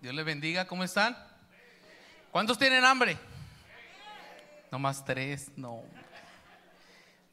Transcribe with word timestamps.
Dios 0.00 0.14
les 0.14 0.24
bendiga. 0.24 0.66
¿Cómo 0.66 0.82
están? 0.82 1.14
¿Cuántos 2.30 2.58
tienen 2.58 2.84
hambre? 2.84 3.18
No 4.72 4.78
más 4.78 5.04
tres, 5.04 5.50
no. 5.56 5.82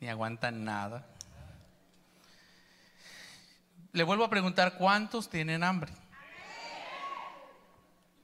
Ni 0.01 0.09
aguantan 0.09 0.66
nada. 0.66 1.08
Le 3.93 4.03
vuelvo 4.03 4.25
a 4.25 4.30
preguntar, 4.30 4.77
¿cuántos 4.77 5.30
tienen 5.30 5.64
hambre? 5.64 5.93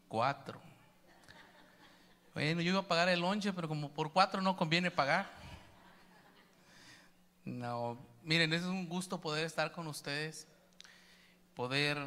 Cuatro. 0.09 0.59
Bueno, 2.33 2.59
yo 2.59 2.71
iba 2.71 2.81
a 2.81 2.87
pagar 2.87 3.07
el 3.07 3.21
lonche, 3.21 3.53
pero 3.53 3.69
como 3.69 3.91
por 3.91 4.11
cuatro 4.11 4.41
no 4.41 4.57
conviene 4.57 4.91
pagar. 4.91 5.29
No, 7.45 7.97
miren, 8.23 8.51
es 8.51 8.63
un 8.63 8.89
gusto 8.89 9.21
poder 9.21 9.45
estar 9.45 9.71
con 9.71 9.87
ustedes, 9.87 10.47
poder, 11.55 11.97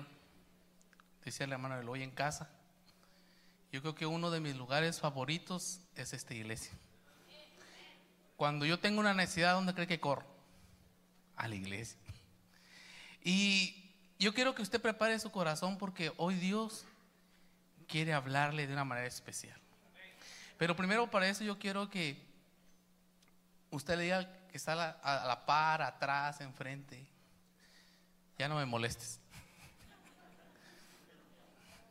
decía 1.26 1.46
la 1.46 1.56
hermana 1.56 1.80
hoy 1.88 2.02
en 2.02 2.10
casa. 2.10 2.48
Yo 3.72 3.82
creo 3.82 3.94
que 3.94 4.06
uno 4.06 4.30
de 4.30 4.40
mis 4.40 4.56
lugares 4.56 5.00
favoritos 5.00 5.80
es 5.96 6.12
esta 6.12 6.34
iglesia. 6.34 6.72
Cuando 8.36 8.64
yo 8.64 8.78
tengo 8.78 9.00
una 9.00 9.12
necesidad, 9.12 9.54
¿dónde 9.54 9.74
cree 9.74 9.86
que 9.86 10.00
corro? 10.00 10.26
A 11.36 11.48
la 11.48 11.54
iglesia. 11.54 11.98
Y 13.22 13.92
yo 14.18 14.32
quiero 14.32 14.54
que 14.54 14.62
usted 14.62 14.80
prepare 14.80 15.18
su 15.18 15.30
corazón 15.30 15.78
porque 15.78 16.12
hoy 16.16 16.36
Dios 16.36 16.84
quiere 17.88 18.12
hablarle 18.12 18.66
de 18.66 18.72
una 18.72 18.84
manera 18.84 19.06
especial. 19.06 19.58
Pero 20.58 20.76
primero 20.76 21.10
para 21.10 21.28
eso 21.28 21.44
yo 21.44 21.58
quiero 21.58 21.90
que 21.90 22.24
usted 23.70 23.96
le 23.96 24.04
diga 24.04 24.30
que 24.48 24.56
está 24.56 24.72
a 25.02 25.26
la, 25.26 25.44
par, 25.44 25.82
atrás, 25.82 26.40
enfrente. 26.40 27.06
Ya 28.38 28.48
no 28.48 28.56
me 28.56 28.64
molestes. 28.64 29.20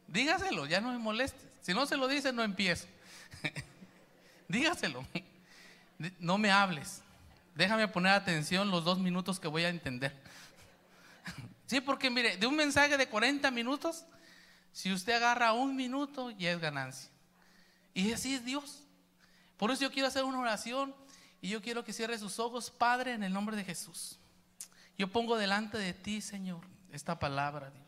Dígaselo, 0.08 0.66
ya 0.66 0.82
no 0.82 0.92
me 0.92 0.98
molestes. 0.98 1.42
Si 1.62 1.74
no 1.74 1.86
se 1.86 1.98
lo 1.98 2.08
dice, 2.08 2.32
no 2.32 2.44
empiezo. 2.44 2.88
Dígaselo. 4.48 5.06
No 6.20 6.38
me 6.38 6.52
hables. 6.52 7.02
Déjame 7.56 7.88
poner 7.88 8.14
atención 8.14 8.70
los 8.70 8.84
dos 8.84 9.00
minutos 9.00 9.40
que 9.40 9.48
voy 9.48 9.64
a 9.64 9.70
entender. 9.70 10.14
Sí, 11.68 11.82
porque 11.82 12.12
mire, 12.12 12.38
de 12.38 12.46
un 12.46 12.56
mensaje 12.56 12.96
de 12.96 13.10
40 13.10 13.50
minutos, 13.50 14.06
si 14.72 14.94
usted 14.94 15.14
agarra 15.14 15.52
un 15.54 15.76
minuto, 15.76 16.30
ya 16.30 16.52
es 16.52 16.60
ganancia. 16.60 17.10
Y 17.92 18.12
así 18.12 18.36
es 18.36 18.46
Dios. 18.46 18.84
Por 19.58 19.72
eso 19.72 19.82
yo 19.82 19.92
quiero 19.92 20.08
hacer 20.08 20.26
una 20.26 20.38
oración 20.38 20.94
y 21.42 21.50
yo 21.50 21.64
quiero 21.64 21.84
que 21.84 21.94
cierre 21.94 22.20
sus 22.20 22.38
ojos, 22.38 22.70
Padre, 22.70 23.14
en 23.14 23.24
el 23.24 23.34
nombre 23.34 23.56
de 23.56 23.64
Jesús. 23.64 24.20
Yo 24.98 25.08
pongo 25.08 25.38
delante 25.38 25.78
de 25.78 25.94
ti, 25.94 26.22
Señor, 26.22 26.62
esta 26.92 27.18
palabra, 27.18 27.72
Dios. 27.72 27.85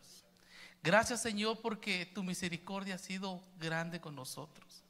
Gracias, 0.88 1.22
Señor, 1.22 1.60
porque 1.60 2.06
tu 2.06 2.24
misericordia 2.24 2.96
ha 2.96 2.98
sido 2.98 3.44
grande 3.60 4.00
con 4.00 4.16
nosotros. 4.16 4.86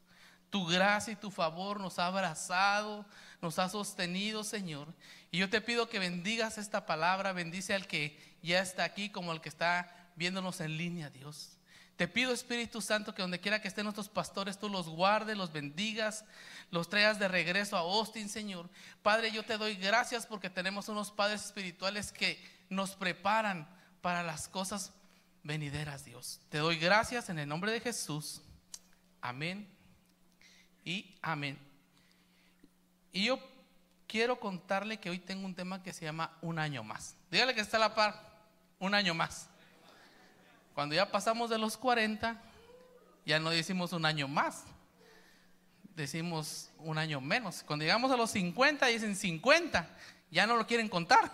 Tu 0.51 0.63
gracia 0.67 1.13
y 1.13 1.15
tu 1.15 1.31
favor 1.31 1.79
nos 1.79 1.97
ha 1.97 2.05
abrazado, 2.05 3.03
nos 3.41 3.57
ha 3.57 3.67
sostenido, 3.67 4.43
Señor. 4.43 4.93
Y 5.31 5.39
yo 5.39 5.49
te 5.49 5.59
pido 5.59 5.89
que 5.89 5.97
bendigas 5.97 6.59
esta 6.59 6.85
palabra, 6.85 7.33
bendice 7.33 7.73
al 7.73 7.87
que 7.87 8.15
ya 8.43 8.59
está 8.59 8.83
aquí 8.83 9.09
como 9.09 9.31
al 9.31 9.41
que 9.41 9.49
está 9.49 10.11
viéndonos 10.15 10.61
en 10.61 10.77
línea, 10.77 11.09
Dios. 11.09 11.57
Te 11.95 12.07
pido, 12.07 12.31
Espíritu 12.31 12.79
Santo, 12.79 13.15
que 13.15 13.23
donde 13.23 13.39
quiera 13.39 13.59
que 13.59 13.67
estén 13.67 13.85
nuestros 13.85 14.07
pastores, 14.07 14.59
tú 14.59 14.69
los 14.69 14.87
guardes, 14.87 15.35
los 15.35 15.51
bendigas, 15.51 16.25
los 16.69 16.89
traigas 16.89 17.17
de 17.17 17.27
regreso 17.27 17.75
a 17.75 17.79
Austin, 17.79 18.29
Señor. 18.29 18.69
Padre, 19.01 19.31
yo 19.31 19.41
te 19.41 19.57
doy 19.57 19.73
gracias 19.73 20.27
porque 20.27 20.51
tenemos 20.51 20.89
unos 20.89 21.09
padres 21.09 21.43
espirituales 21.43 22.11
que 22.11 22.39
nos 22.69 22.91
preparan 22.91 23.67
para 24.01 24.21
las 24.21 24.47
cosas 24.47 24.93
venideras, 25.47 26.03
Dios. 26.03 26.39
Te 26.49 26.57
doy 26.57 26.77
gracias 26.77 27.29
en 27.29 27.39
el 27.39 27.47
nombre 27.47 27.71
de 27.71 27.79
Jesús. 27.79 28.41
Amén 29.21 29.67
y 30.83 31.15
amén. 31.21 31.57
Y 33.13 33.25
yo 33.25 33.39
quiero 34.07 34.39
contarle 34.39 34.99
que 34.99 35.09
hoy 35.09 35.19
tengo 35.19 35.45
un 35.45 35.55
tema 35.55 35.81
que 35.81 35.93
se 35.93 36.05
llama 36.05 36.37
un 36.41 36.59
año 36.59 36.83
más. 36.83 37.15
Dígale 37.31 37.55
que 37.55 37.61
está 37.61 37.77
a 37.77 37.79
la 37.79 37.95
par, 37.95 38.13
un 38.77 38.93
año 38.93 39.13
más. 39.13 39.47
Cuando 40.75 40.93
ya 40.93 41.09
pasamos 41.09 41.49
de 41.49 41.57
los 41.57 41.77
40, 41.77 42.39
ya 43.25 43.39
no 43.39 43.49
decimos 43.49 43.93
un 43.93 44.05
año 44.05 44.27
más, 44.27 44.65
decimos 45.95 46.69
un 46.77 46.97
año 46.97 47.21
menos. 47.21 47.63
Cuando 47.63 47.83
llegamos 47.83 48.11
a 48.11 48.17
los 48.17 48.31
50, 48.31 48.85
dicen 48.87 49.15
50, 49.15 49.89
ya 50.29 50.45
no 50.45 50.57
lo 50.57 50.67
quieren 50.67 50.89
contar. 50.89 51.31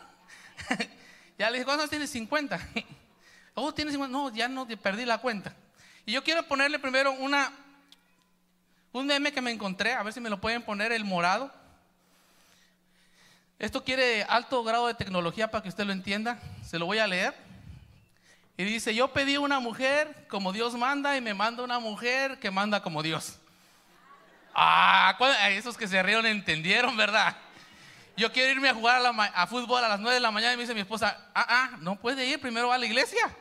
ya 1.37 1.49
le 1.49 1.57
dije, 1.57 1.65
¿cuántos 1.65 1.89
tienes 1.89 2.11
50? 2.11 2.59
oh, 3.55 3.73
tienes 3.73 3.93
50. 3.93 4.11
No, 4.11 4.33
ya 4.33 4.47
no 4.47 4.67
perdí 4.67 5.05
la 5.05 5.19
cuenta. 5.19 5.55
Y 6.05 6.11
yo 6.11 6.23
quiero 6.23 6.43
ponerle 6.43 6.79
primero 6.79 7.11
una, 7.13 7.51
un 8.91 9.05
meme 9.05 9.31
que 9.31 9.41
me 9.41 9.51
encontré, 9.51 9.93
a 9.93 10.03
ver 10.03 10.13
si 10.13 10.19
me 10.19 10.29
lo 10.29 10.39
pueden 10.41 10.61
poner, 10.61 10.91
el 10.91 11.05
morado. 11.05 11.51
Esto 13.59 13.83
quiere 13.83 14.23
alto 14.23 14.63
grado 14.63 14.87
de 14.87 14.93
tecnología 14.93 15.49
para 15.49 15.61
que 15.63 15.69
usted 15.69 15.85
lo 15.85 15.93
entienda. 15.93 16.39
Se 16.65 16.77
lo 16.77 16.85
voy 16.85 16.99
a 16.99 17.07
leer. 17.07 17.33
Y 18.57 18.65
dice, 18.65 18.93
yo 18.93 19.13
pedí 19.13 19.37
una 19.37 19.59
mujer 19.59 20.27
como 20.29 20.51
Dios 20.51 20.75
manda 20.75 21.15
y 21.17 21.21
me 21.21 21.33
manda 21.33 21.63
una 21.63 21.79
mujer 21.79 22.39
que 22.39 22.51
manda 22.51 22.83
como 22.83 23.01
Dios. 23.01 23.39
Ah, 24.53 25.17
esos 25.49 25.77
que 25.77 25.87
se 25.87 26.03
rieron 26.03 26.25
entendieron, 26.25 26.95
¿verdad? 26.95 27.35
Yo 28.15 28.31
quiero 28.31 28.51
irme 28.51 28.69
a 28.69 28.73
jugar 28.75 29.01
a, 29.33 29.47
fútbol 29.47 29.83
a 29.83 29.87
las 29.87 29.99
9 29.99 30.15
de 30.15 30.19
la 30.19 30.29
mañana 30.29 30.53
y 30.53 30.57
me 30.57 30.63
dice 30.63 30.75
mi 30.75 30.81
esposa, 30.81 31.17
ah, 31.33 31.45
ah, 31.49 31.77
no 31.79 31.95
puede 31.95 32.27
ir, 32.27 32.39
primero 32.39 32.67
va 32.67 32.75
a 32.75 32.77
la 32.77 32.85
iglesia. 32.85 33.35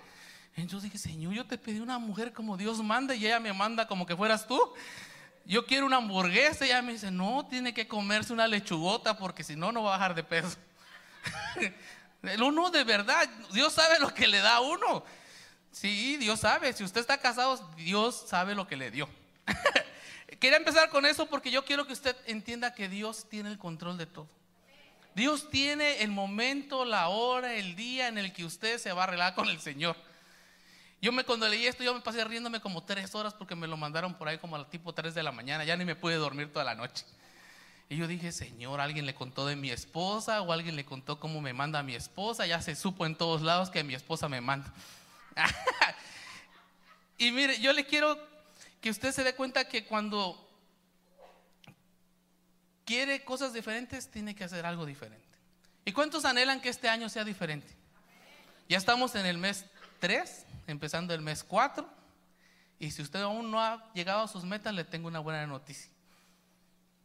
Entonces 0.56 0.90
dije, 0.90 0.98
Señor, 0.98 1.32
yo 1.32 1.46
te 1.46 1.56
pedí 1.56 1.80
una 1.80 1.98
mujer 1.98 2.32
como 2.32 2.56
Dios 2.56 2.82
manda 2.82 3.14
y 3.14 3.24
ella 3.24 3.40
me 3.40 3.52
manda 3.52 3.86
como 3.86 4.04
que 4.04 4.16
fueras 4.16 4.46
tú. 4.46 4.60
Yo 5.44 5.66
quiero 5.66 5.86
una 5.86 5.96
hamburguesa 5.96 6.64
y 6.64 6.68
ella 6.68 6.82
me 6.82 6.92
dice, 6.92 7.10
no, 7.10 7.46
tiene 7.46 7.74
que 7.74 7.88
comerse 7.88 8.32
una 8.32 8.46
lechugota 8.46 9.16
porque 9.16 9.42
si 9.42 9.56
no, 9.56 9.72
no 9.72 9.82
va 9.82 9.94
a 9.94 9.98
bajar 9.98 10.14
de 10.14 10.22
peso. 10.22 10.56
Uno 12.38 12.70
de 12.70 12.84
verdad, 12.84 13.28
Dios 13.52 13.72
sabe 13.72 13.98
lo 13.98 14.14
que 14.14 14.28
le 14.28 14.38
da 14.38 14.56
a 14.56 14.60
uno. 14.60 15.04
Sí, 15.72 16.16
Dios 16.18 16.40
sabe. 16.40 16.72
Si 16.72 16.84
usted 16.84 17.00
está 17.00 17.18
casado, 17.18 17.56
Dios 17.76 18.24
sabe 18.28 18.54
lo 18.54 18.68
que 18.68 18.76
le 18.76 18.92
dio. 18.92 19.08
Quería 20.38 20.58
empezar 20.58 20.88
con 20.90 21.04
eso 21.04 21.26
porque 21.26 21.50
yo 21.50 21.64
quiero 21.64 21.86
que 21.86 21.92
usted 21.92 22.16
entienda 22.26 22.74
que 22.74 22.88
Dios 22.88 23.26
tiene 23.28 23.50
el 23.50 23.58
control 23.58 23.98
de 23.98 24.06
todo. 24.06 24.28
Dios 25.14 25.50
tiene 25.50 26.02
el 26.02 26.10
momento, 26.10 26.84
la 26.84 27.08
hora, 27.08 27.54
el 27.54 27.74
día 27.74 28.08
en 28.08 28.18
el 28.18 28.32
que 28.32 28.44
usted 28.44 28.78
se 28.78 28.92
va 28.92 29.02
a 29.02 29.04
arreglar 29.04 29.34
con 29.34 29.48
el 29.48 29.60
Señor. 29.60 29.96
Yo 31.02 31.10
me 31.10 31.24
cuando 31.24 31.48
leí 31.48 31.66
esto, 31.66 31.82
yo 31.82 31.92
me 31.92 32.00
pasé 32.00 32.22
riéndome 32.22 32.60
como 32.60 32.84
tres 32.84 33.12
horas 33.16 33.34
porque 33.34 33.56
me 33.56 33.66
lo 33.66 33.76
mandaron 33.76 34.14
por 34.14 34.28
ahí 34.28 34.38
como 34.38 34.54
a 34.54 34.70
tipo 34.70 34.94
tres 34.94 35.14
de 35.14 35.24
la 35.24 35.32
mañana. 35.32 35.64
Ya 35.64 35.76
ni 35.76 35.84
me 35.84 35.96
pude 35.96 36.14
dormir 36.14 36.52
toda 36.52 36.64
la 36.64 36.76
noche. 36.76 37.04
Y 37.88 37.96
yo 37.96 38.06
dije, 38.06 38.30
Señor, 38.30 38.80
alguien 38.80 39.04
le 39.04 39.12
contó 39.12 39.44
de 39.44 39.56
mi 39.56 39.70
esposa 39.70 40.40
o 40.42 40.52
alguien 40.52 40.76
le 40.76 40.84
contó 40.84 41.18
cómo 41.18 41.40
me 41.40 41.52
manda 41.52 41.82
mi 41.82 41.96
esposa. 41.96 42.46
Ya 42.46 42.62
se 42.62 42.76
supo 42.76 43.04
en 43.04 43.16
todos 43.16 43.42
lados 43.42 43.68
que 43.68 43.82
mi 43.82 43.94
esposa 43.94 44.28
me 44.28 44.40
manda. 44.40 44.72
y 47.18 47.32
mire, 47.32 47.58
yo 47.58 47.72
le 47.72 47.84
quiero 47.84 48.16
que 48.80 48.88
usted 48.88 49.10
se 49.10 49.24
dé 49.24 49.34
cuenta 49.34 49.66
que 49.66 49.84
cuando 49.84 50.38
quiere 52.84 53.24
cosas 53.24 53.52
diferentes, 53.52 54.08
tiene 54.08 54.36
que 54.36 54.44
hacer 54.44 54.64
algo 54.66 54.86
diferente. 54.86 55.26
¿Y 55.84 55.90
cuántos 55.90 56.24
anhelan 56.24 56.60
que 56.60 56.68
este 56.68 56.88
año 56.88 57.08
sea 57.08 57.24
diferente? 57.24 57.74
Ya 58.68 58.78
estamos 58.78 59.16
en 59.16 59.26
el 59.26 59.38
mes 59.38 59.64
3, 59.98 60.46
empezando 60.66 61.14
el 61.14 61.20
mes 61.20 61.44
4. 61.44 61.88
Y 62.78 62.90
si 62.90 63.02
usted 63.02 63.22
aún 63.22 63.50
no 63.50 63.60
ha 63.60 63.92
llegado 63.94 64.22
a 64.22 64.28
sus 64.28 64.44
metas, 64.44 64.74
le 64.74 64.84
tengo 64.84 65.08
una 65.08 65.20
buena 65.20 65.46
noticia 65.46 65.92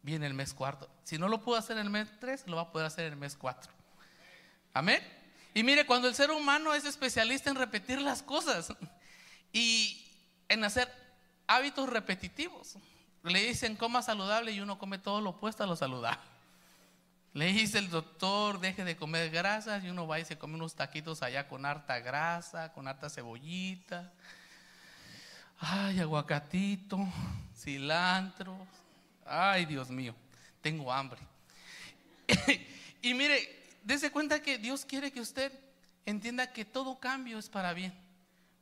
viene 0.02 0.26
el 0.26 0.34
mes 0.34 0.54
cuarto. 0.54 0.88
Si 1.04 1.18
no 1.18 1.28
lo 1.28 1.42
pudo 1.42 1.56
hacer 1.56 1.76
el 1.78 1.90
mes 1.90 2.08
3, 2.20 2.46
lo 2.46 2.56
va 2.56 2.62
a 2.62 2.72
poder 2.72 2.86
hacer 2.86 3.04
el 3.04 3.16
mes 3.16 3.36
4. 3.36 3.70
Amén. 4.74 5.02
Y 5.54 5.62
mire, 5.62 5.86
cuando 5.86 6.08
el 6.08 6.14
ser 6.14 6.30
humano 6.30 6.74
es 6.74 6.84
especialista 6.84 7.50
en 7.50 7.56
repetir 7.56 8.00
las 8.00 8.22
cosas 8.22 8.72
y 9.52 10.06
en 10.48 10.64
hacer 10.64 10.90
hábitos 11.46 11.88
repetitivos, 11.88 12.76
le 13.22 13.46
dicen 13.46 13.76
coma 13.76 14.02
saludable 14.02 14.52
y 14.52 14.60
uno 14.60 14.78
come 14.78 14.98
todo 14.98 15.20
lo 15.20 15.30
opuesto 15.30 15.64
a 15.64 15.66
lo 15.66 15.76
saludable. 15.76 16.20
Le 17.34 17.52
dice 17.52 17.78
el 17.78 17.90
doctor, 17.90 18.58
deje 18.60 18.84
de 18.84 18.96
comer 18.96 19.30
grasas 19.30 19.84
y 19.84 19.90
uno 19.90 20.06
va 20.06 20.18
y 20.18 20.24
se 20.24 20.38
come 20.38 20.54
unos 20.54 20.74
taquitos 20.74 21.22
allá 21.22 21.46
con 21.46 21.66
harta 21.66 22.00
grasa, 22.00 22.72
con 22.72 22.88
harta 22.88 23.10
cebollita. 23.10 24.12
Ay, 25.60 26.00
aguacatito, 26.00 26.98
cilantro, 27.56 28.66
Ay, 29.28 29.66
Dios 29.66 29.90
mío, 29.90 30.14
tengo 30.62 30.90
hambre. 30.90 31.20
y 33.02 33.12
mire, 33.12 33.62
dése 33.82 34.10
cuenta 34.10 34.40
que 34.40 34.56
Dios 34.56 34.86
quiere 34.86 35.12
que 35.12 35.20
usted 35.20 35.52
entienda 36.06 36.50
que 36.52 36.64
todo 36.64 36.98
cambio 36.98 37.38
es 37.38 37.48
para 37.48 37.74
bien. 37.74 37.92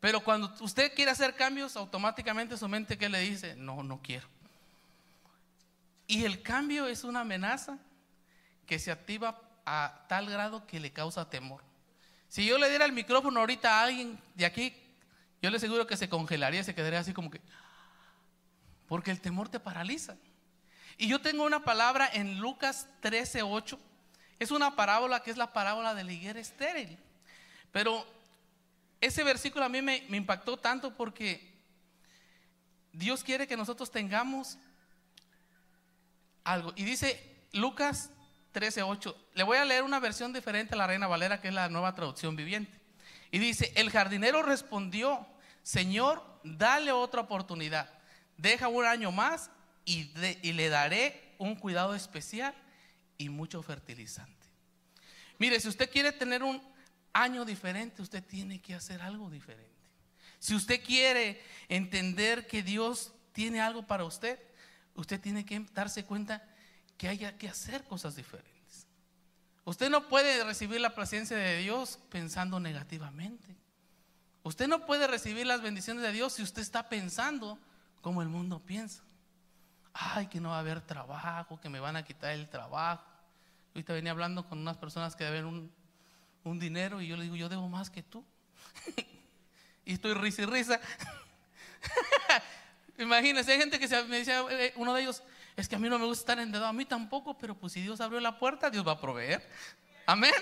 Pero 0.00 0.20
cuando 0.20 0.52
usted 0.60 0.92
quiere 0.94 1.12
hacer 1.12 1.36
cambios, 1.36 1.76
automáticamente 1.76 2.56
su 2.56 2.68
mente 2.68 2.98
que 2.98 3.08
le 3.08 3.20
dice, 3.20 3.54
no, 3.54 3.82
no 3.82 4.00
quiero. 4.02 4.26
Y 6.08 6.24
el 6.24 6.42
cambio 6.42 6.88
es 6.88 7.04
una 7.04 7.20
amenaza 7.20 7.78
que 8.66 8.78
se 8.78 8.90
activa 8.90 9.40
a 9.64 10.04
tal 10.08 10.28
grado 10.28 10.66
que 10.66 10.80
le 10.80 10.92
causa 10.92 11.30
temor. 11.30 11.62
Si 12.28 12.44
yo 12.44 12.58
le 12.58 12.68
diera 12.68 12.84
el 12.84 12.92
micrófono 12.92 13.40
ahorita 13.40 13.80
a 13.80 13.84
alguien 13.84 14.18
de 14.34 14.46
aquí 14.46 14.74
yo 15.42 15.50
le 15.50 15.58
aseguro 15.58 15.86
que 15.86 15.96
se 15.96 16.08
congelaría, 16.08 16.64
se 16.64 16.74
quedaría 16.74 17.00
así 17.00 17.12
como 17.12 17.30
que, 17.30 17.40
porque 18.88 19.10
el 19.10 19.20
temor 19.20 19.48
te 19.48 19.60
paraliza. 19.60 20.16
Y 20.98 21.08
yo 21.08 21.20
tengo 21.20 21.44
una 21.44 21.62
palabra 21.62 22.08
en 22.12 22.38
Lucas 22.40 22.88
13, 23.00 23.42
8. 23.42 23.78
Es 24.38 24.50
una 24.50 24.76
parábola 24.76 25.22
que 25.22 25.30
es 25.30 25.36
la 25.36 25.52
parábola 25.52 25.94
de 25.94 26.04
la 26.04 26.12
higuera 26.12 26.40
estéril. 26.40 26.98
Pero 27.70 28.06
ese 29.00 29.22
versículo 29.22 29.64
a 29.64 29.68
mí 29.68 29.82
me, 29.82 30.04
me 30.08 30.16
impactó 30.16 30.56
tanto 30.56 30.96
porque 30.96 31.54
Dios 32.92 33.22
quiere 33.22 33.46
que 33.46 33.56
nosotros 33.56 33.90
tengamos 33.90 34.58
algo. 36.44 36.72
Y 36.76 36.84
dice 36.84 37.46
Lucas 37.52 38.10
13:8. 38.56 39.14
Le 39.34 39.42
voy 39.42 39.58
a 39.58 39.66
leer 39.66 39.82
una 39.82 40.00
versión 40.00 40.32
diferente 40.32 40.74
a 40.74 40.78
la 40.78 40.86
Reina 40.86 41.06
Valera, 41.06 41.42
que 41.42 41.48
es 41.48 41.54
la 41.54 41.68
nueva 41.68 41.94
traducción 41.94 42.36
viviente. 42.36 42.80
Y 43.30 43.38
dice, 43.38 43.70
el 43.76 43.90
jardinero 43.90 44.42
respondió, 44.42 45.26
Señor, 45.62 46.24
dale 46.42 46.90
otra 46.90 47.20
oportunidad. 47.20 47.90
Deja 48.38 48.68
un 48.68 48.86
año 48.86 49.12
más 49.12 49.50
y, 49.84 50.10
y 50.42 50.52
le 50.54 50.68
daré 50.70 51.34
un 51.36 51.54
cuidado 51.54 51.94
especial 51.94 52.54
y 53.18 53.28
mucho 53.28 53.62
fertilizante. 53.62 54.46
Mire, 55.38 55.60
si 55.60 55.68
usted 55.68 55.90
quiere 55.90 56.12
tener 56.12 56.42
un 56.42 56.62
año 57.12 57.44
diferente, 57.44 58.00
usted 58.00 58.24
tiene 58.24 58.62
que 58.62 58.74
hacer 58.74 59.02
algo 59.02 59.28
diferente. 59.28 59.70
Si 60.38 60.54
usted 60.54 60.82
quiere 60.82 61.42
entender 61.68 62.46
que 62.46 62.62
Dios 62.62 63.12
tiene 63.32 63.60
algo 63.60 63.86
para 63.86 64.04
usted, 64.04 64.38
usted 64.94 65.20
tiene 65.20 65.44
que 65.44 65.60
darse 65.74 66.04
cuenta 66.04 66.42
que 66.96 67.08
haya 67.08 67.36
que 67.36 67.48
hacer 67.48 67.84
cosas 67.84 68.16
diferentes. 68.16 68.86
Usted 69.64 69.90
no 69.90 70.08
puede 70.08 70.44
recibir 70.44 70.80
la 70.80 70.94
presencia 70.94 71.36
de 71.36 71.58
Dios 71.58 71.98
pensando 72.08 72.60
negativamente. 72.60 73.56
Usted 74.44 74.68
no 74.68 74.86
puede 74.86 75.08
recibir 75.08 75.44
las 75.44 75.60
bendiciones 75.60 76.04
de 76.04 76.12
Dios 76.12 76.34
si 76.34 76.42
usted 76.42 76.62
está 76.62 76.88
pensando 76.88 77.58
como 78.00 78.22
el 78.22 78.28
mundo 78.28 78.60
piensa. 78.60 79.02
Ay, 79.92 80.28
que 80.28 80.40
no 80.40 80.50
va 80.50 80.58
a 80.58 80.60
haber 80.60 80.80
trabajo, 80.80 81.60
que 81.60 81.68
me 81.68 81.80
van 81.80 81.96
a 81.96 82.04
quitar 82.04 82.30
el 82.30 82.48
trabajo. 82.48 83.02
Ahorita 83.74 83.92
venía 83.92 84.12
hablando 84.12 84.48
con 84.48 84.60
unas 84.60 84.76
personas 84.76 85.16
que 85.16 85.24
deben 85.24 85.70
un, 86.44 86.58
dinero 86.60 87.00
y 87.00 87.08
yo 87.08 87.16
le 87.16 87.24
digo, 87.24 87.34
yo 87.34 87.48
debo 87.48 87.68
más 87.68 87.90
que 87.90 88.04
tú. 88.04 88.24
y 89.84 89.94
estoy 89.94 90.14
risa 90.14 90.42
y 90.42 90.46
risa. 90.46 90.80
Imagínense, 92.98 93.50
hay 93.50 93.58
gente 93.58 93.80
que 93.80 93.88
se, 93.88 94.00
me 94.04 94.18
decía, 94.18 94.44
eh, 94.48 94.72
uno 94.76 94.94
de 94.94 95.02
ellos, 95.02 95.24
es 95.56 95.68
que 95.68 95.76
a 95.76 95.78
mí 95.78 95.88
no 95.88 95.98
me 95.98 96.04
gusta 96.04 96.20
estar 96.32 96.38
endeudado, 96.38 96.70
a 96.70 96.72
mí 96.72 96.84
tampoco, 96.84 97.36
pero 97.38 97.54
pues 97.54 97.72
si 97.72 97.80
Dios 97.80 98.00
abrió 98.00 98.20
la 98.20 98.38
puerta, 98.38 98.70
Dios 98.70 98.86
va 98.86 98.92
a 98.92 99.00
proveer. 99.00 99.48
Amén. 100.04 100.32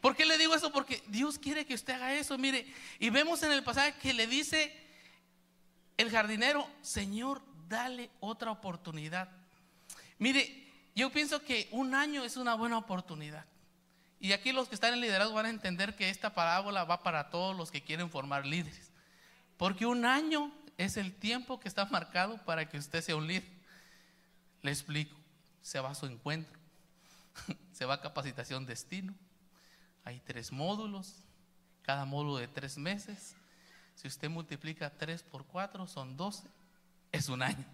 ¿Por 0.00 0.16
qué 0.16 0.24
le 0.24 0.38
digo 0.38 0.54
eso? 0.54 0.72
Porque 0.72 1.02
Dios 1.08 1.38
quiere 1.38 1.66
que 1.66 1.74
usted 1.74 1.94
haga 1.94 2.14
eso. 2.14 2.38
Mire, 2.38 2.66
y 2.98 3.10
vemos 3.10 3.42
en 3.42 3.52
el 3.52 3.62
pasaje 3.62 3.94
que 4.00 4.14
le 4.14 4.26
dice 4.26 4.76
el 5.96 6.10
jardinero, 6.10 6.68
Señor, 6.82 7.42
dale 7.68 8.10
otra 8.20 8.50
oportunidad. 8.50 9.28
Mire, 10.18 10.68
yo 10.94 11.10
pienso 11.10 11.42
que 11.42 11.68
un 11.70 11.94
año 11.94 12.24
es 12.24 12.36
una 12.36 12.54
buena 12.54 12.78
oportunidad. 12.78 13.44
Y 14.20 14.32
aquí 14.32 14.52
los 14.52 14.68
que 14.68 14.76
están 14.76 14.92
en 14.92 15.00
liderazgo 15.00 15.34
van 15.34 15.46
a 15.46 15.50
entender 15.50 15.96
que 15.96 16.08
esta 16.08 16.32
parábola 16.32 16.84
va 16.84 17.02
para 17.02 17.30
todos 17.30 17.56
los 17.56 17.72
que 17.72 17.82
quieren 17.82 18.08
formar 18.08 18.46
líderes. 18.46 18.92
Porque 19.56 19.84
un 19.84 20.04
año 20.04 20.52
es 20.78 20.96
el 20.96 21.12
tiempo 21.12 21.58
que 21.58 21.68
está 21.68 21.84
marcado 21.86 22.38
para 22.44 22.68
que 22.68 22.78
usted 22.78 23.02
sea 23.02 23.16
un 23.16 23.26
líder. 23.26 23.61
Le 24.62 24.70
explico, 24.70 25.16
se 25.60 25.80
va 25.80 25.90
a 25.90 25.94
su 25.94 26.06
encuentro, 26.06 26.58
se 27.72 27.84
va 27.84 27.94
a 27.94 28.00
capacitación 28.00 28.66
destino, 28.66 29.14
hay 30.04 30.20
tres 30.20 30.52
módulos, 30.52 31.14
cada 31.82 32.04
módulo 32.04 32.36
de 32.36 32.48
tres 32.48 32.78
meses. 32.78 33.34
Si 33.94 34.08
usted 34.08 34.30
multiplica 34.30 34.90
tres 34.90 35.22
por 35.22 35.44
cuatro, 35.44 35.86
son 35.86 36.16
doce, 36.16 36.48
es 37.10 37.28
un 37.28 37.42
año. 37.42 37.64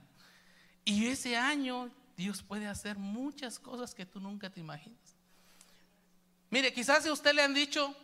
Y 0.84 1.06
ese 1.06 1.36
año 1.36 1.90
Dios 2.16 2.42
puede 2.42 2.66
hacer 2.66 2.98
muchas 2.98 3.58
cosas 3.58 3.94
que 3.94 4.06
tú 4.06 4.20
nunca 4.20 4.50
te 4.50 4.60
imaginas. 4.60 5.16
Mire, 6.50 6.72
quizás 6.72 7.04
si 7.04 7.10
usted 7.10 7.34
le 7.34 7.42
han 7.42 7.54
dicho 7.54 7.94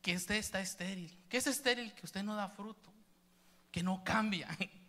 que 0.00 0.16
usted 0.16 0.36
está 0.36 0.60
estéril, 0.60 1.16
que 1.28 1.38
es 1.38 1.46
estéril, 1.46 1.92
que 1.94 2.06
usted 2.06 2.22
no 2.22 2.34
da 2.36 2.48
fruto 2.48 2.94
que 3.74 3.82
no 3.82 4.04
cambia, 4.04 4.46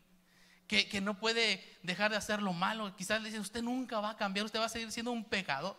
que, 0.68 1.02
no 1.02 1.20
puede 1.20 1.64
dejar 1.84 2.12
de 2.12 2.18
hacer 2.18 2.42
lo 2.42 2.54
malo. 2.54 2.96
Quizás 2.96 3.22
le 3.22 3.30
dicen, 3.30 3.42
usted 3.42 3.62
nunca 3.62 4.00
va 4.00 4.12
a 4.12 4.18
cambiar, 4.18 4.46
usted 4.46 4.60
va 4.60 4.66
a 4.66 4.70
seguir 4.70 4.92
siendo 4.92 5.12
un 5.12 5.24
pecador. 5.24 5.78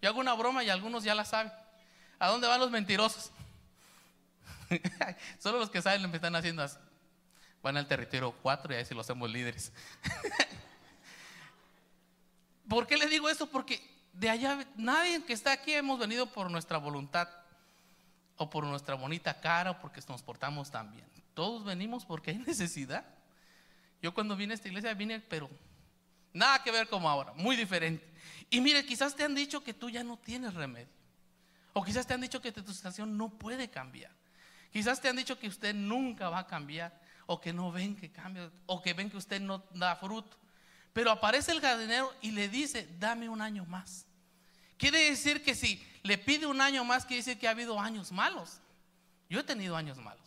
Yo 0.00 0.08
hago 0.08 0.20
una 0.20 0.34
broma 0.34 0.64
y 0.64 0.70
algunos 0.70 1.04
ya 1.04 1.14
la 1.14 1.24
saben. 1.24 1.52
¿A 2.18 2.28
dónde 2.28 2.46
van 2.46 2.60
los 2.60 2.70
mentirosos? 2.70 3.30
Solo 5.38 5.58
los 5.58 5.70
que 5.70 5.82
saben 5.82 6.02
lo 6.02 6.10
que 6.10 6.16
están 6.16 6.34
haciendo 6.34 6.64
Van 7.62 7.76
al 7.76 7.86
territorio 7.86 8.32
4 8.42 8.72
y 8.72 8.76
ahí 8.76 8.84
sí 8.84 8.94
los 8.94 9.06
hacemos 9.06 9.30
líderes. 9.30 9.72
¿Por 12.68 12.86
qué 12.86 12.96
le 12.96 13.06
digo 13.06 13.28
eso? 13.28 13.46
Porque 13.46 13.80
de 14.12 14.30
allá 14.30 14.66
nadie 14.76 15.22
que 15.24 15.32
está 15.32 15.52
aquí 15.52 15.72
hemos 15.72 15.98
venido 15.98 16.26
por 16.26 16.50
nuestra 16.50 16.78
voluntad 16.78 17.28
o 18.36 18.50
por 18.50 18.64
nuestra 18.64 18.94
bonita 18.94 19.40
cara 19.40 19.72
o 19.72 19.78
porque 19.78 20.00
nos 20.08 20.22
portamos 20.22 20.70
tan 20.70 20.90
bien. 20.90 21.04
Todos 21.34 21.64
venimos 21.64 22.04
porque 22.04 22.30
hay 22.30 22.38
necesidad. 22.38 23.04
Yo 24.02 24.12
cuando 24.12 24.36
vine 24.36 24.52
a 24.52 24.56
esta 24.56 24.68
iglesia 24.68 24.92
vine, 24.94 25.20
pero 25.20 25.48
nada 26.32 26.62
que 26.62 26.70
ver 26.70 26.88
como 26.88 27.08
ahora, 27.08 27.32
muy 27.34 27.56
diferente. 27.56 28.04
Y 28.50 28.60
mire, 28.60 28.84
quizás 28.84 29.14
te 29.14 29.22
han 29.22 29.34
dicho 29.34 29.62
que 29.62 29.72
tú 29.72 29.88
ya 29.88 30.02
no 30.02 30.18
tienes 30.18 30.52
remedio. 30.54 30.92
O 31.72 31.82
quizás 31.82 32.06
te 32.06 32.12
han 32.12 32.20
dicho 32.20 32.42
que 32.42 32.52
tu 32.52 32.72
situación 32.72 33.16
no 33.16 33.30
puede 33.30 33.70
cambiar. 33.70 34.10
Quizás 34.72 35.00
te 35.00 35.08
han 35.08 35.16
dicho 35.16 35.38
que 35.38 35.48
usted 35.48 35.74
nunca 35.74 36.28
va 36.28 36.40
a 36.40 36.46
cambiar. 36.46 37.00
O 37.26 37.40
que 37.40 37.52
no 37.52 37.70
ven 37.70 37.96
que 37.96 38.10
cambia. 38.10 38.50
O 38.66 38.82
que 38.82 38.92
ven 38.92 39.08
que 39.08 39.16
usted 39.16 39.40
no 39.40 39.64
da 39.72 39.96
fruto. 39.96 40.36
Pero 40.92 41.10
aparece 41.10 41.52
el 41.52 41.60
jardinero 41.60 42.12
y 42.20 42.32
le 42.32 42.48
dice, 42.48 42.88
dame 42.98 43.28
un 43.28 43.40
año 43.40 43.64
más. 43.64 44.04
Quiere 44.76 44.98
decir 45.10 45.42
que 45.42 45.54
si 45.54 45.82
le 46.02 46.18
pide 46.18 46.46
un 46.46 46.60
año 46.60 46.84
más, 46.84 47.06
quiere 47.06 47.22
decir 47.22 47.38
que 47.38 47.46
ha 47.48 47.52
habido 47.52 47.78
años 47.80 48.12
malos. 48.12 48.60
Yo 49.30 49.40
he 49.40 49.44
tenido 49.44 49.76
años 49.76 49.96
malos. 49.98 50.22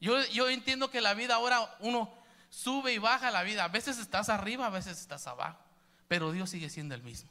Yo, 0.00 0.50
entiendo 0.50 0.90
que 0.90 1.00
la 1.00 1.14
vida 1.14 1.36
ahora 1.36 1.76
uno 1.80 2.12
sube 2.54 2.92
y 2.92 2.98
baja 2.98 3.30
la 3.30 3.42
vida. 3.42 3.64
A 3.64 3.68
veces 3.68 3.98
estás 3.98 4.28
arriba, 4.28 4.66
a 4.66 4.70
veces 4.70 5.00
estás 5.00 5.26
abajo. 5.26 5.58
Pero 6.06 6.32
Dios 6.32 6.50
sigue 6.50 6.70
siendo 6.70 6.94
el 6.94 7.02
mismo. 7.02 7.30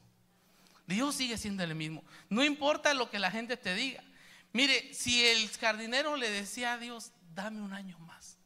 Dios 0.86 1.16
sigue 1.16 1.38
siendo 1.38 1.64
el 1.64 1.76
mismo. 1.76 2.04
No 2.30 2.44
importa 2.44 2.94
lo 2.94 3.10
que 3.10 3.20
la 3.20 3.32
gente 3.32 3.56
te 3.56 3.74
diga. 3.74 4.04
Mire, 4.52 4.94
si 4.94 5.24
el 5.26 5.50
jardinero 5.50 6.18
le 6.18 6.30
decía 6.30 6.74
a 6.74 6.78
Dios, 6.78 7.12
dame 7.34 7.62
un 7.62 7.74
año 7.74 7.98
más. 8.00 8.38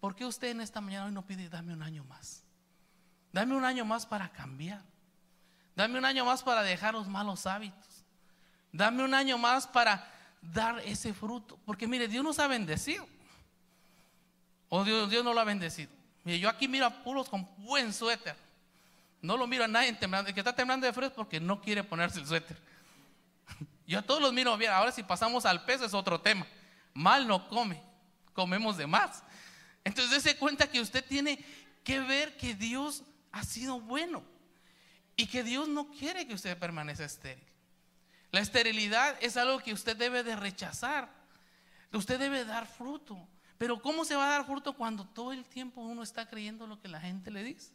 ¿Por 0.00 0.16
qué 0.16 0.24
usted 0.24 0.48
en 0.48 0.60
esta 0.60 0.80
mañana 0.80 1.06
hoy 1.06 1.12
no 1.12 1.26
pide, 1.26 1.48
dame 1.48 1.74
un 1.74 1.82
año 1.82 2.04
más? 2.04 2.42
Dame 3.32 3.54
un 3.54 3.64
año 3.64 3.84
más 3.84 4.06
para 4.06 4.30
cambiar. 4.30 4.82
Dame 5.76 5.98
un 5.98 6.04
año 6.04 6.24
más 6.24 6.42
para 6.42 6.62
dejar 6.62 6.94
los 6.94 7.06
malos 7.06 7.46
hábitos. 7.46 8.04
Dame 8.72 9.04
un 9.04 9.12
año 9.12 9.36
más 9.38 9.66
para 9.66 10.10
dar 10.40 10.80
ese 10.80 11.12
fruto. 11.12 11.58
Porque 11.66 11.86
mire, 11.86 12.08
Dios 12.08 12.24
nos 12.24 12.38
ha 12.38 12.46
bendecido. 12.46 13.06
O 14.70 14.84
Dios, 14.84 15.10
Dios 15.10 15.22
no 15.22 15.34
lo 15.34 15.40
ha 15.40 15.44
bendecido. 15.44 15.97
Yo 16.36 16.48
aquí 16.48 16.68
miro 16.68 16.84
a 16.84 17.02
puros 17.02 17.28
con 17.28 17.48
buen 17.58 17.92
suéter. 17.92 18.36
No 19.22 19.36
lo 19.36 19.46
miro 19.46 19.64
a 19.64 19.68
nadie 19.68 19.92
temblando. 19.94 20.28
El 20.28 20.34
que 20.34 20.40
está 20.40 20.54
temblando 20.54 20.86
de 20.86 20.92
frío 20.92 21.08
es 21.08 21.14
porque 21.14 21.40
no 21.40 21.60
quiere 21.60 21.82
ponerse 21.82 22.20
el 22.20 22.26
suéter. 22.26 22.56
Yo 23.86 23.98
a 23.98 24.02
todos 24.02 24.20
los 24.20 24.32
miro 24.32 24.56
bien. 24.56 24.72
Ahora 24.72 24.92
si 24.92 25.02
pasamos 25.02 25.46
al 25.46 25.64
peso 25.64 25.84
es 25.84 25.94
otro 25.94 26.20
tema. 26.20 26.46
Mal 26.92 27.26
no 27.26 27.48
come. 27.48 27.82
Comemos 28.34 28.76
de 28.76 28.86
más. 28.86 29.22
Entonces 29.84 30.22
dése 30.22 30.36
cuenta 30.36 30.70
que 30.70 30.80
usted 30.80 31.04
tiene 31.04 31.42
que 31.82 32.00
ver 32.00 32.36
que 32.36 32.54
Dios 32.54 33.02
ha 33.32 33.42
sido 33.44 33.80
bueno. 33.80 34.22
Y 35.16 35.26
que 35.26 35.42
Dios 35.42 35.68
no 35.68 35.88
quiere 35.90 36.26
que 36.26 36.34
usted 36.34 36.56
permanezca 36.58 37.04
estéril. 37.04 37.44
La 38.30 38.40
esterilidad 38.40 39.16
es 39.20 39.36
algo 39.36 39.58
que 39.60 39.72
usted 39.72 39.96
debe 39.96 40.22
de 40.22 40.36
rechazar. 40.36 41.08
Usted 41.92 42.18
debe 42.18 42.44
dar 42.44 42.66
fruto. 42.66 43.18
Pero 43.58 43.82
¿cómo 43.82 44.04
se 44.04 44.14
va 44.14 44.26
a 44.26 44.30
dar 44.30 44.46
fruto 44.46 44.72
cuando 44.72 45.04
todo 45.04 45.32
el 45.32 45.44
tiempo 45.44 45.80
uno 45.80 46.04
está 46.04 46.28
creyendo 46.28 46.66
lo 46.66 46.80
que 46.80 46.88
la 46.88 47.00
gente 47.00 47.30
le 47.30 47.42
dice? 47.42 47.72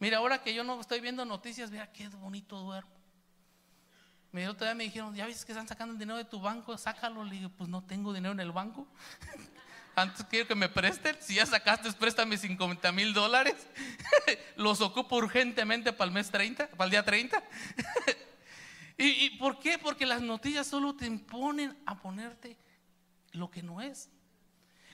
Mira, 0.00 0.18
ahora 0.18 0.42
que 0.42 0.52
yo 0.52 0.64
no 0.64 0.80
estoy 0.80 1.00
viendo 1.00 1.24
noticias, 1.24 1.70
mira 1.70 1.90
qué 1.92 2.08
bonito 2.08 2.58
duermo. 2.58 2.90
Mira, 4.32 4.52
vez 4.52 4.76
me 4.76 4.84
dijeron, 4.84 5.14
ya 5.14 5.26
ves 5.26 5.44
que 5.44 5.52
están 5.52 5.66
sacando 5.66 5.92
el 5.92 5.98
dinero 5.98 6.18
de 6.18 6.24
tu 6.24 6.40
banco, 6.40 6.76
sácalo. 6.76 7.24
Le 7.24 7.36
digo, 7.36 7.48
pues 7.50 7.68
no 7.68 7.82
tengo 7.82 8.12
dinero 8.12 8.32
en 8.32 8.40
el 8.40 8.52
banco. 8.52 8.86
Antes 9.96 10.24
quiero 10.28 10.46
que 10.46 10.54
me 10.54 10.68
presten. 10.68 11.16
Si 11.20 11.34
ya 11.34 11.46
sacaste, 11.46 11.90
préstame 11.92 12.36
50 12.36 12.92
mil 12.92 13.14
dólares. 13.14 13.66
Los 14.56 14.80
ocupo 14.80 15.16
urgentemente 15.16 15.92
para 15.92 16.08
el 16.08 16.14
mes 16.14 16.30
30, 16.30 16.68
para 16.70 16.84
el 16.84 16.90
día 16.90 17.04
30. 17.04 17.42
¿Y, 18.98 19.06
¿Y 19.06 19.30
por 19.38 19.58
qué? 19.60 19.78
Porque 19.78 20.04
las 20.04 20.20
noticias 20.20 20.66
solo 20.66 20.94
te 20.94 21.06
imponen 21.06 21.76
a 21.86 21.96
ponerte 21.96 22.58
lo 23.32 23.48
que 23.50 23.62
no 23.62 23.80
es. 23.80 24.10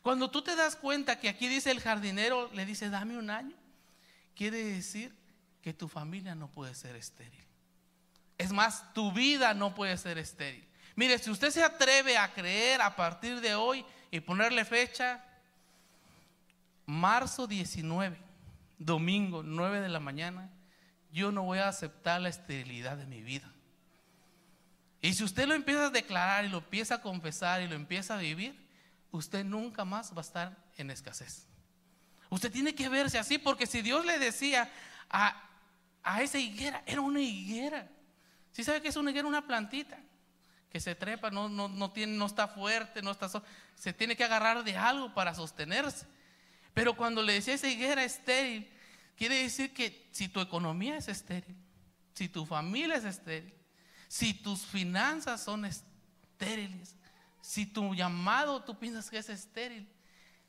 Cuando 0.04 0.30
tú 0.30 0.42
te 0.42 0.54
das 0.54 0.76
cuenta 0.76 1.18
que 1.18 1.30
aquí 1.30 1.48
dice 1.48 1.70
el 1.70 1.80
jardinero, 1.80 2.50
le 2.52 2.66
dice, 2.66 2.90
dame 2.90 3.16
un 3.16 3.30
año, 3.30 3.56
quiere 4.36 4.62
decir 4.62 5.16
que 5.62 5.72
tu 5.72 5.88
familia 5.88 6.34
no 6.34 6.48
puede 6.48 6.74
ser 6.74 6.94
estéril. 6.94 7.42
Es 8.36 8.52
más, 8.52 8.92
tu 8.92 9.12
vida 9.12 9.54
no 9.54 9.74
puede 9.74 9.96
ser 9.96 10.18
estéril. 10.18 10.62
Mire, 10.94 11.18
si 11.18 11.30
usted 11.30 11.48
se 11.48 11.62
atreve 11.62 12.18
a 12.18 12.34
creer 12.34 12.82
a 12.82 12.94
partir 12.94 13.40
de 13.40 13.54
hoy 13.54 13.82
y 14.10 14.20
ponerle 14.20 14.66
fecha, 14.66 15.24
marzo 16.84 17.46
19, 17.46 18.18
domingo 18.76 19.42
9 19.42 19.80
de 19.80 19.88
la 19.88 20.00
mañana, 20.00 20.50
yo 21.12 21.32
no 21.32 21.44
voy 21.44 21.60
a 21.60 21.68
aceptar 21.68 22.20
la 22.20 22.28
esterilidad 22.28 22.98
de 22.98 23.06
mi 23.06 23.22
vida. 23.22 23.50
Y 25.00 25.14
si 25.14 25.24
usted 25.24 25.48
lo 25.48 25.54
empieza 25.54 25.86
a 25.86 25.90
declarar 25.90 26.44
y 26.44 26.50
lo 26.50 26.58
empieza 26.58 26.96
a 26.96 27.00
confesar 27.00 27.62
y 27.62 27.68
lo 27.68 27.74
empieza 27.74 28.16
a 28.16 28.18
vivir, 28.18 28.63
usted 29.16 29.44
nunca 29.44 29.84
más 29.84 30.12
va 30.12 30.18
a 30.18 30.20
estar 30.20 30.56
en 30.76 30.90
escasez. 30.90 31.46
Usted 32.30 32.50
tiene 32.50 32.74
que 32.74 32.88
verse 32.88 33.18
así, 33.18 33.38
porque 33.38 33.66
si 33.66 33.82
Dios 33.82 34.04
le 34.04 34.18
decía 34.18 34.70
a, 35.08 35.40
a 36.02 36.22
esa 36.22 36.38
higuera, 36.38 36.82
era 36.86 37.00
una 37.00 37.20
higuera. 37.20 37.88
Si 38.52 38.64
sabe 38.64 38.82
que 38.82 38.88
es 38.88 38.96
una 38.96 39.10
higuera? 39.10 39.28
Una 39.28 39.46
plantita 39.46 39.98
que 40.70 40.80
se 40.80 40.96
trepa, 40.96 41.30
no, 41.30 41.48
no, 41.48 41.68
no, 41.68 41.92
tiene, 41.92 42.16
no 42.16 42.26
está 42.26 42.48
fuerte, 42.48 43.00
no 43.00 43.12
está, 43.12 43.30
se 43.76 43.92
tiene 43.92 44.16
que 44.16 44.24
agarrar 44.24 44.64
de 44.64 44.76
algo 44.76 45.14
para 45.14 45.32
sostenerse. 45.32 46.06
Pero 46.72 46.96
cuando 46.96 47.22
le 47.22 47.34
decía 47.34 47.54
esa 47.54 47.68
higuera 47.68 48.02
estéril, 48.02 48.68
quiere 49.16 49.36
decir 49.36 49.72
que 49.72 50.08
si 50.10 50.28
tu 50.28 50.40
economía 50.40 50.96
es 50.96 51.06
estéril, 51.06 51.56
si 52.14 52.28
tu 52.28 52.44
familia 52.44 52.96
es 52.96 53.04
estéril, 53.04 53.54
si 54.08 54.34
tus 54.34 54.62
finanzas 54.62 55.44
son 55.44 55.64
estériles, 55.64 56.96
si 57.44 57.66
tu 57.66 57.94
llamado 57.94 58.62
tú 58.62 58.78
piensas 58.78 59.10
que 59.10 59.18
es 59.18 59.28
estéril, 59.28 59.86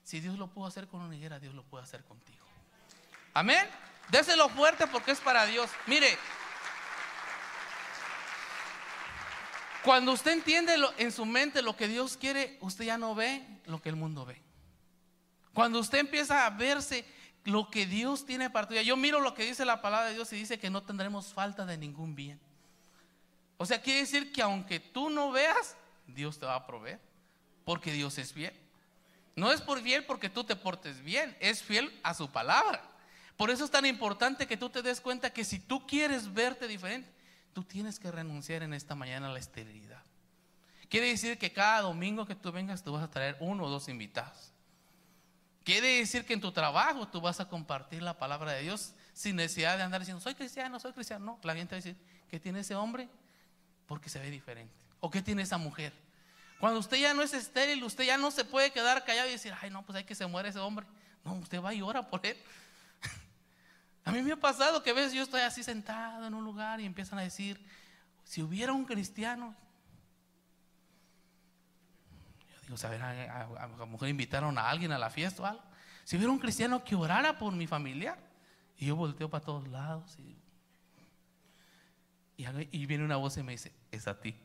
si 0.05 0.21
Dios 0.21 0.37
lo 0.37 0.47
pudo 0.47 0.65
hacer 0.65 0.87
con 0.87 1.01
una 1.01 1.13
higuera, 1.13 1.41
Dios 1.41 1.53
lo 1.53 1.61
puede 1.63 1.83
hacer 1.83 2.05
contigo. 2.05 2.45
Amén. 3.33 3.67
Déselo 4.07 4.47
fuerte 4.47 4.87
porque 4.87 5.11
es 5.11 5.19
para 5.19 5.45
Dios. 5.45 5.69
Mire, 5.87 6.17
cuando 9.83 10.13
usted 10.13 10.31
entiende 10.31 10.77
en 10.97 11.11
su 11.11 11.25
mente 11.25 11.61
lo 11.61 11.75
que 11.75 11.89
Dios 11.89 12.15
quiere, 12.15 12.57
usted 12.61 12.85
ya 12.85 12.97
no 12.97 13.13
ve 13.13 13.45
lo 13.65 13.81
que 13.81 13.89
el 13.89 13.97
mundo 13.97 14.25
ve. 14.25 14.41
Cuando 15.53 15.79
usted 15.79 15.97
empieza 15.97 16.45
a 16.45 16.49
verse 16.51 17.05
lo 17.43 17.69
que 17.69 17.85
Dios 17.85 18.25
tiene 18.25 18.49
para 18.49 18.69
ti, 18.69 18.81
yo 18.85 18.95
miro 18.95 19.19
lo 19.19 19.33
que 19.33 19.43
dice 19.43 19.65
la 19.65 19.81
palabra 19.81 20.07
de 20.07 20.13
Dios 20.13 20.31
y 20.31 20.37
dice 20.37 20.59
que 20.59 20.69
no 20.69 20.81
tendremos 20.81 21.33
falta 21.33 21.65
de 21.65 21.77
ningún 21.77 22.15
bien. 22.15 22.39
O 23.57 23.65
sea, 23.65 23.81
quiere 23.81 23.99
decir 23.99 24.31
que 24.31 24.41
aunque 24.41 24.79
tú 24.79 25.09
no 25.09 25.31
veas, 25.31 25.75
Dios 26.07 26.39
te 26.39 26.45
va 26.45 26.55
a 26.55 26.65
proveer, 26.65 27.00
porque 27.63 27.91
Dios 27.91 28.17
es 28.17 28.33
fiel. 28.33 28.53
No 29.35 29.51
es 29.51 29.62
por 29.62 29.81
fiel 29.81 30.05
porque 30.05 30.29
tú 30.29 30.43
te 30.43 30.55
portes 30.55 31.03
bien, 31.03 31.35
es 31.39 31.62
fiel 31.62 31.91
a 32.03 32.13
su 32.13 32.29
palabra. 32.29 32.81
Por 33.38 33.50
eso 33.50 33.65
es 33.65 33.71
tan 33.71 33.85
importante 33.85 34.47
que 34.47 34.55
tú 34.55 34.69
te 34.69 34.81
des 34.81 35.01
cuenta 35.01 35.33
que 35.33 35.43
si 35.43 35.59
tú 35.59 35.85
quieres 35.85 36.33
verte 36.33 36.67
diferente, 36.67 37.09
tú 37.53 37.63
tienes 37.63 38.00
que 38.00 38.12
renunciar 38.12 38.63
en 38.63 38.74
esta 38.74 38.95
mañana 38.95 39.27
a 39.27 39.33
la 39.33 39.39
esterilidad. 39.39 40.01
Quiere 40.88 41.07
decir 41.07 41.38
que 41.38 41.51
cada 41.51 41.81
domingo 41.81 42.25
que 42.25 42.35
tú 42.35 42.51
vengas, 42.51 42.83
tú 42.83 42.93
vas 42.93 43.03
a 43.03 43.09
traer 43.12 43.35
uno 43.39 43.65
o 43.65 43.69
dos 43.69 43.89
invitados. 43.89 44.53
Quiere 45.65 45.97
decir 45.97 46.25
que 46.25 46.33
en 46.33 46.41
tu 46.41 46.51
trabajo 46.51 47.07
tú 47.07 47.19
vas 47.19 47.39
a 47.39 47.50
compartir 47.50 48.03
la 48.03 48.17
palabra 48.17 48.51
de 48.51 48.62
Dios 48.62 48.93
sin 49.13 49.35
necesidad 49.35 49.77
de 49.77 49.83
andar 49.83 50.00
diciendo, 50.00 50.21
soy 50.21 50.35
cristiano, 50.35 50.79
soy 50.79 50.93
cristiano. 50.93 51.25
No, 51.25 51.39
la 51.43 51.55
gente 51.55 51.75
va 51.75 51.77
a 51.77 51.81
decir, 51.81 51.97
¿qué 52.29 52.39
tiene 52.39 52.59
ese 52.59 52.75
hombre? 52.75 53.09
Porque 53.88 54.07
se 54.07 54.19
ve 54.19 54.29
diferente. 54.29 54.85
¿O 54.99 55.09
qué 55.09 55.21
tiene 55.21 55.41
esa 55.41 55.57
mujer? 55.57 55.93
Cuando 56.59 56.79
usted 56.79 56.97
ya 56.97 57.13
no 57.13 57.21
es 57.21 57.33
estéril, 57.33 57.83
usted 57.83 58.05
ya 58.05 58.17
no 58.17 58.31
se 58.31 58.45
puede 58.45 58.71
quedar 58.71 59.03
callado 59.03 59.27
y 59.27 59.33
decir, 59.33 59.53
ay, 59.61 59.69
no, 59.69 59.83
pues 59.83 59.97
hay 59.97 60.03
que 60.03 60.15
se 60.15 60.25
muere 60.25 60.49
ese 60.49 60.59
hombre. 60.59 60.85
No, 61.23 61.33
usted 61.33 61.61
va 61.61 61.73
y 61.73 61.81
ora 61.81 62.07
por 62.07 62.25
él. 62.25 62.37
a 64.05 64.11
mí 64.11 64.21
me 64.21 64.31
ha 64.31 64.37
pasado 64.37 64.81
que 64.81 64.91
a 64.91 64.93
veces 64.93 65.13
yo 65.13 65.23
estoy 65.23 65.41
así 65.41 65.63
sentado 65.63 66.25
en 66.25 66.33
un 66.33 66.43
lugar 66.43 66.79
y 66.79 66.85
empiezan 66.85 67.19
a 67.19 67.23
decir, 67.23 67.59
si 68.23 68.41
hubiera 68.41 68.73
un 68.73 68.85
cristiano, 68.85 69.55
Digo, 72.65 72.77
saber, 72.77 73.01
a, 73.01 73.41
a, 73.41 73.67
lo 73.67 73.85
mejor 73.85 74.07
invitaron 74.07 74.57
a 74.57 74.69
alguien 74.69 74.91
a 74.91 74.97
la 74.97 75.09
fiesta 75.09 75.43
o 75.43 75.45
algo. 75.45 75.61
Si 76.03 76.17
hubiera 76.17 76.31
un 76.31 76.39
cristiano 76.39 76.83
que 76.83 76.95
orara 76.95 77.37
por 77.37 77.53
mi 77.53 77.67
familiar, 77.67 78.17
y 78.77 78.87
yo 78.87 78.95
volteo 78.95 79.29
para 79.29 79.43
todos 79.43 79.67
lados, 79.67 80.17
y, 80.19 80.35
viene 82.85 83.05
una 83.05 83.15
voz 83.15 83.37
y 83.37 83.43
me 83.43 83.53
dice, 83.53 83.71
es 83.91 84.07
a 84.07 84.19
ti. 84.19 84.35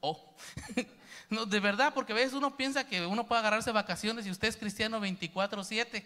Oh, 0.00 0.34
no, 1.30 1.46
de 1.46 1.60
verdad, 1.60 1.92
porque 1.94 2.12
a 2.12 2.16
veces 2.16 2.32
uno 2.32 2.56
piensa 2.56 2.86
que 2.86 3.04
uno 3.06 3.26
puede 3.26 3.40
agarrarse 3.40 3.70
vacaciones 3.72 4.26
y 4.26 4.30
usted 4.30 4.48
es 4.48 4.56
cristiano 4.56 5.00
24-7. 5.00 6.04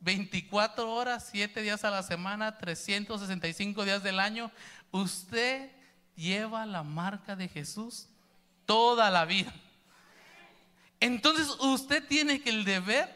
24 0.00 0.92
horas, 0.94 1.28
7 1.30 1.62
días 1.62 1.84
a 1.84 1.90
la 1.90 2.02
semana, 2.02 2.58
365 2.58 3.84
días 3.84 4.02
del 4.02 4.18
año, 4.18 4.50
usted 4.90 5.70
lleva 6.16 6.66
la 6.66 6.82
marca 6.82 7.36
de 7.36 7.48
Jesús 7.48 8.08
toda 8.66 9.10
la 9.10 9.24
vida. 9.24 9.52
Entonces 11.00 11.48
usted 11.60 12.06
tiene 12.06 12.40
que 12.40 12.50
el 12.50 12.64
deber 12.64 13.08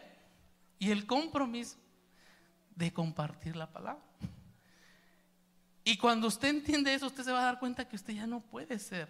y 0.79 0.91
el 0.91 1.07
compromiso 1.07 1.77
de 2.75 2.93
compartir 2.93 3.57
la 3.57 3.71
palabra. 3.71 4.03
Y 5.89 5.99
cuando 5.99 6.27
usted 6.27 6.49
entiende 6.49 6.93
eso, 6.93 7.07
usted 7.07 7.23
se 7.23 7.31
va 7.31 7.39
a 7.43 7.45
dar 7.45 7.61
cuenta 7.61 7.87
que 7.87 7.95
usted 7.95 8.13
ya 8.13 8.27
no 8.27 8.41
puede 8.41 8.77
ser 8.81 9.09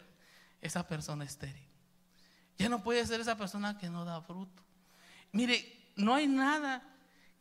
esa 0.60 0.86
persona 0.86 1.24
estéril. 1.24 1.66
Ya 2.58 2.68
no 2.68 2.82
puede 2.82 3.06
ser 3.06 3.18
esa 3.18 3.34
persona 3.38 3.78
que 3.78 3.88
no 3.88 4.04
da 4.04 4.20
fruto. 4.20 4.62
Mire, 5.32 5.90
no 5.96 6.14
hay 6.14 6.26
nada 6.26 6.82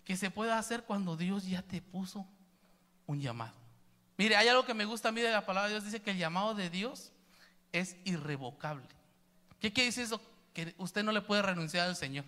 que 0.05 0.15
se 0.15 0.31
pueda 0.31 0.57
hacer 0.57 0.83
cuando 0.83 1.17
Dios 1.17 1.45
ya 1.45 1.61
te 1.61 1.81
puso 1.81 2.25
un 3.07 3.19
llamado. 3.19 3.57
Mire, 4.15 4.37
hay 4.37 4.47
algo 4.47 4.65
que 4.65 4.73
me 4.73 4.85
gusta 4.85 5.09
a 5.09 5.11
mí 5.11 5.19
de 5.19 5.31
la 5.31 5.45
palabra 5.45 5.67
de 5.67 5.73
Dios. 5.73 5.83
Dice 5.83 6.01
que 6.01 6.11
el 6.11 6.17
llamado 6.17 6.55
de 6.55 6.69
Dios 6.69 7.11
es 7.73 7.97
irrevocable. 8.05 8.87
¿Qué 9.59 9.73
quiere 9.73 9.87
decir 9.87 10.05
eso? 10.05 10.21
Que 10.53 10.73
usted 10.77 11.03
no 11.03 11.11
le 11.11 11.21
puede 11.21 11.41
renunciar 11.41 11.89
al 11.89 11.97
Señor. 11.97 12.23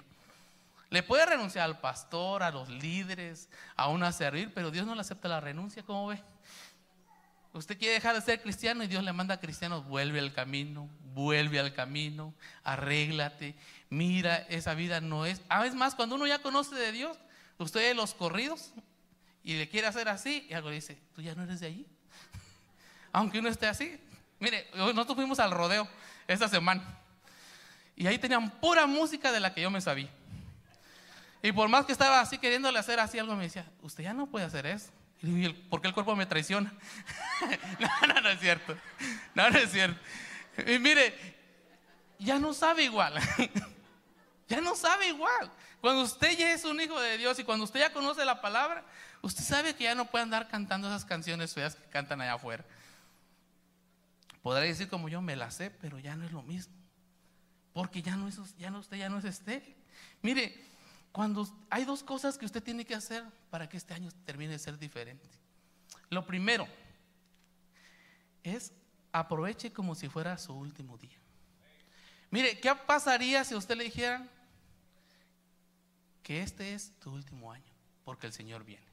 Le 0.89 1.03
puede 1.03 1.25
renunciar 1.25 1.63
al 1.63 1.79
pastor, 1.79 2.43
a 2.43 2.51
los 2.51 2.67
líderes, 2.67 3.47
a 3.77 3.87
una 3.87 4.11
servir, 4.11 4.53
pero 4.53 4.71
Dios 4.71 4.85
no 4.85 4.93
le 4.93 4.99
acepta 4.99 5.29
la 5.29 5.39
renuncia, 5.39 5.83
¿cómo 5.83 6.07
ve? 6.07 6.21
Usted 7.57 7.77
quiere 7.77 7.95
dejar 7.95 8.15
de 8.15 8.21
ser 8.21 8.41
cristiano 8.41 8.83
y 8.83 8.87
Dios 8.87 9.03
le 9.03 9.13
manda 9.13 9.35
a 9.35 9.39
cristianos, 9.39 9.85
vuelve 9.85 10.19
al 10.19 10.33
camino, 10.33 10.89
vuelve 11.13 11.59
al 11.59 11.73
camino, 11.73 12.33
arréglate, 12.63 13.55
mira, 13.89 14.37
esa 14.49 14.73
vida 14.73 15.01
no 15.01 15.25
es. 15.25 15.41
A 15.49 15.61
veces 15.61 15.75
más, 15.75 15.95
cuando 15.95 16.15
uno 16.15 16.27
ya 16.27 16.39
conoce 16.39 16.75
de 16.75 16.91
Dios, 16.91 17.17
usted 17.57 17.95
los 17.95 18.13
corridos 18.13 18.71
y 19.43 19.57
le 19.57 19.67
quiere 19.69 19.87
hacer 19.87 20.07
así, 20.09 20.45
y 20.49 20.53
algo 20.53 20.69
dice, 20.69 20.97
tú 21.15 21.21
ya 21.21 21.35
no 21.35 21.43
eres 21.43 21.59
de 21.59 21.67
allí. 21.67 21.87
Aunque 23.11 23.39
uno 23.39 23.49
esté 23.49 23.67
así, 23.67 23.99
Mire, 24.39 24.67
nosotros 24.75 25.15
fuimos 25.15 25.39
al 25.39 25.51
rodeo 25.51 25.87
esta 26.27 26.47
semana. 26.47 26.83
Y 27.95 28.05
ahí 28.05 28.19
tenían 28.19 28.49
pura 28.59 28.85
música 28.85 29.31
de 29.31 29.39
la 29.39 29.53
que 29.53 29.61
yo 29.61 29.71
me 29.71 29.81
sabía. 29.81 30.09
Y 31.41 31.51
por 31.51 31.67
más 31.69 31.85
que 31.85 31.91
estaba 31.91 32.19
así 32.19 32.37
queriéndole 32.37 32.77
hacer 32.77 32.99
así 32.99 33.17
algo, 33.17 33.35
me 33.35 33.43
decía, 33.43 33.65
usted 33.81 34.03
ya 34.03 34.13
no 34.13 34.27
puede 34.27 34.45
hacer 34.45 34.65
eso. 34.67 34.91
¿Por 35.69 35.81
qué 35.81 35.87
el 35.87 35.93
cuerpo 35.93 36.15
me 36.15 36.25
traiciona? 36.25 36.73
no, 37.79 38.13
no, 38.13 38.21
no 38.21 38.29
es 38.29 38.39
cierto. 38.39 38.77
No, 39.33 39.49
no 39.49 39.57
es 39.57 39.71
cierto. 39.71 39.99
Y 40.65 40.79
mire, 40.79 41.13
ya 42.19 42.39
no 42.39 42.53
sabe 42.53 42.83
igual. 42.83 43.13
ya 44.47 44.61
no 44.61 44.75
sabe 44.75 45.09
igual. 45.09 45.51
Cuando 45.81 46.03
usted 46.03 46.37
ya 46.37 46.51
es 46.51 46.65
un 46.65 46.79
hijo 46.81 46.99
de 46.99 47.17
Dios 47.17 47.37
y 47.39 47.43
cuando 47.43 47.63
usted 47.63 47.79
ya 47.79 47.93
conoce 47.93 48.25
la 48.25 48.41
palabra, 48.41 48.83
usted 49.21 49.43
sabe 49.43 49.75
que 49.75 49.85
ya 49.85 49.95
no 49.95 50.05
puede 50.05 50.23
andar 50.23 50.47
cantando 50.47 50.87
esas 50.87 51.05
canciones 51.05 51.53
feas 51.53 51.75
que 51.75 51.87
cantan 51.89 52.21
allá 52.21 52.33
afuera. 52.33 52.65
Podrá 54.41 54.61
decir 54.61 54.87
como 54.87 55.09
yo 55.09 55.21
me 55.21 55.35
la 55.35 55.51
sé, 55.51 55.69
pero 55.69 55.99
ya 55.99 56.15
no 56.15 56.25
es 56.25 56.31
lo 56.31 56.41
mismo. 56.41 56.73
Porque 57.73 58.01
ya 58.01 58.15
no 58.15 58.27
es, 58.27 58.37
ya 58.57 58.71
no, 58.71 58.79
usted 58.79 58.97
ya 58.97 59.09
no 59.09 59.19
es 59.19 59.25
estéril. 59.25 59.75
Mire, 60.21 60.55
cuando 61.17 61.47
hay 61.71 61.83
dos 61.83 62.03
cosas 62.03 62.37
que 62.37 62.45
usted 62.45 62.61
tiene 62.61 62.85
que 62.85 62.93
hacer 62.93 63.23
para 63.49 63.67
que 63.67 63.75
este 63.75 63.91
año 63.91 64.11
termine 64.23 64.51
de 64.51 64.59
ser 64.59 64.77
diferente. 64.77 65.27
Lo 66.11 66.23
primero 66.27 66.67
es 68.43 68.71
aproveche 69.11 69.73
como 69.73 69.95
si 69.95 70.09
fuera 70.09 70.37
su 70.37 70.53
último 70.53 70.95
día. 70.99 71.17
Mire, 72.29 72.59
¿qué 72.59 72.71
pasaría 72.75 73.43
si 73.43 73.55
usted 73.55 73.75
le 73.75 73.85
dijera 73.85 74.27
que 76.21 76.43
este 76.43 76.75
es 76.75 76.93
tu 76.99 77.11
último 77.11 77.51
año? 77.51 77.73
Porque 78.05 78.27
el 78.27 78.33
Señor 78.33 78.63
viene. 78.63 78.85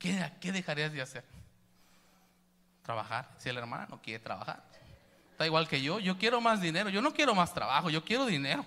¿Qué, 0.00 0.28
qué 0.40 0.50
dejarías 0.50 0.92
de 0.92 1.02
hacer? 1.02 1.24
trabajar. 2.82 3.32
Si 3.38 3.48
el 3.48 3.58
hermano 3.58 3.86
no 3.90 4.02
quiere 4.02 4.18
trabajar, 4.18 4.60
está 5.30 5.46
igual 5.46 5.68
que 5.68 5.80
yo. 5.80 6.00
Yo 6.00 6.18
quiero 6.18 6.40
más 6.40 6.60
dinero. 6.60 6.90
Yo 6.90 7.00
no 7.00 7.14
quiero 7.14 7.32
más 7.32 7.54
trabajo, 7.54 7.90
yo 7.90 8.04
quiero 8.04 8.26
dinero. 8.26 8.66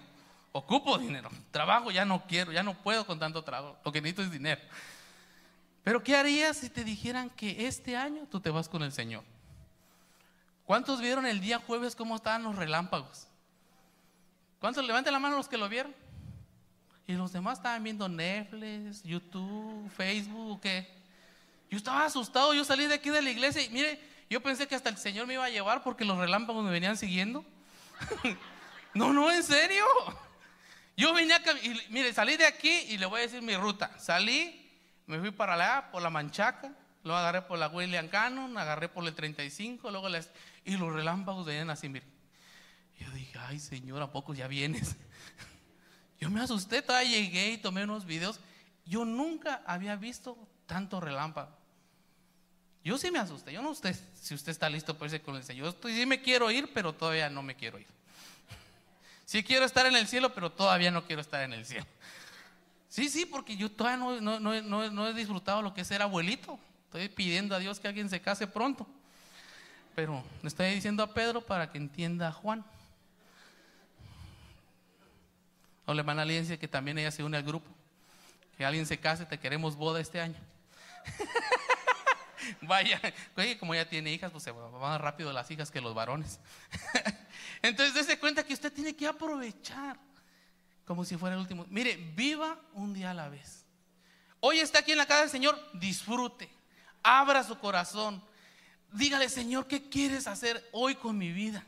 Ocupo 0.58 0.98
dinero. 0.98 1.30
Trabajo 1.52 1.92
ya 1.92 2.06
no 2.06 2.26
quiero, 2.28 2.54
ya 2.54 2.64
no 2.64 2.76
puedo 2.76 3.06
con 3.06 3.20
tanto 3.20 3.44
trabajo. 3.44 3.78
Lo 3.84 3.92
que 3.92 4.00
necesito 4.00 4.22
es 4.22 4.32
dinero. 4.32 4.62
Pero 5.84 6.02
¿qué 6.02 6.16
harías 6.16 6.56
si 6.56 6.70
te 6.70 6.86
dijeran 6.86 7.30
que 7.30 7.68
este 7.68 7.98
año 7.98 8.26
tú 8.32 8.40
te 8.40 8.52
vas 8.52 8.70
con 8.70 8.82
el 8.82 8.94
Señor? 8.94 9.26
¿Cuántos 10.64 11.02
vieron 11.02 11.26
el 11.26 11.42
día 11.42 11.60
jueves 11.60 11.94
cómo 11.94 12.16
estaban 12.16 12.44
los 12.44 12.56
relámpagos? 12.56 13.28
¿Cuántos 14.62 14.86
levanten 14.86 15.12
la 15.12 15.20
mano 15.20 15.36
los 15.36 15.50
que 15.50 15.58
lo 15.58 15.68
vieron? 15.68 15.94
Y 17.06 17.16
los 17.16 17.34
demás 17.34 17.58
estaban 17.58 17.84
viendo 17.84 18.08
Netflix, 18.08 19.04
YouTube, 19.04 19.90
Facebook, 19.90 20.62
¿qué? 20.62 20.88
Yo 21.70 21.76
estaba 21.76 22.06
asustado, 22.06 22.54
yo 22.54 22.64
salí 22.64 22.88
de 22.88 22.94
aquí 22.94 23.10
de 23.10 23.22
la 23.22 23.30
iglesia 23.30 23.62
y 23.62 23.68
mire, 23.72 24.00
yo 24.30 24.42
pensé 24.42 24.70
que 24.70 24.76
hasta 24.76 24.88
el 24.88 24.98
Señor 24.98 25.28
me 25.28 25.34
iba 25.34 25.44
a 25.44 25.50
llevar 25.50 25.84
porque 25.84 26.06
los 26.06 26.18
relámpagos 26.18 26.64
me 26.64 26.72
venían 26.72 26.96
siguiendo. 26.96 27.44
no, 28.94 29.12
no, 29.12 29.30
en 29.30 29.44
serio. 29.44 29.84
Yo 30.98 31.14
venía, 31.14 31.42
y, 31.64 31.92
mire, 31.92 32.14
salí 32.14 32.38
de 32.38 32.46
aquí 32.46 32.70
y 32.70 32.98
le 32.98 33.06
voy 33.06 33.20
a 33.20 33.24
decir 33.24 33.42
mi 33.42 33.56
ruta. 33.56 33.92
Salí, 34.00 34.72
me 35.08 35.20
fui 35.20 35.32
para 35.32 35.56
allá, 35.56 35.92
por 35.92 36.02
la 36.02 36.10
Manchaca, 36.10 36.74
luego 37.04 37.18
agarré 37.18 37.42
por 37.42 37.60
la 37.60 37.68
William 37.68 38.08
Cannon, 38.08 38.58
agarré 38.58 38.88
por 38.88 39.06
el 39.06 39.14
35, 39.14 39.92
luego 39.92 40.08
les, 40.10 40.30
y 40.64 40.78
los 40.78 40.94
relámpagos 40.94 41.46
venían 41.46 41.70
así, 41.70 41.90
mire. 41.90 42.06
Yo 42.98 43.10
dije, 43.12 43.38
ay 43.40 43.60
Señor, 43.60 44.02
¿a 44.02 44.12
poco 44.12 44.34
ya 44.34 44.48
vienes? 44.48 44.96
Yo 46.20 46.30
me 46.30 46.42
asusté, 46.42 46.82
todavía 46.82 47.20
llegué 47.20 47.52
y 47.52 47.58
tomé 47.58 47.84
unos 47.84 48.06
videos. 48.06 48.40
Yo 48.86 49.04
nunca 49.04 49.62
había 49.66 49.98
visto 49.98 50.38
tanto 50.66 51.02
relámpago. 51.02 51.52
Yo 52.86 52.98
sí 52.98 53.12
me 53.12 53.20
asusté. 53.20 53.52
Yo 53.52 53.62
no 53.62 53.74
sé 53.74 54.00
si 54.14 54.34
usted 54.34 54.52
está 54.52 54.70
listo 54.70 54.98
para 54.98 55.08
irse 55.08 55.22
con 55.22 55.36
el 55.36 55.44
Señor. 55.44 55.66
Yo 55.66 55.70
estoy, 55.72 55.96
sí 55.96 56.06
me 56.06 56.22
quiero 56.22 56.50
ir, 56.52 56.72
pero 56.74 56.94
todavía 56.94 57.30
no 57.30 57.42
me 57.42 57.56
quiero 57.56 57.80
ir. 57.80 57.88
Sí 59.26 59.44
quiero 59.44 59.66
estar 59.66 59.86
en 59.86 59.96
el 59.96 60.08
cielo, 60.08 60.34
pero 60.34 60.52
todavía 60.52 60.92
no 60.92 61.04
quiero 61.06 61.22
estar 61.22 61.44
en 61.44 61.54
el 61.54 61.66
cielo. 61.66 61.86
Sí, 62.90 63.10
sí, 63.10 63.26
porque 63.26 63.58
yo 63.58 63.72
todavía 63.72 63.98
no, 64.22 64.40
no 64.40 65.08
he 65.08 65.14
disfrutado 65.14 65.62
lo 65.62 65.74
que 65.74 65.82
es 65.82 65.88
ser 65.88 66.02
abuelito. 66.02 66.60
Estoy 66.86 67.10
pidiendo 67.10 67.56
a 67.56 67.60
Dios 67.60 67.80
que 67.80 67.88
alguien 67.88 68.10
se 68.10 68.22
case 68.22 68.48
pronto. 68.48 68.88
Pero 69.96 70.24
le 70.42 70.48
estoy 70.48 70.74
diciendo 70.74 71.04
a 71.04 71.14
Pedro 71.14 71.42
para 71.42 71.72
que 71.72 71.78
entienda 71.78 72.28
a 72.28 72.32
Juan. 72.32 72.64
O 75.86 75.94
la 75.94 76.02
hermana 76.02 76.26
dice 76.26 76.58
que 76.58 76.68
también 76.68 76.98
ella 76.98 77.12
se 77.12 77.24
une 77.24 77.38
al 77.38 77.44
grupo. 77.44 77.70
Que 78.58 78.66
alguien 78.66 78.86
se 78.86 78.98
case, 79.00 79.26
te 79.26 79.40
queremos 79.40 79.76
boda 79.76 80.00
este 80.00 80.22
año. 80.22 80.36
Vaya, 82.62 83.02
oye, 83.36 83.58
como 83.58 83.76
ya 83.76 83.88
tiene 83.88 84.12
hijas, 84.12 84.32
pues 84.32 84.44
se 84.44 84.52
van 84.52 84.72
más 84.74 85.02
rápido 85.02 85.32
las 85.34 85.50
hijas 85.52 85.72
que 85.72 85.82
los 85.82 85.94
varones. 85.94 86.40
Entonces, 87.62 87.94
dése 87.94 88.20
cuenta 88.20 88.44
que 88.44 88.54
usted 88.54 88.72
tiene 88.72 88.96
que 88.96 89.08
aprovechar 89.08 89.98
como 90.86 91.04
si 91.04 91.18
fuera 91.18 91.36
el 91.36 91.42
último. 91.42 91.66
Mire, 91.70 91.96
viva 92.16 92.60
un 92.74 92.94
día 92.94 93.12
a 93.12 93.14
la 93.14 93.30
vez. 93.30 93.66
Hoy 94.40 94.60
está 94.60 94.80
aquí 94.80 94.92
en 94.92 95.00
la 95.00 95.08
casa 95.08 95.22
del 95.22 95.30
Señor, 95.30 95.60
disfrute, 95.74 96.50
abra 97.02 97.44
su 97.44 97.58
corazón. 97.58 98.24
Dígale, 98.92 99.28
Señor, 99.28 99.68
¿qué 99.68 99.90
quieres 99.90 100.28
hacer 100.28 100.64
hoy 100.72 100.96
con 100.96 101.18
mi 101.18 101.32
vida? 101.32 101.64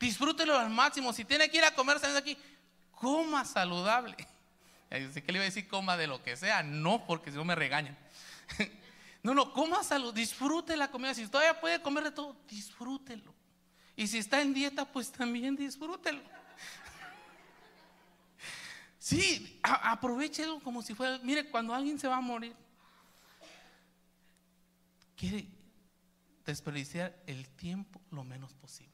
Disfrútelo 0.00 0.58
al 0.58 0.70
máximo. 0.70 1.12
Si 1.12 1.24
tiene 1.24 1.48
que 1.50 1.58
ir 1.58 1.64
a 1.64 1.74
comer, 1.74 2.00
de 2.00 2.18
aquí, 2.18 2.38
coma 2.92 3.44
saludable. 3.44 4.16
Que 4.90 5.32
le 5.32 5.38
iba 5.38 5.42
a 5.42 5.46
decir 5.46 5.66
coma 5.66 5.96
de 5.96 6.06
lo 6.06 6.22
que 6.22 6.36
sea, 6.36 6.62
no, 6.62 7.04
porque 7.04 7.32
si 7.32 7.36
no 7.36 7.44
me 7.44 7.56
regañan. 7.56 7.98
No, 9.24 9.32
no, 9.32 9.54
coma 9.54 9.82
salud, 9.82 10.14
disfrute 10.14 10.76
la 10.76 10.90
comida. 10.90 11.14
Si 11.14 11.26
todavía 11.26 11.58
puede 11.58 11.80
comer 11.80 12.04
de 12.04 12.10
todo, 12.10 12.36
disfrútelo. 12.46 13.34
Y 13.96 14.06
si 14.06 14.18
está 14.18 14.42
en 14.42 14.52
dieta, 14.52 14.84
pues 14.84 15.10
también 15.10 15.56
disfrútelo. 15.56 16.20
Sí, 18.98 19.58
aprovechelo 19.62 20.60
como 20.60 20.82
si 20.82 20.94
fuera. 20.94 21.18
Mire, 21.22 21.48
cuando 21.48 21.72
alguien 21.72 21.98
se 21.98 22.06
va 22.06 22.16
a 22.16 22.20
morir, 22.20 22.54
quiere 25.16 25.48
desperdiciar 26.44 27.16
el 27.26 27.48
tiempo 27.48 28.02
lo 28.10 28.24
menos 28.24 28.52
posible. 28.52 28.92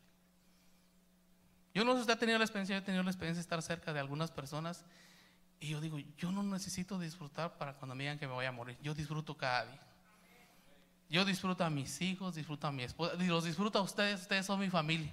Yo 1.74 1.84
no 1.84 1.92
sé 1.92 1.98
si 1.98 2.00
usted 2.02 2.14
ha 2.14 2.18
tenido 2.18 2.38
la 2.38 2.44
experiencia, 2.44 2.76
yo 2.76 2.82
he 2.82 2.84
tenido 2.84 3.02
la 3.02 3.10
experiencia 3.10 3.38
de 3.38 3.42
estar 3.42 3.62
cerca 3.62 3.92
de 3.92 3.98
algunas 3.98 4.30
personas 4.30 4.84
y 5.58 5.70
yo 5.70 5.80
digo, 5.80 5.98
yo 5.98 6.30
no 6.30 6.44
necesito 6.44 7.00
disfrutar 7.00 7.58
para 7.58 7.74
cuando 7.74 7.96
me 7.96 8.04
digan 8.04 8.18
que 8.18 8.28
me 8.28 8.32
voy 8.32 8.46
a 8.46 8.52
morir, 8.52 8.78
yo 8.80 8.94
disfruto 8.94 9.36
cada 9.36 9.66
día. 9.66 9.89
Yo 11.10 11.24
disfruto 11.24 11.64
a 11.64 11.70
mis 11.70 12.00
hijos, 12.00 12.36
disfruto 12.36 12.68
a 12.68 12.72
mi 12.72 12.84
esposa, 12.84 13.14
los 13.16 13.44
disfruto 13.44 13.80
a 13.80 13.82
ustedes, 13.82 14.20
ustedes 14.20 14.46
son 14.46 14.60
mi 14.60 14.70
familia. 14.70 15.12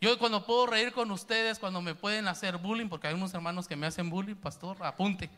Yo 0.00 0.18
cuando 0.18 0.44
puedo 0.44 0.66
reír 0.66 0.92
con 0.92 1.10
ustedes, 1.10 1.58
cuando 1.58 1.82
me 1.82 1.94
pueden 1.94 2.26
hacer 2.26 2.56
bullying, 2.56 2.88
porque 2.88 3.06
hay 3.06 3.14
unos 3.14 3.32
hermanos 3.34 3.68
que 3.68 3.76
me 3.76 3.86
hacen 3.86 4.08
bullying, 4.08 4.34
pastor, 4.34 4.76
apunte. 4.82 5.30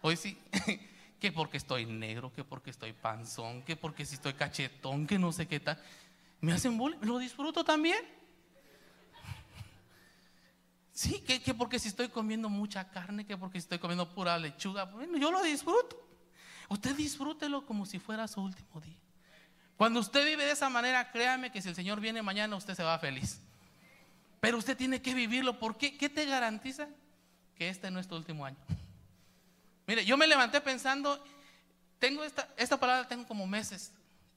Hoy 0.00 0.16
sí, 0.16 0.38
que 1.20 1.30
porque 1.30 1.58
estoy 1.58 1.84
negro, 1.84 2.32
que 2.32 2.42
porque 2.42 2.70
estoy 2.70 2.94
panzón, 2.94 3.62
que 3.62 3.76
porque 3.76 4.06
si 4.06 4.14
estoy 4.14 4.32
cachetón, 4.32 5.06
que 5.06 5.18
no 5.18 5.30
sé 5.32 5.46
qué 5.46 5.60
tal. 5.60 5.78
Me 6.40 6.52
hacen 6.52 6.78
bullying, 6.78 6.98
lo 7.02 7.18
disfruto 7.18 7.62
también. 7.62 8.00
Sí, 10.92 11.20
que, 11.20 11.54
porque 11.54 11.78
si 11.78 11.88
estoy 11.88 12.08
comiendo 12.08 12.48
mucha 12.48 12.90
carne, 12.90 13.24
que 13.24 13.36
porque 13.36 13.60
si 13.60 13.64
estoy 13.64 13.78
comiendo 13.78 14.12
pura 14.12 14.38
lechuga, 14.38 14.84
bueno, 14.84 15.18
yo 15.18 15.30
lo 15.30 15.42
disfruto. 15.42 15.96
Usted 16.68 16.96
disfrútelo 16.96 17.64
como 17.64 17.86
si 17.86 17.98
fuera 17.98 18.26
su 18.26 18.40
último 18.42 18.80
día. 18.80 18.98
Cuando 19.80 19.98
usted 19.98 20.26
vive 20.26 20.44
de 20.44 20.52
esa 20.52 20.68
manera, 20.68 21.10
créame 21.10 21.50
que 21.50 21.62
si 21.62 21.70
el 21.70 21.74
Señor 21.74 22.00
viene 22.02 22.20
mañana, 22.20 22.54
usted 22.54 22.74
se 22.74 22.82
va 22.82 22.98
feliz. 22.98 23.40
Pero 24.38 24.58
usted 24.58 24.76
tiene 24.76 25.00
que 25.00 25.14
vivirlo. 25.14 25.58
¿Por 25.58 25.78
qué? 25.78 25.96
¿Qué 25.96 26.10
te 26.10 26.26
garantiza 26.26 26.86
que 27.54 27.70
este 27.70 27.90
no 27.90 27.98
es 27.98 28.06
tu 28.06 28.14
último 28.14 28.44
año? 28.44 28.58
Mire, 29.86 30.04
yo 30.04 30.18
me 30.18 30.26
levanté 30.26 30.60
pensando, 30.60 31.24
tengo 31.98 32.22
esta, 32.24 32.46
esta 32.58 32.78
palabra, 32.78 33.08
tengo 33.08 33.26
como 33.26 33.46
meses. 33.46 33.94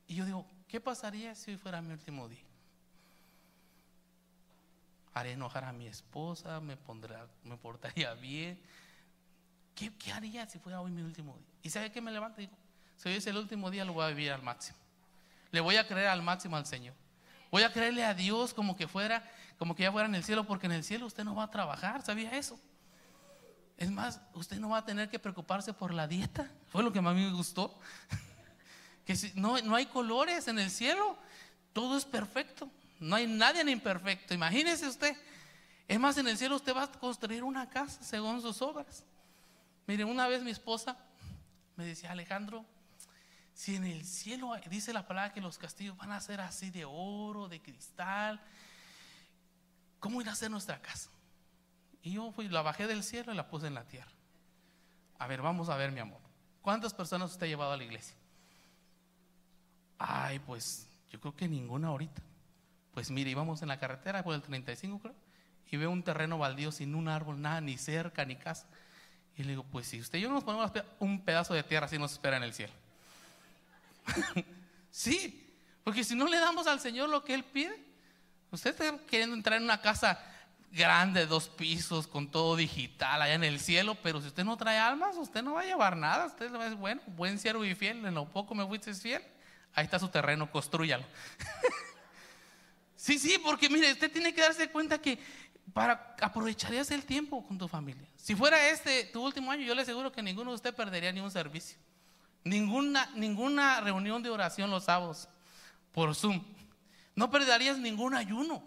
Y 0.08 0.15
yo 0.15 0.25
digo, 0.25 0.47
¿qué 0.65 0.79
pasaría 0.79 1.36
si 1.36 1.51
hoy 1.51 1.58
fuera 1.58 1.82
mi 1.82 1.91
último 1.91 2.29
día? 2.29 2.39
haré 5.13 5.34
enojar 5.34 5.65
a 5.65 5.73
mi 5.73 5.88
esposa, 5.88 6.62
me, 6.62 6.77
pondrá, 6.77 7.27
me 7.43 7.58
portaría 7.58 8.13
bien. 8.13 8.58
¿Qué, 9.75 9.91
haría 10.13 10.47
si 10.47 10.58
fuera 10.58 10.79
hoy 10.79 10.91
mi 10.91 11.01
último 11.01 11.36
día? 11.36 11.47
¿Y 11.63 11.69
sabe 11.69 11.91
qué 11.91 11.99
me 11.99 12.13
levanto? 12.13 12.39
Digo, 12.39 12.53
si 12.95 13.10
hoy 13.10 13.15
es 13.15 13.27
el 13.27 13.36
último 13.36 13.69
día, 13.69 13.84
lo 13.84 13.91
voy 13.91 14.06
a 14.06 14.08
vivir 14.08 14.32
al 14.32 14.41
máximo. 14.41 14.83
Le 15.54 15.62
voy 15.62 15.78
a 15.78 15.88
creer 15.88 16.08
al 16.08 16.24
máximo 16.24 16.58
al 16.58 16.66
Señor. 16.66 16.96
Voy 17.52 17.62
a 17.62 17.72
creerle 17.72 18.04
a 18.04 18.16
Dios 18.16 18.56
como 18.56 18.76
que 18.76 18.88
fuera, 18.88 19.24
como 19.60 19.76
que 19.76 19.84
ya 19.84 19.92
fuera 19.92 20.08
en 20.08 20.16
el 20.16 20.24
cielo, 20.24 20.46
porque 20.46 20.66
en 20.66 20.72
el 20.72 20.84
cielo 20.84 21.06
usted 21.06 21.24
no 21.24 21.36
va 21.36 21.44
a 21.44 21.52
trabajar, 21.52 22.02
¿sabía 22.02 22.36
eso? 22.36 22.60
Es 23.78 23.92
más, 23.92 24.20
usted 24.34 24.58
no 24.58 24.70
va 24.70 24.80
a 24.80 24.86
tener 24.86 25.12
que 25.12 25.20
preocuparse 25.20 25.72
por 25.72 25.94
la 25.94 26.08
dieta. 26.08 26.50
Fue 26.70 26.82
lo 26.82 26.92
que 26.92 27.02
más 27.02 27.13
me 27.13 27.30
gustó. 27.32 27.80
que 29.06 29.16
si, 29.16 29.32
no, 29.36 29.62
no 29.62 29.76
hay 29.76 29.86
colores 29.86 30.48
en 30.48 30.58
el 30.58 30.72
cielo, 30.72 31.16
todo 31.72 31.98
es 31.98 32.06
perfecto. 32.06 32.68
No 33.00 33.16
hay 33.16 33.28
nadie 33.28 33.62
imperfecto. 33.70 34.34
Imagínese 34.34 34.88
usted. 34.88 35.16
Es 35.88 36.00
más, 36.00 36.18
en 36.18 36.28
el 36.28 36.36
cielo 36.36 36.56
usted 36.56 36.76
va 36.76 36.84
a 36.84 36.92
construir 36.92 37.44
una 37.44 37.70
casa 37.70 38.02
según 38.02 38.42
sus 38.42 38.60
obras. 38.63 39.04
Mire, 39.86 40.04
una 40.04 40.28
vez 40.28 40.42
mi 40.42 40.50
esposa 40.50 40.98
me 41.76 41.86
decía, 41.86 42.12
Alejandro, 42.12 42.66
si 43.54 43.76
en 43.76 43.86
el 43.86 44.06
cielo 44.06 44.54
dice 44.70 44.94
la 44.94 45.06
palabra 45.06 45.34
que 45.34 45.42
los 45.42 45.58
castillos 45.58 45.96
van 45.98 46.12
a 46.12 46.20
ser 46.20 46.42
así 46.42 46.72
de 46.72 46.86
oro, 46.86 47.48
de 47.48 47.62
cristal, 47.62 48.42
¿cómo 50.00 50.22
irá 50.22 50.32
a 50.32 50.36
ser 50.36 50.50
nuestra 50.50 50.82
casa? 50.82 51.10
Y 52.02 52.13
yo 52.13 52.32
fui, 52.32 52.50
la 52.50 52.62
bajé 52.62 52.88
del 52.88 53.04
cielo 53.04 53.32
y 53.32 53.36
la 53.36 53.48
puse 53.48 53.68
en 53.68 53.76
la 53.76 53.86
tierra. 53.86 54.12
A 55.20 55.28
ver, 55.28 55.42
vamos 55.42 55.70
a 55.70 55.78
ver, 55.78 55.92
mi 55.92 56.00
amor. 56.00 56.20
¿Cuántas 56.62 56.94
personas 56.94 57.32
usted 57.32 57.46
ha 57.46 57.50
llevado 57.50 57.72
a 57.72 57.78
la 57.78 57.84
iglesia? 57.84 58.16
Ay, 59.98 60.39
pues 60.39 60.88
yo 61.10 61.20
creo 61.20 61.36
que 61.36 61.48
ninguna 61.48 61.89
ahorita. 61.89 62.22
Pues 62.94 63.10
mire, 63.10 63.30
íbamos 63.30 63.62
en 63.62 63.70
la 63.70 63.80
carretera 63.80 64.24
por 64.24 64.36
el 64.36 64.42
35, 64.42 65.00
creo, 65.00 65.16
y 65.72 65.78
veo 65.78 65.89
un 65.89 66.04
terreno 66.04 66.38
baldío 66.38 66.72
sin 66.72 66.94
un 66.94 67.08
árbol, 67.08 67.42
nada, 67.42 67.62
ni 67.62 67.78
cerca, 67.78 68.26
ni 68.26 68.36
casa. 68.36 68.68
Y 69.36 69.44
le 69.44 69.50
digo, 69.50 69.63
pues 69.63 69.88
si 69.88 70.00
usted 70.00 70.20
y 70.20 70.22
yo 70.22 70.30
nos 70.30 70.44
ponemos 70.44 70.72
un 71.00 71.22
pedazo 71.22 71.54
de 71.54 71.63
tierra, 71.63 71.86
así 71.86 71.98
nos 71.98 72.12
espera 72.12 72.38
en 72.38 72.44
el 72.44 72.54
cielo. 72.54 72.74
Sí, 74.92 75.54
porque 75.84 76.04
si 76.04 76.16
no 76.16 76.28
le 76.28 76.38
damos 76.38 76.68
al 76.68 76.80
Señor 76.80 77.10
lo 77.10 77.24
que 77.24 77.34
Él 77.34 77.44
pide, 77.44 77.78
usted 78.52 78.72
está 78.72 78.98
queriendo 79.06 79.36
entrar 79.36 79.58
en 79.58 79.63
una 79.63 79.82
casa 79.82 80.20
grande, 80.72 81.28
dos 81.28 81.50
pisos, 81.50 82.08
con 82.08 82.30
todo 82.30 82.56
digital, 82.56 83.22
allá 83.22 83.36
en 83.36 83.44
el 83.44 83.60
cielo, 83.60 83.96
pero 84.02 84.20
si 84.22 84.28
usted 84.28 84.44
no 84.44 84.58
trae 84.58 84.80
almas, 84.80 85.16
usted 85.18 85.44
no 85.44 85.54
va 85.54 85.62
a 85.62 85.66
llevar 85.66 85.96
nada. 85.96 86.26
Usted 86.26 86.52
va 86.52 86.62
a 86.62 86.63
decir, 86.63 86.78
bueno, 86.78 87.02
buen 87.08 87.38
siervo 87.38 87.63
y 87.63 87.76
fiel, 87.76 88.04
en 88.06 88.13
lo 88.13 88.26
poco 88.26 88.56
me 88.56 88.66
fuiste 88.66 88.94
fiel. 88.94 89.22
Ahí 89.76 89.86
está 89.86 90.00
su 90.00 90.10
terreno, 90.10 90.50
construyalo. 90.52 91.06
Sí, 92.96 93.20
sí, 93.20 93.38
porque 93.44 93.68
mire, 93.68 93.92
usted 93.92 94.10
tiene 94.10 94.34
que 94.34 94.39
darse 94.39 94.70
cuenta 94.70 94.98
que 94.98 95.20
para 95.74 96.16
aprovecharías 96.22 96.89
el 96.89 97.04
tiempo 97.04 97.46
con 97.46 97.58
tu 97.58 97.68
familia. 97.68 98.08
Si 98.16 98.34
fuera 98.34 98.70
este 98.70 99.04
tu 99.04 99.22
último 99.22 99.52
año, 99.52 99.66
yo 99.66 99.76
le 99.76 99.82
aseguro 99.82 100.10
que 100.10 100.24
ninguno 100.24 100.52
de 100.52 100.56
ustedes 100.56 100.74
perdería 100.74 101.12
ni 101.12 101.20
un 101.20 101.30
servicio. 101.30 101.78
Ninguna, 102.43 103.10
ninguna 103.15 103.79
reunión 103.82 104.21
de 104.21 104.29
oración 104.29 104.69
los 104.69 104.86
sábados 104.86 105.29
por 105.91 106.13
Zoom. 106.15 106.43
No 107.15 107.29
perderías 107.29 107.77
ningún 107.77 108.15
ayuno. 108.15 108.63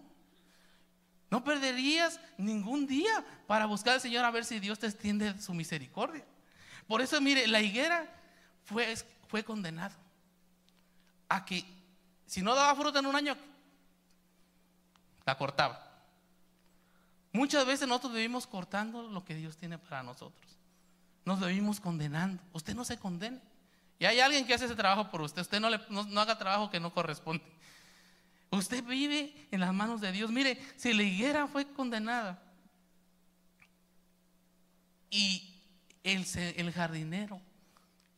No 1.31 1.43
perderías 1.43 2.21
ningún 2.39 2.87
día 2.87 3.25
para 3.47 3.67
buscar 3.67 3.95
al 3.95 4.01
Señor 4.01 4.25
a 4.25 4.31
ver 4.31 4.45
si 4.45 4.61
Dios 4.61 4.79
te 4.79 4.87
extiende 4.87 5.41
su 5.41 5.53
misericordia. 5.53 6.25
Por 6.87 7.03
eso, 7.03 7.21
mire, 7.21 7.47
la 7.49 7.61
higuera 7.61 8.09
fue, 8.65 8.97
fue 9.29 9.43
condenado 9.43 9.95
a 11.29 11.45
que 11.45 11.65
si 12.27 12.43
no 12.43 12.55
daba 12.55 12.75
fruta 12.77 13.01
en 13.01 13.07
un 13.07 13.17
año, 13.17 13.37
la 15.25 15.37
cortaba. 15.37 15.83
Muchas 17.33 17.67
veces 17.67 17.87
nosotros 17.89 18.15
vivimos 18.15 18.47
cortando 18.47 19.03
lo 19.03 19.25
que 19.25 19.35
Dios 19.35 19.57
tiene 19.57 19.79
para 19.79 20.03
nosotros. 20.03 20.57
Nos 21.25 21.41
vivimos 21.41 21.81
condenando. 21.81 22.43
Usted 22.53 22.75
no 22.75 22.85
se 22.85 22.99
condene. 22.99 23.41
Y 23.99 24.05
hay 24.05 24.21
alguien 24.21 24.47
que 24.47 24.55
hace 24.55 24.67
ese 24.67 24.75
trabajo 24.75 25.11
por 25.11 25.23
usted. 25.23 25.43
Usted 25.43 25.61
no, 25.61 25.71
le, 25.71 25.81
haga 26.19 26.37
trabajo 26.37 26.71
que 26.71 26.81
no 26.81 26.93
corresponde. 26.93 27.45
Usted 28.51 28.85
vive 28.85 29.49
en 29.51 29.61
las 29.61 29.73
manos 29.73 30.01
de 30.01 30.13
Dios. 30.13 30.31
Mire, 30.31 30.61
si 30.77 30.93
la 30.93 31.03
higuera 31.03 31.47
fue 31.47 31.67
condenada 31.73 32.43
y 35.11 35.63
el, 36.05 36.27
el 36.35 36.73
jardinero 36.73 37.41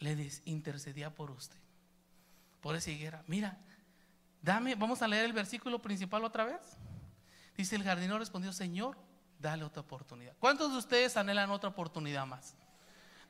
le 0.00 0.30
intercedía 0.44 1.14
por 1.14 1.30
usted, 1.30 1.56
por 2.60 2.76
esa 2.76 2.90
higuera. 2.90 3.22
Mira, 3.26 3.58
dame, 4.42 4.74
vamos 4.74 5.00
a 5.02 5.08
leer 5.08 5.24
el 5.24 5.32
versículo 5.32 5.80
principal 5.80 6.24
otra 6.24 6.44
vez. 6.44 6.76
Dice 7.56 7.76
el 7.76 7.82
jardinero 7.82 8.18
respondió, 8.18 8.52
Señor, 8.52 8.96
dale 9.38 9.64
otra 9.64 9.82
oportunidad. 9.82 10.34
¿Cuántos 10.38 10.72
de 10.72 10.78
ustedes 10.78 11.16
anhelan 11.16 11.50
otra 11.50 11.70
oportunidad 11.70 12.26
más? 12.26 12.54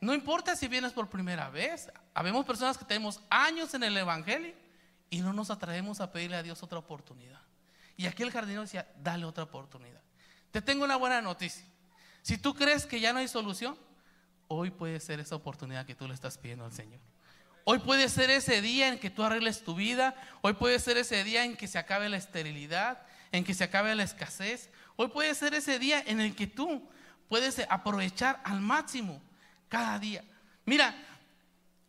No 0.01 0.15
importa 0.15 0.55
si 0.55 0.69
vienes 0.69 0.93
por 0.93 1.09
primera 1.09 1.51
vez. 1.51 1.91
Habemos 2.15 2.45
personas 2.45 2.79
que 2.79 2.85
tenemos 2.85 3.21
años 3.31 3.75
en 3.75 3.83
el 3.83 3.97
Evangelio 3.97 4.55
y 5.11 5.21
no 5.21 5.33
nos 5.33 5.51
atrevemos 5.51 6.01
a 6.01 6.13
pedirle 6.13 6.37
a 6.37 6.43
Dios 6.43 6.63
otra 6.63 6.79
oportunidad. 6.79 7.41
Y 7.97 8.07
aquí 8.07 8.23
el 8.23 8.31
jardinero 8.31 8.63
decía, 8.63 8.87
dale 9.03 9.25
otra 9.25 9.45
oportunidad. 9.45 10.01
Te 10.51 10.63
tengo 10.63 10.85
una 10.85 10.97
buena 10.97 11.21
noticia. 11.21 11.65
Si 12.23 12.39
tú 12.39 12.55
crees 12.55 12.87
que 12.87 13.01
ya 13.01 13.13
no 13.13 13.19
hay 13.19 13.29
solución, 13.29 13.77
hoy 14.47 14.71
puede 14.71 15.01
ser 15.01 15.21
esa 15.21 15.35
oportunidad 15.35 15.85
que 15.85 15.95
tú 15.95 16.07
le 16.07 16.15
estás 16.15 16.39
pidiendo 16.39 16.65
al 16.65 16.73
Señor. 16.73 17.01
Hoy 17.65 17.81
puede 17.81 18.09
ser 18.09 18.31
ese 18.31 18.63
día 18.63 18.89
en 18.89 18.99
que 18.99 19.11
tú 19.11 19.25
arregles 19.25 19.63
tu 19.63 19.75
vida. 19.75 20.15
Hoy 20.41 20.55
puede 20.55 20.79
ser 20.79 20.97
ese 20.97 21.25
día 21.25 21.45
en 21.45 21.57
que 21.57 21.67
se 21.67 21.79
acabe 21.79 22.09
la 22.09 22.17
esterilidad 22.17 22.99
en 23.33 23.45
que 23.45 23.55
se 23.55 23.65
acabe 23.65 23.95
la 23.95 24.03
escasez. 24.03 24.71
Hoy 24.97 25.09
puede 25.09 25.35
ser 25.35 25.55
ese 25.55 25.79
día 25.79 26.03
en 26.07 26.21
el 26.21 26.35
que 26.35 26.47
tú 26.47 26.89
puedes 27.29 27.61
aprovechar 27.69 28.41
al 28.45 28.61
máximo 28.61 29.21
cada 29.69 29.99
día. 29.99 30.25
Mira, 30.65 30.95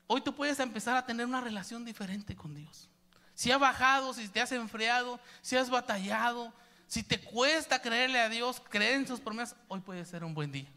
hoy 0.07 0.21
tú 0.21 0.33
puedes 0.33 0.59
empezar 0.59 0.95
a 0.97 1.05
tener 1.05 1.25
una 1.25 1.41
relación 1.41 1.85
diferente 1.85 2.35
con 2.35 2.53
Dios. 2.55 2.89
Si 3.33 3.51
ha 3.51 3.57
bajado, 3.57 4.13
si 4.13 4.27
te 4.27 4.41
has 4.41 4.51
enfriado, 4.51 5.19
si 5.41 5.55
has 5.55 5.69
batallado, 5.69 6.53
si 6.87 7.03
te 7.03 7.19
cuesta 7.19 7.81
creerle 7.81 8.19
a 8.19 8.29
Dios, 8.29 8.61
creer 8.69 8.95
en 8.95 9.07
sus 9.07 9.19
promesas, 9.19 9.55
hoy 9.67 9.79
puede 9.79 10.05
ser 10.05 10.23
un 10.23 10.33
buen 10.33 10.51
día. 10.51 10.67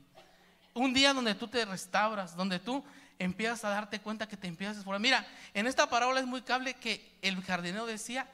Un 0.75 0.95
día 0.95 1.13
donde 1.13 1.35
tú 1.35 1.49
te 1.49 1.65
restauras, 1.65 2.37
donde 2.37 2.59
tú 2.59 2.85
empiezas 3.19 3.65
a 3.65 3.71
darte 3.71 4.01
cuenta 4.01 4.29
que 4.29 4.37
te 4.37 4.47
empiezas 4.47 4.77
a 4.77 4.81
esforzar. 4.81 5.01
Mira, 5.01 5.27
en 5.55 5.67
esta 5.67 5.89
parábola 5.89 6.21
es 6.21 6.27
muy 6.27 6.43
cable 6.43 6.75
que 6.75 7.19
el 7.23 7.43
jardinero 7.43 7.87
decía, 7.87 8.29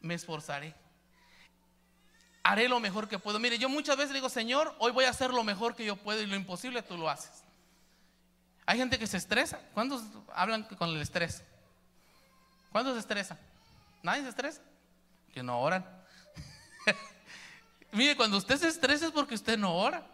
me 0.00 0.14
esforzaré 0.14 0.74
haré 2.46 2.68
lo 2.68 2.78
mejor 2.78 3.08
que 3.08 3.18
puedo. 3.18 3.40
Mire, 3.40 3.58
yo 3.58 3.68
muchas 3.68 3.96
veces 3.96 4.14
digo, 4.14 4.28
Señor, 4.28 4.74
hoy 4.78 4.92
voy 4.92 5.04
a 5.04 5.10
hacer 5.10 5.30
lo 5.32 5.42
mejor 5.42 5.74
que 5.74 5.84
yo 5.84 5.96
puedo 5.96 6.22
y 6.22 6.26
lo 6.26 6.36
imposible 6.36 6.80
tú 6.80 6.96
lo 6.96 7.10
haces. 7.10 7.42
Hay 8.66 8.78
gente 8.78 8.98
que 8.98 9.06
se 9.06 9.16
estresa. 9.16 9.60
¿Cuántos 9.72 10.02
hablan 10.34 10.64
con 10.64 10.90
el 10.90 11.00
estrés? 11.00 11.42
¿Cuántos 12.72 12.94
se 12.94 13.00
estresan? 13.00 13.38
¿Nadie 14.02 14.22
se 14.22 14.28
estresa? 14.28 14.60
Que 15.32 15.42
no 15.42 15.60
oran. 15.60 15.86
Mire, 17.92 18.16
cuando 18.16 18.36
usted 18.36 18.58
se 18.58 18.68
estresa 18.68 19.06
es 19.06 19.12
porque 19.12 19.34
usted 19.34 19.56
no 19.56 19.74
ora. 19.74 20.06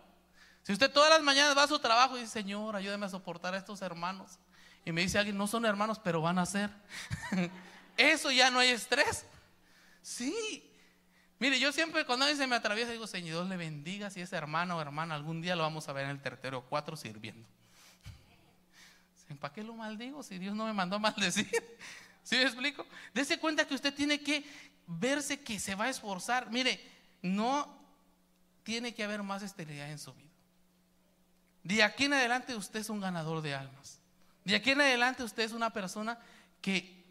Si 0.62 0.72
usted 0.72 0.92
todas 0.92 1.10
las 1.10 1.22
mañanas 1.22 1.56
va 1.56 1.64
a 1.64 1.68
su 1.68 1.78
trabajo 1.78 2.16
y 2.16 2.20
dice, 2.20 2.32
Señor, 2.32 2.76
ayúdame 2.76 3.06
a 3.06 3.08
soportar 3.08 3.54
a 3.54 3.58
estos 3.58 3.82
hermanos. 3.82 4.38
Y 4.84 4.92
me 4.92 5.00
dice 5.00 5.18
alguien, 5.18 5.36
no 5.36 5.46
son 5.46 5.64
hermanos, 5.64 5.98
pero 5.98 6.20
van 6.20 6.38
a 6.38 6.46
ser. 6.46 6.70
Eso 7.96 8.30
ya 8.30 8.50
no 8.50 8.60
hay 8.60 8.68
estrés. 8.68 9.24
Sí, 10.02 10.68
Mire, 11.42 11.58
yo 11.58 11.72
siempre 11.72 12.06
cuando 12.06 12.24
alguien 12.24 12.38
se 12.38 12.46
me 12.46 12.54
atraviesa 12.54 12.92
digo, 12.92 13.08
Señor, 13.08 13.30
Dios 13.30 13.48
le 13.48 13.56
bendiga 13.56 14.10
si 14.10 14.20
ese 14.20 14.36
hermano 14.36 14.76
o 14.76 14.80
hermana 14.80 15.16
algún 15.16 15.42
día 15.42 15.56
lo 15.56 15.64
vamos 15.64 15.88
a 15.88 15.92
ver 15.92 16.04
en 16.04 16.10
el 16.10 16.22
tercero 16.22 16.64
cuatro 16.68 16.96
sirviendo. 16.96 17.48
¿Para 19.36 19.52
qué 19.54 19.62
lo 19.62 19.74
maldigo 19.74 20.22
si 20.22 20.38
Dios 20.38 20.54
no 20.54 20.66
me 20.66 20.72
mandó 20.72 20.96
a 20.96 20.98
maldecir? 20.98 21.48
¿Sí 22.22 22.36
me 22.36 22.42
explico? 22.42 22.86
Dese 23.12 23.38
cuenta 23.38 23.66
que 23.66 23.74
usted 23.74 23.92
tiene 23.94 24.20
que 24.20 24.44
verse 24.86 25.40
que 25.40 25.58
se 25.58 25.74
va 25.74 25.84
a 25.84 25.88
esforzar. 25.90 26.50
Mire, 26.50 26.80
no 27.22 27.82
tiene 28.62 28.94
que 28.94 29.04
haber 29.04 29.22
más 29.22 29.42
esterilidad 29.42 29.90
en 29.90 29.98
su 29.98 30.12
vida. 30.14 30.30
De 31.64 31.82
aquí 31.82 32.04
en 32.04 32.14
adelante 32.14 32.54
usted 32.54 32.80
es 32.80 32.90
un 32.90 33.00
ganador 33.00 33.42
de 33.42 33.54
almas. 33.54 34.00
De 34.44 34.56
aquí 34.56 34.70
en 34.70 34.80
adelante 34.80 35.22
usted 35.22 35.44
es 35.44 35.52
una 35.52 35.70
persona 35.70 36.18
que 36.60 37.02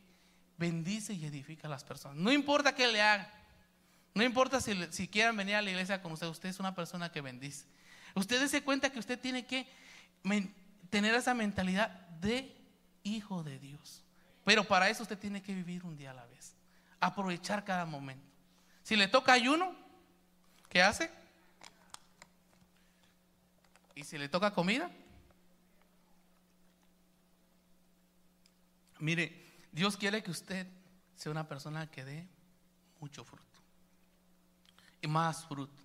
bendice 0.57 1.13
y 1.13 1.25
edifica 1.25 1.67
a 1.67 1.69
las 1.69 1.83
personas. 1.83 2.17
No 2.17 2.31
importa 2.31 2.75
qué 2.75 2.87
le 2.87 3.01
haga. 3.01 3.31
No 4.13 4.23
importa 4.23 4.59
si, 4.59 5.07
quieran 5.07 5.37
venir 5.37 5.55
a 5.55 5.61
la 5.61 5.69
iglesia 5.69 6.01
con 6.01 6.11
usted, 6.11 6.27
usted 6.27 6.49
es 6.49 6.59
una 6.59 6.75
persona 6.75 7.11
que 7.11 7.21
bendice. 7.21 7.65
Usted 8.13 8.45
se 8.47 8.61
cuenta 8.61 8.89
que 8.89 8.99
usted 8.99 9.17
tiene 9.17 9.45
que 9.45 9.67
tener 10.89 11.15
esa 11.15 11.33
mentalidad 11.33 12.00
de 12.21 12.55
hijo 13.03 13.43
de 13.43 13.59
Dios. 13.59 14.03
Pero 14.45 14.63
para 14.63 14.89
eso 14.89 15.03
usted 15.03 15.17
tiene 15.17 15.41
que 15.41 15.53
vivir 15.53 15.83
un 15.83 15.97
día 15.97 16.11
a 16.11 16.15
la 16.15 16.25
vez. 16.25 16.55
Aprovechar 16.99 17.63
cada 17.63 17.85
momento. 17.85 18.25
Si 18.83 18.95
le 18.95 19.07
toca 19.07 19.33
ayuno, 19.33 19.75
¿qué 20.69 20.81
hace? 20.81 21.11
Y 23.95 24.03
si 24.03 24.17
le 24.17 24.29
toca 24.29 24.53
comida, 24.53 24.89
mire, 28.99 29.51
Dios 29.71 29.97
quiere 29.97 30.23
que 30.23 30.31
usted 30.31 30.67
sea 31.15 31.31
una 31.31 31.47
persona 31.47 31.89
que 31.89 32.05
dé 32.05 32.27
mucho 32.99 33.23
fruto 33.23 33.59
y 35.01 35.07
más 35.07 35.45
fruto. 35.45 35.81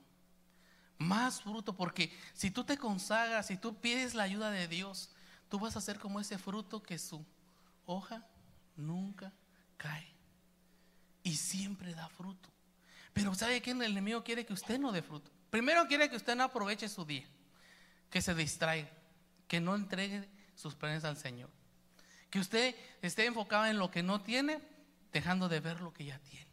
Más 0.99 1.43
fruto, 1.43 1.77
porque 1.77 2.11
si 2.33 2.51
tú 2.51 2.65
te 2.65 2.79
consagras, 2.79 3.47
si 3.47 3.59
tú 3.59 3.79
pides 3.79 4.15
la 4.15 4.23
ayuda 4.23 4.51
de 4.51 4.67
Dios, 4.67 5.11
tú 5.49 5.59
vas 5.59 5.77
a 5.77 5.81
ser 5.81 5.99
como 5.99 6.21
ese 6.21 6.39
fruto 6.39 6.83
que 6.83 6.99
su 6.99 7.25
hoja 7.85 8.27
nunca 8.77 9.33
cae 9.77 10.07
y 11.23 11.35
siempre 11.37 11.95
da 11.95 12.09
fruto. 12.09 12.49
Pero 13.13 13.35
¿sabe 13.35 13.61
qué? 13.63 13.71
El 13.71 13.83
enemigo 13.83 14.23
quiere 14.23 14.45
que 14.45 14.53
usted 14.53 14.79
no 14.79 14.93
dé 14.93 15.03
fruto. 15.03 15.31
Primero 15.51 15.87
quiere 15.87 16.11
que 16.11 16.17
usted 16.17 16.37
no 16.37 16.45
aproveche 16.45 16.89
su 16.89 17.05
día, 17.05 17.27
que 18.11 18.21
se 18.21 18.35
distraiga, 18.35 18.91
que 19.49 19.61
no 19.61 19.75
entregue 19.75 20.29
sus 20.55 20.75
planes 20.75 21.05
al 21.05 21.17
Señor. 21.17 21.51
Que 22.31 22.39
usted 22.39 22.75
esté 23.01 23.25
enfocado 23.27 23.67
en 23.67 23.79
lo 23.79 23.91
que 23.91 24.03
no 24.03 24.21
tiene, 24.21 24.61
dejando 25.13 25.49
de 25.49 25.61
ver 25.61 25.81
lo 25.81 25.93
que 25.93 26.05
ya 26.05 26.19
tiene. 26.19 26.47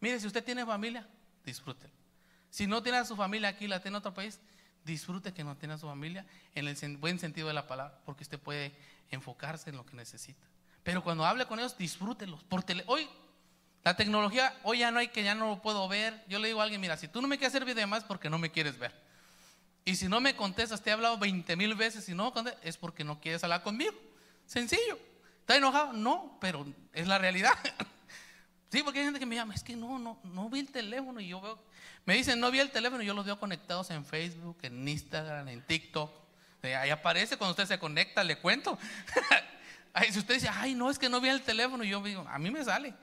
Mire, 0.00 0.18
si 0.18 0.26
usted 0.26 0.44
tiene 0.44 0.66
familia, 0.66 1.08
disfrútelo. 1.44 1.94
Si 2.50 2.66
no 2.66 2.82
tiene 2.82 2.98
a 2.98 3.04
su 3.04 3.14
familia 3.14 3.48
aquí, 3.48 3.68
la 3.68 3.80
tiene 3.80 3.96
en 3.96 4.00
otro 4.00 4.12
país, 4.12 4.40
disfrute 4.84 5.32
que 5.32 5.44
no 5.44 5.56
tiene 5.56 5.74
a 5.74 5.78
su 5.78 5.86
familia 5.86 6.26
en 6.54 6.68
el 6.68 6.96
buen 6.96 7.18
sentido 7.18 7.48
de 7.48 7.54
la 7.54 7.66
palabra, 7.66 7.98
porque 8.04 8.24
usted 8.24 8.38
puede 8.38 8.72
enfocarse 9.10 9.70
en 9.70 9.76
lo 9.76 9.86
que 9.86 9.96
necesita. 9.96 10.46
Pero 10.82 11.02
cuando 11.02 11.24
hable 11.24 11.46
con 11.46 11.58
ellos, 11.58 11.76
disfrútelos. 11.76 12.42
Por 12.44 12.64
hoy, 12.86 13.08
la 13.84 13.96
tecnología, 13.96 14.58
hoy 14.64 14.78
ya 14.78 14.90
no 14.90 14.98
hay 14.98 15.08
que 15.08 15.22
ya 15.22 15.34
no 15.34 15.48
lo 15.48 15.62
puedo 15.62 15.86
ver. 15.88 16.24
Yo 16.28 16.38
le 16.38 16.48
digo 16.48 16.60
a 16.60 16.64
alguien, 16.64 16.80
mira, 16.80 16.96
si 16.96 17.08
tú 17.08 17.22
no 17.22 17.28
me 17.28 17.38
quieres 17.38 17.54
hacer 17.54 17.86
más 17.86 18.04
porque 18.04 18.30
no 18.30 18.38
me 18.38 18.50
quieres 18.50 18.78
ver. 18.78 18.92
Y 19.84 19.96
si 19.96 20.08
no 20.08 20.20
me 20.20 20.36
contestas, 20.36 20.80
te 20.80 20.90
he 20.90 20.92
hablado 20.92 21.18
20 21.18 21.56
mil 21.56 21.74
veces 21.74 22.08
y 22.08 22.14
no 22.14 22.32
es 22.62 22.76
porque 22.76 23.04
no 23.04 23.20
quieres 23.20 23.42
hablar 23.42 23.62
conmigo. 23.62 23.94
Sencillo. 24.46 24.98
¿Está 25.40 25.56
enojado? 25.56 25.92
No, 25.92 26.38
pero 26.40 26.64
es 26.92 27.08
la 27.08 27.18
realidad. 27.18 27.52
Sí, 28.72 28.82
porque 28.82 29.00
hay 29.00 29.04
gente 29.04 29.20
que 29.20 29.26
me 29.26 29.34
llama, 29.34 29.52
es 29.52 29.62
que 29.62 29.76
no, 29.76 29.98
no, 29.98 30.18
no 30.24 30.48
vi 30.48 30.60
el 30.60 30.72
teléfono 30.72 31.20
y 31.20 31.28
yo 31.28 31.42
veo, 31.42 31.62
me 32.06 32.14
dicen, 32.14 32.40
no 32.40 32.50
vi 32.50 32.58
el 32.58 32.70
teléfono 32.70 33.02
y 33.02 33.06
yo 33.06 33.12
los 33.12 33.26
veo 33.26 33.38
conectados 33.38 33.90
en 33.90 34.02
Facebook, 34.02 34.56
en 34.62 34.88
Instagram, 34.88 35.46
en 35.48 35.60
TikTok. 35.60 36.10
Ahí 36.62 36.88
aparece 36.88 37.36
cuando 37.36 37.50
usted 37.50 37.66
se 37.66 37.78
conecta, 37.78 38.24
le 38.24 38.38
cuento. 38.38 38.78
si 40.10 40.18
usted 40.18 40.36
dice, 40.36 40.48
ay, 40.48 40.74
no, 40.74 40.90
es 40.90 40.98
que 40.98 41.10
no 41.10 41.20
vi 41.20 41.28
el 41.28 41.42
teléfono, 41.42 41.84
y 41.84 41.90
yo 41.90 42.02
digo, 42.02 42.26
a 42.26 42.38
mí 42.38 42.50
me 42.50 42.64
sale. 42.64 42.94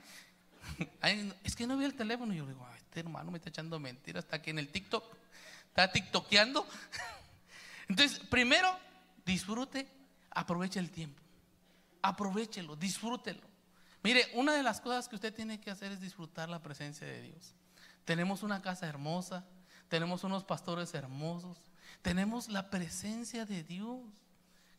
es 1.44 1.54
que 1.54 1.68
no 1.68 1.76
vi 1.76 1.84
el 1.84 1.94
teléfono, 1.94 2.34
y 2.34 2.38
yo 2.38 2.46
digo, 2.46 2.66
este 2.74 2.98
hermano 2.98 3.30
me 3.30 3.38
está 3.38 3.50
echando 3.50 3.78
mentiras, 3.78 4.24
está 4.24 4.38
aquí 4.38 4.50
en 4.50 4.58
el 4.58 4.72
TikTok, 4.72 5.04
está 5.68 5.92
TikTokeando. 5.92 6.66
Entonces, 7.88 8.18
primero, 8.18 8.76
disfrute, 9.24 9.86
aproveche 10.32 10.80
el 10.80 10.90
tiempo, 10.90 11.22
aprovechelo, 12.02 12.74
disfrútelo. 12.74 13.49
Mire, 14.02 14.26
una 14.34 14.54
de 14.54 14.62
las 14.62 14.80
cosas 14.80 15.08
que 15.08 15.16
usted 15.16 15.34
tiene 15.34 15.60
que 15.60 15.70
hacer 15.70 15.92
es 15.92 16.00
disfrutar 16.00 16.48
la 16.48 16.62
presencia 16.62 17.06
de 17.06 17.22
Dios. 17.22 17.54
Tenemos 18.04 18.42
una 18.42 18.62
casa 18.62 18.86
hermosa, 18.86 19.44
tenemos 19.88 20.24
unos 20.24 20.44
pastores 20.44 20.94
hermosos, 20.94 21.58
tenemos 22.02 22.48
la 22.48 22.70
presencia 22.70 23.44
de 23.44 23.62
Dios, 23.62 24.00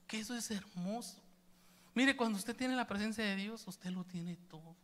que 0.08 0.20
eso 0.20 0.36
es 0.36 0.50
hermoso. 0.50 1.22
Mire, 1.94 2.16
cuando 2.16 2.40
usted 2.40 2.56
tiene 2.56 2.76
la 2.76 2.88
presencia 2.88 3.24
de 3.24 3.36
Dios, 3.36 3.68
usted 3.68 3.92
lo 3.92 4.04
tiene 4.06 4.38
todo. 4.50 4.76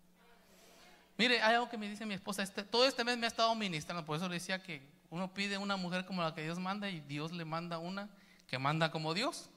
Mire, 1.17 1.41
hay 1.41 1.55
algo 1.55 1.69
que 1.69 1.77
me 1.77 1.89
dice 1.89 2.05
mi 2.05 2.13
esposa, 2.13 2.43
este, 2.43 2.63
todo 2.63 2.85
este 2.85 3.03
mes 3.03 3.17
me 3.17 3.25
ha 3.25 3.29
estado 3.29 3.55
ministrando, 3.55 4.05
por 4.05 4.17
eso 4.17 4.27
le 4.27 4.35
decía 4.35 4.61
que 4.61 4.87
uno 5.09 5.33
pide 5.33 5.57
una 5.57 5.77
mujer 5.77 6.05
como 6.05 6.21
la 6.21 6.35
que 6.35 6.43
Dios 6.43 6.59
manda 6.59 6.89
y 6.89 6.99
Dios 6.99 7.31
le 7.31 7.43
manda 7.43 7.79
una 7.79 8.09
que 8.47 8.59
manda 8.59 8.91
como 8.91 9.13
Dios. 9.13 9.49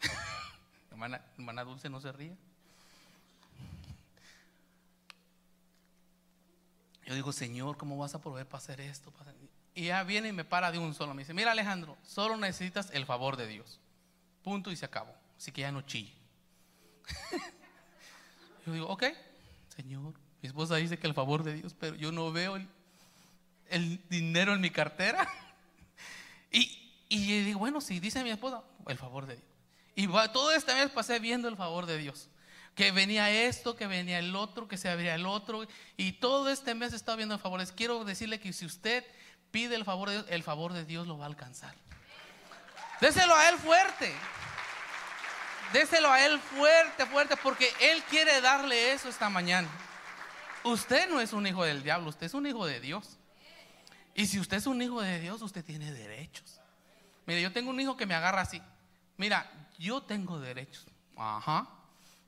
hermana, 0.90 1.22
hermana 1.38 1.64
Dulce, 1.64 1.88
no 1.88 2.00
se 2.00 2.10
ríe. 2.10 2.36
Yo 7.06 7.14
digo, 7.14 7.32
Señor, 7.32 7.76
¿cómo 7.76 7.98
vas 7.98 8.14
a 8.14 8.20
proveer 8.20 8.46
para 8.46 8.58
hacer 8.58 8.80
esto? 8.80 9.12
Y 9.74 9.86
ya 9.86 10.02
viene 10.04 10.28
y 10.28 10.32
me 10.32 10.44
para 10.44 10.70
de 10.70 10.78
un 10.78 10.94
solo. 10.94 11.14
Me 11.14 11.22
dice, 11.22 11.34
mira 11.34 11.52
Alejandro, 11.52 11.96
solo 12.02 12.36
necesitas 12.36 12.90
el 12.92 13.06
favor 13.06 13.36
de 13.36 13.46
Dios. 13.46 13.80
Punto 14.42 14.70
y 14.70 14.76
se 14.76 14.84
acabó. 14.84 15.14
Así 15.36 15.50
que 15.50 15.62
ya 15.62 15.72
no 15.72 15.82
chille. 15.82 16.14
Yo 18.66 18.72
digo, 18.72 18.86
ok, 18.86 19.04
Señor, 19.74 20.14
Mi 20.40 20.48
esposa 20.48 20.76
dice 20.76 20.98
que 20.98 21.06
el 21.06 21.14
favor 21.14 21.42
de 21.42 21.54
Dios, 21.54 21.74
pero 21.78 21.96
yo 21.96 22.12
no 22.12 22.30
veo 22.30 22.56
el, 23.68 24.08
dinero 24.08 24.54
en 24.54 24.60
mi 24.60 24.70
cartera. 24.70 25.28
Y, 26.54 26.92
y 27.08 27.44
digo, 27.44 27.60
bueno, 27.60 27.80
si 27.80 27.98
dice 27.98 28.22
mi 28.22 28.28
esposa, 28.28 28.62
el 28.86 28.98
favor 28.98 29.24
de 29.24 29.36
Dios. 29.36 29.46
Y 29.94 30.06
todo 30.06 30.52
este 30.52 30.74
mes 30.74 30.90
pasé 30.90 31.18
viendo 31.18 31.48
el 31.48 31.56
favor 31.56 31.86
de 31.86 31.96
Dios. 31.96 32.28
Que 32.74 32.90
venía 32.90 33.30
esto, 33.30 33.76
que 33.76 33.86
venía 33.86 34.18
el 34.18 34.34
otro, 34.34 34.66
que 34.66 34.78
se 34.78 34.88
abría 34.88 35.14
el 35.14 35.26
otro. 35.26 35.66
Y 35.96 36.12
todo 36.12 36.48
este 36.50 36.74
mes 36.74 36.92
he 36.92 37.16
viendo 37.16 37.34
el 37.34 37.40
favor. 37.40 37.64
Quiero 37.74 38.04
decirle 38.04 38.40
que 38.40 38.52
si 38.52 38.64
usted 38.64 39.04
pide 39.50 39.74
el 39.74 39.84
favor 39.84 40.08
de 40.08 40.14
Dios, 40.16 40.26
el 40.30 40.42
favor 40.42 40.72
de 40.72 40.84
Dios 40.84 41.06
lo 41.06 41.18
va 41.18 41.24
a 41.24 41.28
alcanzar. 41.28 41.74
Déselo 43.00 43.34
a 43.34 43.48
Él 43.48 43.58
fuerte. 43.58 44.12
Déselo 45.72 46.10
a 46.10 46.24
Él 46.24 46.38
fuerte, 46.38 47.06
fuerte, 47.06 47.36
porque 47.36 47.70
Él 47.80 48.02
quiere 48.04 48.40
darle 48.40 48.92
eso 48.92 49.08
esta 49.08 49.28
mañana. 49.28 49.68
Usted 50.64 51.08
no 51.08 51.20
es 51.20 51.32
un 51.32 51.46
hijo 51.46 51.64
del 51.64 51.82
diablo, 51.82 52.10
usted 52.10 52.26
es 52.26 52.34
un 52.34 52.46
hijo 52.46 52.66
de 52.66 52.80
Dios. 52.80 53.18
Y 54.14 54.26
si 54.26 54.38
usted 54.38 54.58
es 54.58 54.66
un 54.66 54.80
hijo 54.82 55.00
de 55.00 55.20
Dios, 55.20 55.42
usted 55.42 55.64
tiene 55.64 55.90
derechos. 55.92 56.60
Mire, 57.26 57.40
yo 57.40 57.52
tengo 57.52 57.70
un 57.70 57.80
hijo 57.80 57.96
que 57.96 58.06
me 58.06 58.14
agarra 58.14 58.42
así. 58.42 58.62
Mira, 59.16 59.50
yo 59.78 60.02
tengo 60.02 60.38
derechos. 60.38 60.86
Ajá. 61.16 61.68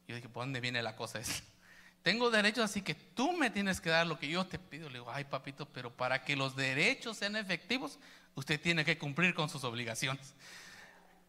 Yo 0.06 0.16
dije, 0.16 0.28
¿por 0.28 0.44
dónde 0.44 0.60
viene 0.60 0.82
la 0.82 0.96
cosa 0.96 1.18
esa? 1.18 1.42
Tengo 2.02 2.30
derechos, 2.30 2.64
así 2.64 2.82
que 2.82 2.94
tú 2.94 3.32
me 3.32 3.50
tienes 3.50 3.80
que 3.80 3.88
dar 3.88 4.06
lo 4.06 4.18
que 4.18 4.28
yo 4.28 4.44
te 4.46 4.58
pido. 4.58 4.88
Le 4.88 4.98
digo, 4.98 5.10
ay 5.10 5.24
papito, 5.24 5.66
pero 5.66 5.90
para 5.90 6.22
que 6.22 6.36
los 6.36 6.54
derechos 6.54 7.16
sean 7.16 7.36
efectivos, 7.36 7.98
usted 8.34 8.60
tiene 8.60 8.84
que 8.84 8.98
cumplir 8.98 9.34
con 9.34 9.48
sus 9.48 9.64
obligaciones. 9.64 10.34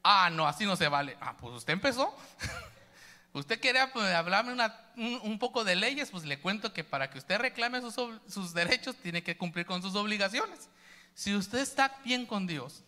Ah, 0.07 0.29
no, 0.29 0.47
así 0.47 0.67
no 0.67 0.75
se 0.75 0.88
vale. 0.88 1.17
Ah, 1.19 1.35
pues 1.35 1.55
usted 1.55 1.73
empezó. 1.73 2.15
usted 3.33 3.59
quería 3.59 3.91
pues, 3.91 4.05
hablarme 4.13 4.55
un, 4.95 5.39
poco 5.39 5.63
de 5.63 5.75
leyes, 5.75 6.11
pues 6.11 6.25
le 6.25 6.39
cuento 6.39 6.73
que 6.73 6.83
para 6.83 7.09
que 7.09 7.17
usted 7.17 7.39
reclame 7.39 7.81
sus, 7.81 7.95
sus 8.29 8.53
derechos, 8.53 8.95
tiene 8.97 9.23
que 9.23 9.35
cumplir 9.35 9.65
con 9.65 9.81
sus 9.81 9.95
obligaciones. 9.95 10.69
Si 11.15 11.33
usted 11.33 11.57
está 11.57 11.97
bien 12.03 12.27
con 12.27 12.45
Dios, 12.45 12.83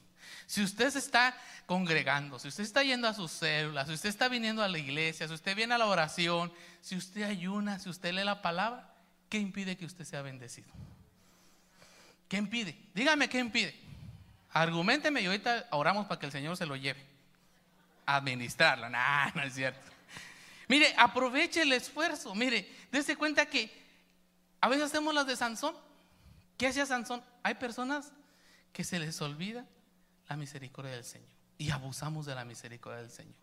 si 0.48 0.64
usted 0.64 0.90
se 0.90 1.00
está 1.00 1.38
congregando, 1.66 2.40
si 2.40 2.48
usted 2.48 2.64
está 2.64 2.82
yendo 2.82 3.08
a 3.08 3.14
sus 3.14 3.32
células, 3.32 3.88
si 3.88 3.94
usted 3.94 4.10
está 4.10 4.30
viniendo 4.30 4.64
a 4.64 4.70
la 4.70 4.80
iglesia, 4.80 5.28
si 5.28 5.34
usted 5.34 5.56
viene 5.56 5.76
a 5.76 5.78
la 5.78 5.86
oración, 5.86 6.52
si 6.82 6.96
usted 6.96 7.24
ayuna, 7.24 7.80
si 7.80 7.90
usted 7.90 8.14
lee 8.14 8.24
la 8.24 8.42
palabra, 8.42 8.90
¿qué 9.30 9.38
impide 9.38 9.76
que 9.76 9.86
usted 9.86 10.06
sea 10.06 10.22
bendecido? 10.22 10.70
¿Qué 12.30 12.38
impide? 12.38 12.78
Dígame 12.96 13.28
qué 13.28 13.40
impide. 13.40 13.76
Argumenteme 14.54 15.22
y 15.22 15.26
ahorita 15.26 15.68
oramos 15.72 16.08
para 16.08 16.20
que 16.20 16.26
el 16.26 16.32
Señor 16.32 16.56
se 16.56 16.66
lo 16.66 16.78
lleve. 16.78 17.06
Administrarlo. 18.06 18.90
No, 18.90 19.00
no 19.36 19.44
es 19.44 19.54
cierto. 19.54 19.92
Mire, 20.70 20.94
aproveche 20.98 21.62
el 21.64 21.74
esfuerzo. 21.74 22.34
Mire, 22.36 22.70
dése 22.90 23.18
cuenta 23.18 23.46
que 23.46 23.70
a 24.62 24.70
veces 24.70 24.86
hacemos 24.86 25.14
las 25.14 25.28
de 25.28 25.36
Sansón. 25.36 25.76
¿Qué 26.58 26.68
hacía 26.68 26.86
Sansón? 26.86 27.22
Hay 27.44 27.56
personas 27.56 28.14
que 28.72 28.86
se 28.86 28.98
les 28.98 29.22
olvida 29.22 29.66
la 30.28 30.38
misericordia 30.38 30.92
del 30.92 31.04
Señor 31.04 31.30
y 31.58 31.72
abusamos 31.72 32.26
de 32.26 32.36
la 32.36 32.46
misericordia 32.46 33.02
del 33.02 33.12
Señor. 33.12 33.36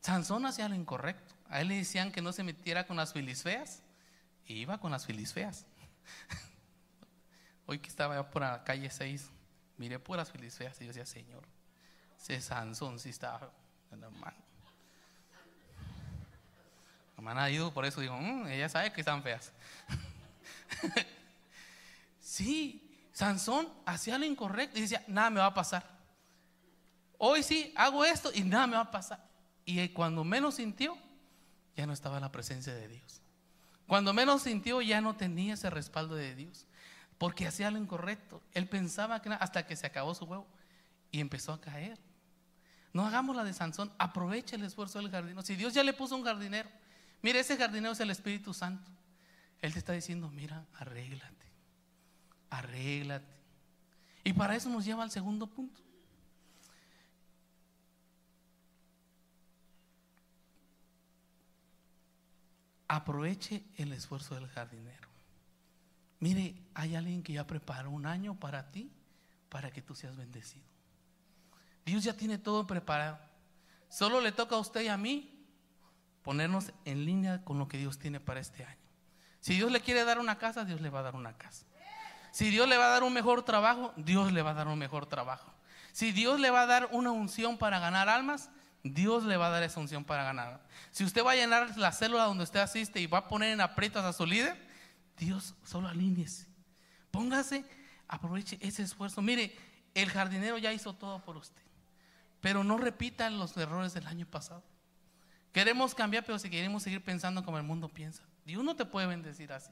Sansón 0.00 0.44
hacía 0.46 0.68
lo 0.68 0.74
incorrecto. 0.74 1.34
A 1.48 1.60
él 1.60 1.68
le 1.68 1.76
decían 1.76 2.12
que 2.12 2.22
no 2.22 2.32
se 2.32 2.42
metiera 2.42 2.86
con 2.86 2.96
las 2.96 3.12
filisfeas 3.12 3.82
y 4.46 4.54
iba 4.54 4.78
con 4.78 4.90
las 4.90 5.06
filisfeas. 5.06 5.66
Hoy 7.66 7.78
que 7.78 7.88
estaba 7.88 8.30
por 8.30 8.42
la 8.42 8.64
calle 8.64 8.90
6, 8.90 9.30
miré 9.78 9.98
puras 9.98 10.30
feas 10.30 10.80
y 10.80 10.84
yo 10.84 10.88
decía, 10.88 11.06
Señor, 11.06 11.44
ese 12.20 12.40
Sansón 12.40 12.98
sí 12.98 13.10
estaba, 13.10 13.50
hermano. 13.90 14.36
Hermana 17.16 17.50
ido, 17.50 17.72
por 17.72 17.86
eso 17.86 18.00
digo, 18.00 18.16
mm, 18.18 18.48
ella 18.48 18.68
sabe 18.68 18.92
que 18.92 19.00
están 19.00 19.22
feas. 19.22 19.52
sí, 22.20 22.83
Sansón 23.14 23.66
hacía 23.86 24.18
lo 24.18 24.26
incorrecto 24.26 24.76
y 24.76 24.82
decía, 24.82 25.02
nada 25.06 25.30
me 25.30 25.40
va 25.40 25.46
a 25.46 25.54
pasar. 25.54 25.88
Hoy 27.16 27.42
sí, 27.42 27.72
hago 27.76 28.04
esto 28.04 28.30
y 28.34 28.42
nada 28.42 28.66
me 28.66 28.74
va 28.74 28.82
a 28.82 28.90
pasar. 28.90 29.24
Y 29.64 29.88
cuando 29.90 30.24
menos 30.24 30.56
sintió, 30.56 30.98
ya 31.76 31.86
no 31.86 31.92
estaba 31.92 32.16
en 32.16 32.22
la 32.22 32.32
presencia 32.32 32.74
de 32.74 32.88
Dios. 32.88 33.22
Cuando 33.86 34.12
menos 34.12 34.42
sintió, 34.42 34.82
ya 34.82 35.00
no 35.00 35.16
tenía 35.16 35.54
ese 35.54 35.70
respaldo 35.70 36.16
de 36.16 36.34
Dios 36.34 36.66
porque 37.16 37.46
hacía 37.46 37.70
lo 37.70 37.78
incorrecto. 37.78 38.42
Él 38.52 38.68
pensaba 38.68 39.22
que 39.22 39.30
hasta 39.30 39.64
que 39.64 39.76
se 39.76 39.86
acabó 39.86 40.12
su 40.14 40.24
huevo 40.24 40.46
y 41.12 41.20
empezó 41.20 41.52
a 41.52 41.60
caer. 41.60 41.98
No 42.92 43.06
hagamos 43.06 43.36
la 43.36 43.44
de 43.44 43.52
Sansón, 43.52 43.92
aprovecha 43.96 44.56
el 44.56 44.64
esfuerzo 44.64 44.98
del 44.98 45.10
jardinero. 45.10 45.42
Si 45.42 45.54
Dios 45.54 45.72
ya 45.72 45.84
le 45.84 45.92
puso 45.92 46.16
un 46.16 46.24
jardinero, 46.24 46.68
mira, 47.22 47.38
ese 47.38 47.56
jardinero 47.56 47.92
es 47.92 48.00
el 48.00 48.10
Espíritu 48.10 48.52
Santo. 48.52 48.90
Él 49.62 49.72
te 49.72 49.78
está 49.78 49.92
diciendo, 49.92 50.28
mira, 50.30 50.66
arréglate, 50.74 51.46
arréglate. 52.58 53.34
Y 54.24 54.32
para 54.32 54.56
eso 54.56 54.68
nos 54.68 54.84
lleva 54.84 55.02
al 55.02 55.10
segundo 55.10 55.46
punto. 55.46 55.80
Aproveche 62.88 63.64
el 63.76 63.92
esfuerzo 63.92 64.34
del 64.34 64.48
jardinero. 64.48 65.08
Mire, 66.20 66.54
hay 66.74 66.94
alguien 66.94 67.22
que 67.22 67.34
ya 67.34 67.46
preparó 67.46 67.90
un 67.90 68.06
año 68.06 68.38
para 68.38 68.70
ti, 68.70 68.90
para 69.48 69.70
que 69.70 69.82
tú 69.82 69.94
seas 69.94 70.16
bendecido. 70.16 70.64
Dios 71.84 72.02
ya 72.04 72.16
tiene 72.16 72.38
todo 72.38 72.66
preparado. 72.66 73.18
Solo 73.88 74.20
le 74.20 74.32
toca 74.32 74.56
a 74.56 74.58
usted 74.58 74.82
y 74.82 74.88
a 74.88 74.96
mí 74.96 75.46
ponernos 76.22 76.72
en 76.84 77.04
línea 77.04 77.44
con 77.44 77.58
lo 77.58 77.68
que 77.68 77.78
Dios 77.78 77.98
tiene 77.98 78.20
para 78.20 78.40
este 78.40 78.64
año. 78.64 78.80
Si 79.40 79.54
Dios 79.54 79.70
le 79.70 79.82
quiere 79.82 80.04
dar 80.04 80.18
una 80.18 80.38
casa, 80.38 80.64
Dios 80.64 80.80
le 80.80 80.88
va 80.88 81.00
a 81.00 81.02
dar 81.02 81.14
una 81.14 81.36
casa. 81.36 81.66
Si 82.34 82.50
Dios 82.50 82.68
le 82.68 82.76
va 82.76 82.86
a 82.86 82.88
dar 82.88 83.04
un 83.04 83.12
mejor 83.12 83.44
trabajo, 83.44 83.92
Dios 83.94 84.32
le 84.32 84.42
va 84.42 84.50
a 84.50 84.54
dar 84.54 84.66
un 84.66 84.76
mejor 84.76 85.06
trabajo. 85.06 85.54
Si 85.92 86.10
Dios 86.10 86.40
le 86.40 86.50
va 86.50 86.62
a 86.62 86.66
dar 86.66 86.88
una 86.90 87.12
unción 87.12 87.56
para 87.58 87.78
ganar 87.78 88.08
almas, 88.08 88.50
Dios 88.82 89.22
le 89.22 89.36
va 89.36 89.46
a 89.46 89.50
dar 89.50 89.62
esa 89.62 89.78
unción 89.78 90.04
para 90.04 90.24
ganar. 90.24 90.60
Si 90.90 91.04
usted 91.04 91.24
va 91.24 91.30
a 91.30 91.36
llenar 91.36 91.78
la 91.78 91.92
célula 91.92 92.24
donde 92.24 92.42
usted 92.42 92.58
asiste 92.58 92.98
y 93.00 93.06
va 93.06 93.18
a 93.18 93.28
poner 93.28 93.52
en 93.52 93.60
aprietos 93.60 94.04
a 94.04 94.12
su 94.12 94.26
líder, 94.26 94.60
Dios, 95.16 95.54
solo 95.62 95.86
alíñese. 95.86 96.48
Póngase, 97.12 97.64
aproveche 98.08 98.58
ese 98.60 98.82
esfuerzo. 98.82 99.22
Mire, 99.22 99.56
el 99.94 100.10
jardinero 100.10 100.58
ya 100.58 100.72
hizo 100.72 100.92
todo 100.92 101.20
por 101.20 101.36
usted. 101.36 101.62
Pero 102.40 102.64
no 102.64 102.78
repitan 102.78 103.38
los 103.38 103.56
errores 103.56 103.94
del 103.94 104.08
año 104.08 104.26
pasado. 104.26 104.64
Queremos 105.52 105.94
cambiar, 105.94 106.24
pero 106.24 106.40
si 106.40 106.50
queremos 106.50 106.82
seguir 106.82 107.00
pensando 107.00 107.44
como 107.44 107.58
el 107.58 107.62
mundo 107.62 107.88
piensa. 107.88 108.24
Dios 108.44 108.64
no 108.64 108.74
te 108.74 108.86
puede 108.86 109.06
bendecir 109.06 109.52
así. 109.52 109.70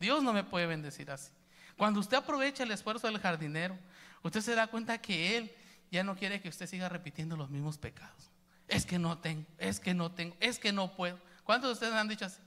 Dios 0.00 0.24
no 0.24 0.32
me 0.32 0.42
puede 0.42 0.66
bendecir 0.66 1.08
así. 1.12 1.30
Cuando 1.80 1.98
usted 1.98 2.18
aprovecha 2.18 2.62
el 2.62 2.72
esfuerzo 2.72 3.06
del 3.06 3.18
jardinero, 3.18 3.74
usted 4.22 4.42
se 4.42 4.54
da 4.54 4.66
cuenta 4.66 5.00
que 5.00 5.38
Él 5.38 5.50
ya 5.90 6.04
no 6.04 6.14
quiere 6.14 6.42
que 6.42 6.50
usted 6.50 6.66
siga 6.66 6.90
repitiendo 6.90 7.38
los 7.38 7.48
mismos 7.48 7.78
pecados. 7.78 8.30
Es 8.68 8.84
que 8.84 8.98
no 8.98 9.16
tengo, 9.16 9.46
es 9.56 9.80
que 9.80 9.94
no 9.94 10.12
tengo, 10.12 10.36
es 10.40 10.58
que 10.58 10.74
no 10.74 10.94
puedo. 10.94 11.18
¿Cuántos 11.42 11.70
de 11.70 11.72
ustedes 11.72 11.94
han 11.94 12.06
dicho 12.06 12.26
así? 12.26 12.38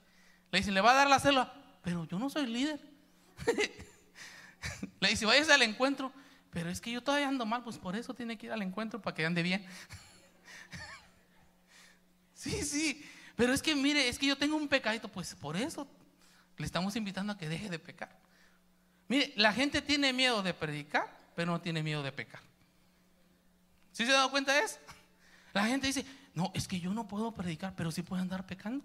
Le 0.52 0.60
dicen, 0.60 0.76
¿le 0.76 0.82
va 0.82 0.92
a 0.92 0.94
dar 0.94 1.10
la 1.10 1.20
célula? 1.20 1.52
pero 1.82 2.06
yo 2.06 2.20
no 2.20 2.30
soy 2.30 2.46
líder. 2.46 2.80
Le 5.00 5.10
dice, 5.10 5.26
váyase 5.26 5.52
al 5.52 5.64
encuentro, 5.64 6.14
pero 6.52 6.70
es 6.70 6.80
que 6.80 6.92
yo 6.92 7.02
todavía 7.02 7.28
ando 7.28 7.48
mal, 7.48 7.64
pues 7.64 7.80
por 7.80 7.96
eso 7.96 8.14
tiene 8.14 8.38
que 8.38 8.46
ir 8.46 8.52
al 8.52 8.62
encuentro 8.62 9.02
para 9.02 9.16
que 9.16 9.26
ande 9.26 9.42
bien. 9.42 9.66
sí, 12.36 12.64
sí, 12.64 13.04
pero 13.36 13.52
es 13.52 13.64
que 13.64 13.76
mire, 13.76 14.08
es 14.10 14.20
que 14.20 14.28
yo 14.28 14.38
tengo 14.38 14.56
un 14.56 14.68
pecadito, 14.68 15.08
pues 15.08 15.34
por 15.34 15.58
eso 15.58 15.88
le 16.56 16.68
estamos 16.68 16.96
invitando 16.96 17.34
a 17.34 17.38
que 17.40 17.50
deje 17.50 17.68
de 17.68 17.80
pecar. 17.80 18.22
Mire, 19.14 19.32
la 19.36 19.54
gente 19.54 19.80
tiene 19.84 20.12
miedo 20.12 20.42
de 20.42 20.56
predicar, 20.56 21.08
pero 21.36 21.52
no 21.52 21.62
tiene 21.62 21.84
miedo 21.84 22.02
de 22.02 22.12
pecar. 22.12 22.40
¿Sí 23.92 24.08
se 24.08 24.12
ha 24.12 24.16
dado 24.16 24.32
cuenta 24.32 24.54
de 24.54 24.62
eso? 24.62 24.80
La 25.54 25.68
gente 25.68 25.86
dice, 25.86 26.04
no, 26.34 26.52
es 26.56 26.68
que 26.68 26.80
yo 26.80 26.92
no 26.96 27.08
puedo 27.08 27.32
predicar, 27.32 27.76
pero 27.76 27.92
sí 27.92 28.02
puedo 28.02 28.24
andar 28.24 28.48
pecando. 28.48 28.84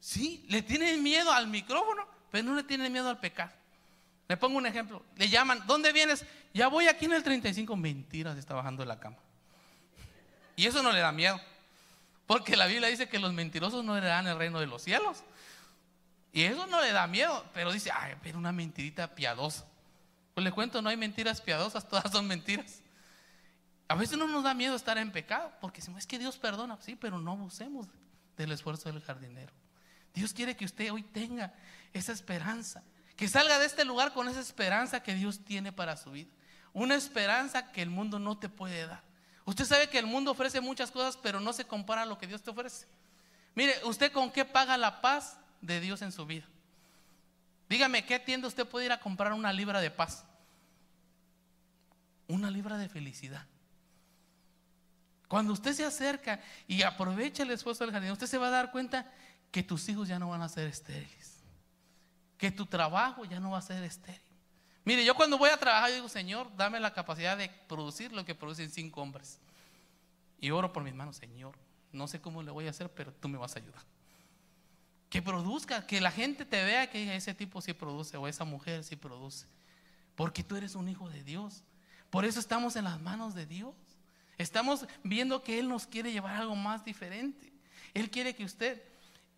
Sí, 0.00 0.46
le 0.48 0.62
tienen 0.62 1.02
miedo 1.02 1.30
al 1.30 1.48
micrófono, 1.48 2.08
pero 2.30 2.42
no 2.42 2.54
le 2.54 2.62
tienen 2.62 2.90
miedo 2.90 3.10
al 3.10 3.20
pecado. 3.20 3.52
Le 4.28 4.38
pongo 4.38 4.56
un 4.56 4.64
ejemplo. 4.64 5.04
Le 5.16 5.28
llaman, 5.28 5.62
¿dónde 5.66 5.92
vienes? 5.92 6.24
Ya 6.54 6.68
voy 6.68 6.86
aquí 6.86 7.04
en 7.04 7.12
el 7.12 7.22
35. 7.22 7.76
Mentiras, 7.76 8.38
está 8.38 8.54
bajando 8.54 8.82
de 8.82 8.86
la 8.86 8.98
cama. 8.98 9.18
Y 10.56 10.64
eso 10.64 10.82
no 10.82 10.90
le 10.90 11.00
da 11.00 11.12
miedo. 11.12 11.38
Porque 12.26 12.56
la 12.56 12.64
Biblia 12.64 12.88
dice 12.88 13.10
que 13.10 13.18
los 13.18 13.34
mentirosos 13.34 13.84
no 13.84 13.94
heredarán 13.94 14.26
el 14.26 14.38
reino 14.38 14.58
de 14.58 14.68
los 14.68 14.80
cielos. 14.80 15.22
Y 16.32 16.42
eso 16.42 16.66
no 16.66 16.80
le 16.80 16.92
da 16.92 17.06
miedo. 17.06 17.44
Pero 17.54 17.72
dice, 17.72 17.90
ay, 17.92 18.14
pero 18.22 18.38
una 18.38 18.52
mentirita 18.52 19.14
piadosa. 19.14 19.66
Pues 20.34 20.44
le 20.44 20.52
cuento, 20.52 20.80
no 20.80 20.88
hay 20.88 20.96
mentiras 20.96 21.40
piadosas, 21.40 21.88
todas 21.88 22.10
son 22.12 22.26
mentiras. 22.26 22.82
A 23.88 23.94
veces 23.94 24.16
no 24.16 24.28
nos 24.28 24.44
da 24.44 24.54
miedo 24.54 24.76
estar 24.76 24.98
en 24.98 25.10
pecado. 25.10 25.52
Porque 25.60 25.80
es 25.80 26.06
que 26.06 26.18
Dios 26.18 26.38
perdona. 26.38 26.78
Sí, 26.80 26.96
pero 26.96 27.18
no 27.18 27.32
abusemos 27.32 27.88
del 28.36 28.52
esfuerzo 28.52 28.90
del 28.90 29.02
jardinero. 29.02 29.52
Dios 30.14 30.32
quiere 30.32 30.56
que 30.56 30.64
usted 30.64 30.90
hoy 30.92 31.02
tenga 31.02 31.52
esa 31.92 32.12
esperanza, 32.12 32.82
que 33.16 33.28
salga 33.28 33.58
de 33.58 33.66
este 33.66 33.84
lugar 33.84 34.12
con 34.12 34.28
esa 34.28 34.40
esperanza 34.40 35.02
que 35.02 35.14
Dios 35.14 35.44
tiene 35.44 35.72
para 35.72 35.96
su 35.96 36.10
vida. 36.12 36.30
Una 36.72 36.94
esperanza 36.94 37.72
que 37.72 37.82
el 37.82 37.90
mundo 37.90 38.18
no 38.18 38.38
te 38.38 38.48
puede 38.48 38.86
dar. 38.86 39.02
Usted 39.44 39.64
sabe 39.64 39.88
que 39.88 39.98
el 39.98 40.06
mundo 40.06 40.30
ofrece 40.30 40.60
muchas 40.60 40.90
cosas, 40.90 41.16
pero 41.16 41.40
no 41.40 41.52
se 41.52 41.64
compara 41.64 42.02
a 42.02 42.06
lo 42.06 42.18
que 42.18 42.26
Dios 42.26 42.42
te 42.42 42.50
ofrece. 42.50 42.86
Mire, 43.54 43.74
¿usted 43.84 44.12
con 44.12 44.30
qué 44.30 44.44
paga 44.44 44.76
la 44.76 45.00
paz 45.00 45.36
de 45.60 45.80
Dios 45.80 46.02
en 46.02 46.12
su 46.12 46.26
vida? 46.26 46.46
Dígame, 47.68 48.04
¿qué 48.04 48.18
tienda 48.18 48.48
usted 48.48 48.66
puede 48.66 48.86
ir 48.86 48.92
a 48.92 49.00
comprar 49.00 49.32
una 49.32 49.52
libra 49.52 49.80
de 49.80 49.90
paz? 49.90 50.24
Una 52.26 52.50
libra 52.50 52.78
de 52.78 52.88
felicidad. 52.88 53.46
Cuando 55.28 55.52
usted 55.52 55.72
se 55.74 55.84
acerca 55.84 56.40
y 56.66 56.82
aprovecha 56.82 57.44
el 57.44 57.52
esfuerzo 57.52 57.84
del 57.84 57.92
jardín, 57.92 58.10
usted 58.10 58.26
se 58.26 58.38
va 58.38 58.48
a 58.48 58.50
dar 58.50 58.72
cuenta 58.72 59.08
que 59.52 59.62
tus 59.62 59.88
hijos 59.88 60.08
ya 60.08 60.18
no 60.18 60.28
van 60.28 60.42
a 60.42 60.48
ser 60.48 60.66
estériles, 60.66 61.38
que 62.36 62.50
tu 62.50 62.66
trabajo 62.66 63.24
ya 63.24 63.38
no 63.38 63.52
va 63.52 63.58
a 63.58 63.62
ser 63.62 63.84
estéril. 63.84 64.20
Mire, 64.84 65.04
yo 65.04 65.14
cuando 65.14 65.38
voy 65.38 65.50
a 65.50 65.56
trabajar, 65.56 65.92
digo, 65.92 66.08
Señor, 66.08 66.50
dame 66.56 66.80
la 66.80 66.92
capacidad 66.92 67.36
de 67.36 67.48
producir 67.68 68.12
lo 68.12 68.24
que 68.24 68.34
producen 68.34 68.70
cinco 68.70 69.02
hombres. 69.02 69.38
Y 70.40 70.50
oro 70.50 70.72
por 70.72 70.82
mis 70.82 70.94
manos, 70.94 71.16
Señor, 71.16 71.56
no 71.92 72.08
sé 72.08 72.20
cómo 72.20 72.42
le 72.42 72.50
voy 72.50 72.66
a 72.66 72.70
hacer, 72.70 72.90
pero 72.92 73.12
tú 73.12 73.28
me 73.28 73.38
vas 73.38 73.54
a 73.54 73.60
ayudar. 73.60 73.82
Que 75.10 75.20
produzca, 75.20 75.86
que 75.86 76.00
la 76.00 76.10
gente 76.10 76.46
te 76.46 76.64
vea 76.64 76.88
que 76.88 77.14
ese 77.14 77.34
tipo 77.34 77.60
sí 77.60 77.74
produce 77.74 78.16
o 78.16 78.26
esa 78.26 78.44
mujer 78.44 78.82
sí 78.84 78.96
produce. 78.96 79.46
Porque 80.14 80.42
tú 80.42 80.56
eres 80.56 80.74
un 80.74 80.88
hijo 80.88 81.10
de 81.10 81.22
Dios. 81.22 81.64
Por 82.08 82.24
eso 82.24 82.40
estamos 82.40 82.76
en 82.76 82.84
las 82.84 83.00
manos 83.00 83.34
de 83.34 83.44
Dios. 83.44 83.74
Estamos 84.38 84.86
viendo 85.04 85.42
que 85.42 85.58
Él 85.58 85.68
nos 85.68 85.86
quiere 85.86 86.12
llevar 86.12 86.36
algo 86.36 86.56
más 86.56 86.84
diferente. 86.84 87.52
Él 87.92 88.10
quiere 88.10 88.34
que 88.34 88.44
usted 88.44 88.82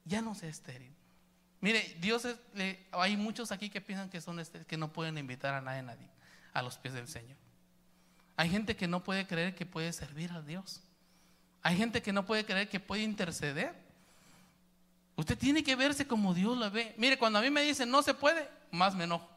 ya 0.04 0.22
no 0.22 0.35
sea 0.35 0.48
estéril. 0.48 0.94
Mire, 1.61 1.96
Dios 2.00 2.26
hay 2.92 3.16
muchos 3.16 3.50
aquí 3.50 3.70
que 3.70 3.80
piensan 3.80 4.11
que 4.11 4.20
son 4.20 4.38
estériles, 4.40 4.66
que 4.66 4.76
no 4.76 4.92
pueden 4.92 5.18
invitar 5.18 5.54
a 5.54 5.61
nadie, 5.61 5.82
nadie 5.82 6.08
a 6.52 6.62
los 6.62 6.78
pies 6.78 6.94
del 6.94 7.08
Señor. 7.08 7.37
Hay 8.37 8.50
gente 8.50 8.76
que 8.76 8.88
no 8.88 9.02
puede 9.04 9.26
creer 9.26 9.54
que 9.54 9.66
puede 9.66 9.92
servir 9.92 10.32
a 10.32 10.42
Dios. 10.42 10.82
Hay 11.62 11.76
gente 11.76 12.02
que 12.02 12.12
no 12.12 12.26
puede 12.26 12.44
creer 12.44 12.68
que 12.68 12.80
puede 12.80 13.02
interceder. 13.02 13.74
Usted 15.16 15.38
tiene 15.38 15.62
que 15.62 15.77
verse 15.77 16.07
como 16.07 16.35
Dios 16.35 16.57
la 16.57 16.68
ve. 16.68 16.94
Mire, 16.96 17.18
cuando 17.18 17.38
a 17.38 17.42
mí 17.42 17.51
me 17.51 17.62
dicen 17.62 17.90
no 17.90 18.03
se 18.03 18.14
puede, 18.14 18.48
más 18.70 18.94
me 18.94 19.05
enojo. 19.05 19.29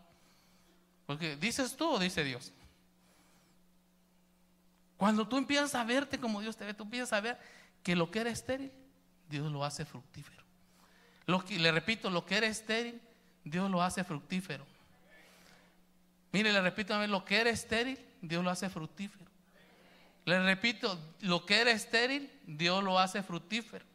Porque 1.05 1.35
dices 1.35 1.75
tú 1.75 1.89
o 1.91 1.99
dice 1.99 2.23
Dios. 2.23 2.51
Cuando 4.97 5.27
tú 5.27 5.37
empiezas 5.37 5.75
a 5.75 5.83
verte 5.83 6.19
como 6.19 6.41
Dios 6.41 6.55
te 6.55 6.65
ve, 6.65 6.73
tú 6.73 6.83
empiezas 6.83 7.13
a 7.13 7.21
ver 7.21 7.37
que 7.83 7.95
lo 7.95 8.09
que 8.09 8.19
era 8.19 8.29
estéril, 8.29 8.71
Dios 9.29 9.51
lo 9.51 9.63
hace 9.65 9.85
fructífero. 9.85 10.43
Lo 11.25 11.43
que, 11.43 11.59
le 11.59 11.71
repito, 11.71 12.09
lo 12.09 12.25
que 12.25 12.37
era 12.37 12.47
estéril, 12.47 13.01
Dios 13.43 13.69
lo 13.69 13.81
hace 13.81 14.03
fructífero. 14.03 14.65
Mire, 16.31 16.51
le 16.51 16.61
repito 16.61 16.93
a 16.93 16.99
ver, 16.99 17.09
lo 17.09 17.25
que 17.25 17.39
era 17.39 17.49
estéril, 17.49 17.99
Dios 18.21 18.43
lo 18.43 18.49
hace 18.49 18.69
fructífero. 18.69 19.25
Le 20.25 20.43
repito, 20.43 20.99
lo 21.21 21.45
que 21.45 21.61
era 21.61 21.71
estéril, 21.71 22.31
Dios 22.45 22.83
lo 22.83 22.97
hace 22.99 23.21
fructífero. 23.21 23.85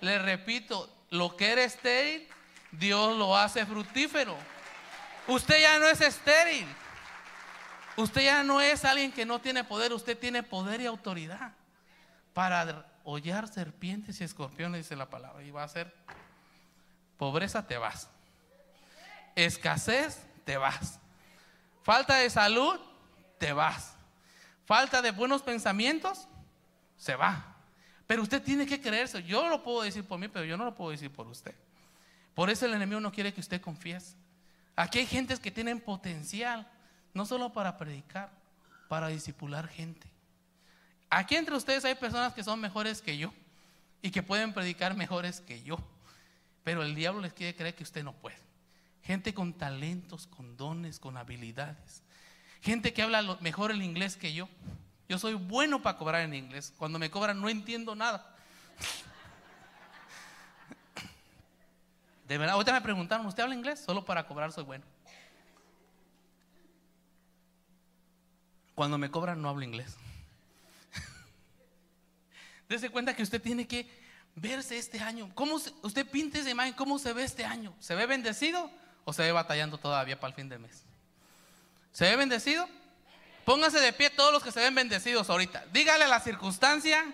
Le 0.00 0.18
repito, 0.18 0.88
lo 1.10 1.36
que 1.36 1.50
era 1.50 1.64
estéril, 1.64 2.26
Dios 2.72 3.16
lo 3.16 3.36
hace 3.36 3.66
fructífero. 3.66 4.36
Usted 5.26 5.60
ya 5.60 5.78
no 5.78 5.86
es 5.86 6.00
estéril. 6.00 6.66
Usted 7.96 8.22
ya 8.22 8.42
no 8.42 8.60
es 8.60 8.84
alguien 8.84 9.12
que 9.12 9.26
no 9.26 9.40
tiene 9.40 9.64
poder, 9.64 9.92
usted 9.92 10.16
tiene 10.16 10.42
poder 10.42 10.80
y 10.80 10.86
autoridad 10.86 11.52
para 12.32 12.86
hollar 13.04 13.48
serpientes 13.48 14.20
y 14.20 14.24
escorpiones, 14.24 14.84
dice 14.84 14.96
la 14.96 15.10
palabra. 15.10 15.42
Y 15.42 15.50
va 15.50 15.64
a 15.64 15.68
ser 15.68 15.92
pobreza, 17.18 17.66
te 17.66 17.76
vas. 17.76 18.08
Escasez, 19.34 20.24
te 20.44 20.56
vas. 20.56 20.98
Falta 21.82 22.16
de 22.16 22.30
salud, 22.30 22.80
te 23.38 23.52
vas. 23.52 23.94
Falta 24.64 25.02
de 25.02 25.10
buenos 25.10 25.42
pensamientos, 25.42 26.28
se 26.96 27.16
va. 27.16 27.49
Pero 28.10 28.24
usted 28.24 28.42
tiene 28.42 28.66
que 28.66 28.80
creerse. 28.80 29.22
Yo 29.22 29.48
lo 29.48 29.62
puedo 29.62 29.82
decir 29.82 30.02
por 30.02 30.18
mí, 30.18 30.26
pero 30.26 30.44
yo 30.44 30.56
no 30.56 30.64
lo 30.64 30.74
puedo 30.74 30.90
decir 30.90 31.12
por 31.12 31.28
usted. 31.28 31.54
Por 32.34 32.50
eso 32.50 32.66
el 32.66 32.74
enemigo 32.74 33.00
no 33.00 33.12
quiere 33.12 33.32
que 33.32 33.40
usted 33.40 33.60
confiese. 33.60 34.16
Aquí 34.74 34.98
hay 34.98 35.06
gentes 35.06 35.38
que 35.38 35.52
tienen 35.52 35.78
potencial, 35.78 36.68
no 37.14 37.24
solo 37.24 37.52
para 37.52 37.76
predicar, 37.76 38.32
para 38.88 39.06
disipular 39.06 39.68
gente. 39.68 40.08
Aquí 41.08 41.36
entre 41.36 41.54
ustedes 41.54 41.84
hay 41.84 41.94
personas 41.94 42.34
que 42.34 42.42
son 42.42 42.60
mejores 42.60 43.00
que 43.00 43.16
yo 43.16 43.32
y 44.02 44.10
que 44.10 44.24
pueden 44.24 44.52
predicar 44.52 44.96
mejores 44.96 45.40
que 45.40 45.62
yo. 45.62 45.78
Pero 46.64 46.82
el 46.82 46.96
diablo 46.96 47.20
les 47.20 47.32
quiere 47.32 47.54
creer 47.54 47.76
que 47.76 47.84
usted 47.84 48.02
no 48.02 48.12
puede. 48.12 48.40
Gente 49.04 49.32
con 49.34 49.52
talentos, 49.52 50.26
con 50.26 50.56
dones, 50.56 50.98
con 50.98 51.16
habilidades. 51.16 52.02
Gente 52.60 52.92
que 52.92 53.02
habla 53.02 53.38
mejor 53.40 53.70
el 53.70 53.82
inglés 53.82 54.16
que 54.16 54.32
yo. 54.32 54.48
Yo 55.10 55.18
soy 55.18 55.34
bueno 55.34 55.82
para 55.82 55.98
cobrar 55.98 56.20
en 56.22 56.34
inglés. 56.34 56.72
Cuando 56.78 56.96
me 56.96 57.10
cobran 57.10 57.40
no 57.40 57.48
entiendo 57.48 57.96
nada. 57.96 58.32
De 62.28 62.38
verdad, 62.38 62.54
ahorita 62.54 62.72
me 62.72 62.80
preguntaron, 62.80 63.26
¿usted 63.26 63.42
habla 63.42 63.56
inglés? 63.56 63.80
Solo 63.80 64.04
para 64.04 64.24
cobrar 64.28 64.52
soy 64.52 64.62
bueno. 64.62 64.84
Cuando 68.76 68.98
me 68.98 69.10
cobran 69.10 69.42
no 69.42 69.48
hablo 69.48 69.64
inglés. 69.64 69.96
Dese 72.68 72.88
cuenta 72.88 73.16
que 73.16 73.24
usted 73.24 73.42
tiene 73.42 73.66
que 73.66 73.90
verse 74.36 74.78
este 74.78 75.00
año. 75.00 75.28
¿Cómo 75.34 75.56
usted 75.56 76.08
pinte 76.08 76.38
esa 76.38 76.50
imagen? 76.50 76.74
¿Cómo 76.74 77.00
se 77.00 77.12
ve 77.12 77.24
este 77.24 77.44
año? 77.44 77.74
¿Se 77.80 77.96
ve 77.96 78.06
bendecido 78.06 78.70
o 79.04 79.12
se 79.12 79.24
ve 79.24 79.32
batallando 79.32 79.76
todavía 79.76 80.20
para 80.20 80.28
el 80.28 80.36
fin 80.36 80.48
del 80.48 80.60
mes? 80.60 80.84
¿Se 81.90 82.04
ve 82.04 82.14
bendecido? 82.14 82.68
Pónganse 83.44 83.80
de 83.80 83.92
pie 83.92 84.10
todos 84.10 84.32
los 84.32 84.42
que 84.42 84.52
se 84.52 84.60
ven 84.60 84.74
bendecidos 84.74 85.28
ahorita. 85.30 85.64
Dígale 85.72 86.04
a 86.04 86.08
la 86.08 86.20
circunstancia, 86.20 87.04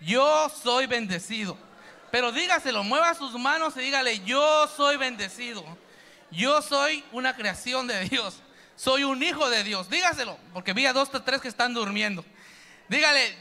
yo 0.00 0.48
soy 0.48 0.86
bendecido. 0.86 1.56
Pero 2.10 2.32
dígaselo, 2.32 2.82
mueva 2.84 3.14
sus 3.14 3.38
manos 3.38 3.76
y 3.76 3.80
dígale, 3.80 4.20
yo 4.20 4.66
soy 4.68 4.96
bendecido. 4.96 5.64
Yo 6.30 6.62
soy 6.62 7.04
una 7.12 7.34
creación 7.34 7.86
de 7.86 8.08
Dios. 8.08 8.40
Soy 8.76 9.04
un 9.04 9.22
hijo 9.22 9.48
de 9.50 9.64
Dios. 9.64 9.88
Dígaselo, 9.90 10.38
porque 10.52 10.72
vi 10.72 10.86
a 10.86 10.92
dos 10.92 11.10
o 11.12 11.22
tres 11.22 11.40
que 11.40 11.48
están 11.48 11.74
durmiendo. 11.74 12.24
Dígale, 12.88 13.36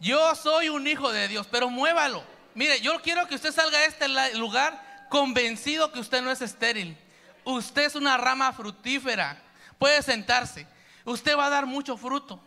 yo 0.00 0.34
soy 0.34 0.68
un 0.68 0.86
hijo 0.86 1.12
de 1.12 1.28
Dios, 1.28 1.46
pero 1.50 1.68
muévalo. 1.68 2.24
Mire, 2.54 2.80
yo 2.80 3.00
quiero 3.02 3.26
que 3.26 3.34
usted 3.34 3.52
salga 3.52 3.78
a 3.78 3.84
este 3.84 4.08
lugar 4.36 5.06
convencido 5.08 5.92
que 5.92 6.00
usted 6.00 6.22
no 6.22 6.30
es 6.30 6.40
estéril. 6.40 6.96
Usted 7.44 7.82
es 7.82 7.94
una 7.94 8.16
rama 8.16 8.52
fructífera. 8.52 9.42
Puede 9.78 10.02
sentarse 10.02 10.66
usted 11.10 11.36
va 11.36 11.46
a 11.46 11.50
dar 11.50 11.66
mucho 11.66 11.96
fruto. 11.96 12.40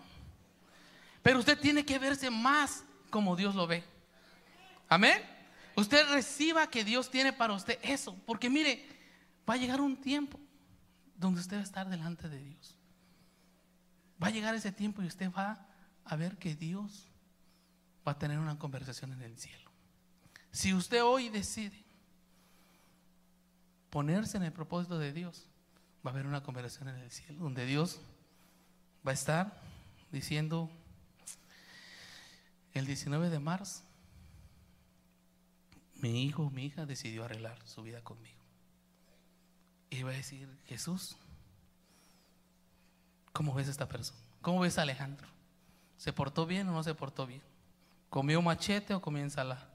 Pero 1.21 1.39
usted 1.39 1.59
tiene 1.59 1.85
que 1.85 1.99
verse 1.99 2.29
más 2.29 2.83
como 3.09 3.35
Dios 3.35 3.55
lo 3.55 3.67
ve. 3.67 3.83
Amén. 4.89 5.21
Usted 5.75 6.07
reciba 6.11 6.67
que 6.67 6.83
Dios 6.83 7.09
tiene 7.09 7.33
para 7.33 7.53
usted 7.53 7.79
eso. 7.81 8.15
Porque 8.25 8.49
mire, 8.49 8.85
va 9.49 9.55
a 9.55 9.57
llegar 9.57 9.81
un 9.81 9.95
tiempo 9.97 10.39
donde 11.15 11.41
usted 11.41 11.57
va 11.57 11.61
a 11.61 11.63
estar 11.63 11.89
delante 11.89 12.29
de 12.29 12.39
Dios. 12.39 12.77
Va 14.21 14.27
a 14.27 14.31
llegar 14.31 14.53
ese 14.53 14.71
tiempo 14.71 15.01
y 15.01 15.07
usted 15.07 15.31
va 15.31 15.65
a 16.05 16.15
ver 16.15 16.37
que 16.37 16.55
Dios 16.55 17.09
va 18.07 18.13
a 18.13 18.19
tener 18.19 18.39
una 18.39 18.59
conversación 18.59 19.13
en 19.13 19.21
el 19.21 19.37
cielo. 19.37 19.71
Si 20.51 20.73
usted 20.73 21.03
hoy 21.03 21.29
decide 21.29 21.83
ponerse 23.89 24.37
en 24.37 24.43
el 24.43 24.51
propósito 24.51 24.99
de 24.99 25.13
Dios, 25.13 25.47
va 26.05 26.11
a 26.11 26.13
haber 26.13 26.25
una 26.27 26.43
conversación 26.43 26.89
en 26.89 26.97
el 26.97 27.11
cielo 27.11 27.43
donde 27.43 27.65
Dios 27.65 28.01
va 29.05 29.11
a 29.11 29.13
estar 29.13 29.53
diciendo 30.11 30.69
el 32.73 32.85
19 32.85 33.29
de 33.29 33.39
marzo, 33.39 33.83
mi 35.95 36.23
hijo 36.23 36.49
mi 36.49 36.65
hija 36.65 36.85
decidió 36.85 37.23
arreglar 37.23 37.57
su 37.65 37.83
vida 37.83 38.01
conmigo. 38.01 38.39
Y 39.89 40.03
va 40.03 40.09
a 40.09 40.13
decir, 40.13 40.49
Jesús, 40.65 41.15
¿cómo 43.31 43.53
ves 43.53 43.67
a 43.67 43.71
esta 43.71 43.87
persona? 43.87 44.19
¿Cómo 44.41 44.61
ves 44.61 44.77
a 44.77 44.81
Alejandro? 44.81 45.27
¿Se 45.97 46.11
portó 46.11 46.45
bien 46.45 46.67
o 46.67 46.71
no 46.71 46.83
se 46.83 46.95
portó 46.95 47.27
bien? 47.27 47.41
¿Comió 48.09 48.41
machete 48.41 48.93
o 48.93 49.01
comió 49.01 49.23
ensalada? 49.23 49.69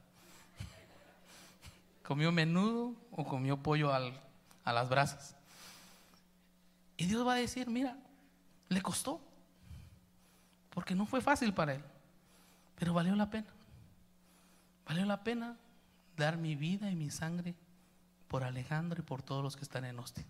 ¿Comió 2.07 2.33
menudo 2.33 2.95
o 3.13 3.25
comió 3.25 3.57
pollo 3.57 3.93
a 3.93 4.73
las 4.73 4.89
brasas? 4.89 5.37
Y 6.97 7.07
Dios 7.07 7.27
va 7.27 7.35
a 7.35 7.37
decir, 7.37 7.69
mira, 7.69 7.97
le 8.69 8.83
costó. 8.83 9.21
Porque 10.71 10.95
no 10.95 11.07
fue 11.07 11.21
fácil 11.21 11.53
para 11.53 11.75
él. 11.75 11.85
Pero 12.77 12.95
valió 12.95 13.15
la 13.17 13.31
pena. 13.31 13.49
Valió 14.87 15.05
la 15.05 15.23
pena 15.25 15.57
dar 16.17 16.37
mi 16.37 16.55
vida 16.57 16.91
y 16.91 16.97
mi 16.97 17.11
sangre 17.11 17.55
por 18.29 18.45
Alejandro 18.45 19.01
y 19.01 19.05
por 19.05 19.23
todos 19.23 19.43
los 19.43 19.57
que 19.57 19.63
están 19.63 19.85
en 19.85 19.99
Austin. 19.99 20.25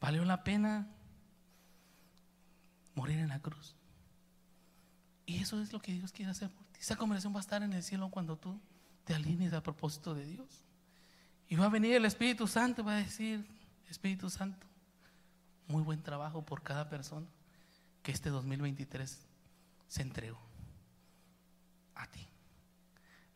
Valió 0.00 0.24
la 0.24 0.42
pena 0.42 0.88
morir 2.94 3.18
en 3.18 3.28
la 3.28 3.40
cruz. 3.40 3.74
Y 5.26 5.38
eso 5.38 5.60
es 5.60 5.72
lo 5.72 5.80
que 5.80 5.92
Dios 5.92 6.12
quiere 6.12 6.30
hacer 6.30 6.50
por 6.50 6.66
ti. 6.66 6.80
Esa 6.80 6.96
conversación 6.96 7.32
va 7.32 7.38
a 7.38 7.40
estar 7.40 7.62
en 7.62 7.72
el 7.72 7.82
cielo 7.82 8.08
cuando 8.10 8.36
tú 8.36 8.58
te 9.04 9.14
alinees 9.14 9.52
a 9.52 9.62
propósito 9.62 10.14
de 10.14 10.24
Dios. 10.24 10.64
Y 11.48 11.56
va 11.56 11.66
a 11.66 11.68
venir 11.68 11.94
el 11.94 12.04
Espíritu 12.04 12.46
Santo 12.46 12.82
y 12.82 12.84
va 12.84 12.92
a 12.92 12.96
decir, 12.96 13.46
Espíritu 13.88 14.30
Santo, 14.30 14.66
muy 15.70 15.82
buen 15.82 16.02
trabajo 16.02 16.44
por 16.44 16.62
cada 16.62 16.88
persona 16.88 17.26
que 18.02 18.12
este 18.12 18.28
2023 18.30 19.18
se 19.88 20.02
entregó 20.02 20.40
a 21.94 22.06
ti. 22.06 22.26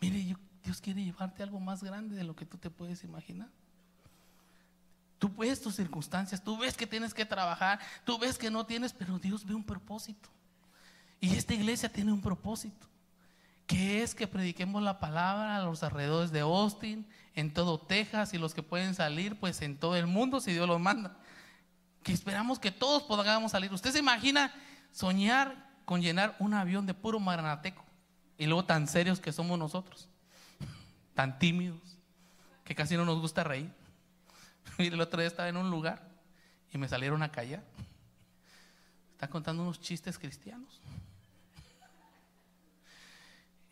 Mire, 0.01 0.37
Dios 0.63 0.81
quiere 0.81 1.05
llevarte 1.05 1.43
algo 1.43 1.61
más 1.61 1.83
grande 1.83 2.17
de 2.17 2.25
lo 2.25 2.35
que 2.35 2.47
tú 2.47 2.59
te 2.59 2.71
puedes 2.71 3.05
imaginar. 3.05 3.49
Tú 5.19 5.31
ves 5.37 5.61
tus 5.63 5.77
circunstancias, 5.77 6.43
tú 6.43 6.59
ves 6.59 6.77
que 6.77 6.87
tienes 6.87 7.15
que 7.15 7.25
trabajar, 7.25 7.81
tú 8.05 8.19
ves 8.19 8.37
que 8.37 8.51
no 8.51 8.67
tienes, 8.67 8.93
pero 8.93 9.19
Dios 9.19 9.45
ve 9.47 9.55
un 9.55 9.65
propósito. 9.65 10.29
Y 11.21 11.35
esta 11.35 11.55
iglesia 11.55 11.91
tiene 11.91 12.13
un 12.13 12.21
propósito, 12.21 12.87
que 13.67 14.03
es 14.03 14.15
que 14.15 14.27
prediquemos 14.27 14.83
la 14.83 14.99
palabra 14.99 15.57
a 15.57 15.65
los 15.65 15.83
alrededores 15.83 16.31
de 16.33 16.41
Austin, 16.41 17.07
en 17.35 17.53
todo 17.53 17.81
Texas 17.81 18.35
y 18.35 18.39
los 18.39 18.53
que 18.53 18.63
pueden 18.63 18.95
salir, 18.95 19.39
pues 19.41 19.63
en 19.63 19.79
todo 19.79 19.97
el 19.97 20.07
mundo, 20.07 20.41
si 20.41 20.53
Dios 20.53 20.69
los 20.69 20.81
manda. 20.81 21.17
Que 22.05 22.13
esperamos 22.13 22.59
que 22.59 22.71
todos 22.71 23.03
podamos 23.03 23.51
salir. 23.51 23.73
¿Usted 23.73 23.91
se 23.91 23.99
imagina 23.99 24.55
soñar 24.93 25.71
con 25.85 26.03
llenar 26.03 26.37
un 26.39 26.55
avión 26.55 26.87
de 26.87 26.95
puro 26.95 27.19
maranateco 27.19 27.83
y 28.39 28.47
luego 28.47 28.67
tan 28.67 28.87
serios 28.87 29.19
que 29.19 29.33
somos 29.33 29.59
nosotros? 29.59 30.09
tan 31.15 31.39
tímidos, 31.39 31.99
que 32.63 32.75
casi 32.75 32.97
no 32.97 33.05
nos 33.05 33.21
gusta 33.21 33.43
reír. 33.43 33.73
Y 34.79 34.89
el 34.89 35.01
otro 35.01 35.21
día 35.21 35.29
estaba 35.29 35.49
en 35.49 35.57
un 35.57 35.71
lugar 35.71 36.07
y 36.71 36.79
me 36.79 36.89
salieron 36.89 37.23
a 37.23 37.33
callar. 37.33 37.63
Está 39.13 39.29
contando 39.29 39.63
unos 39.63 39.81
chistes 39.81 40.19
cristianos. 40.19 40.81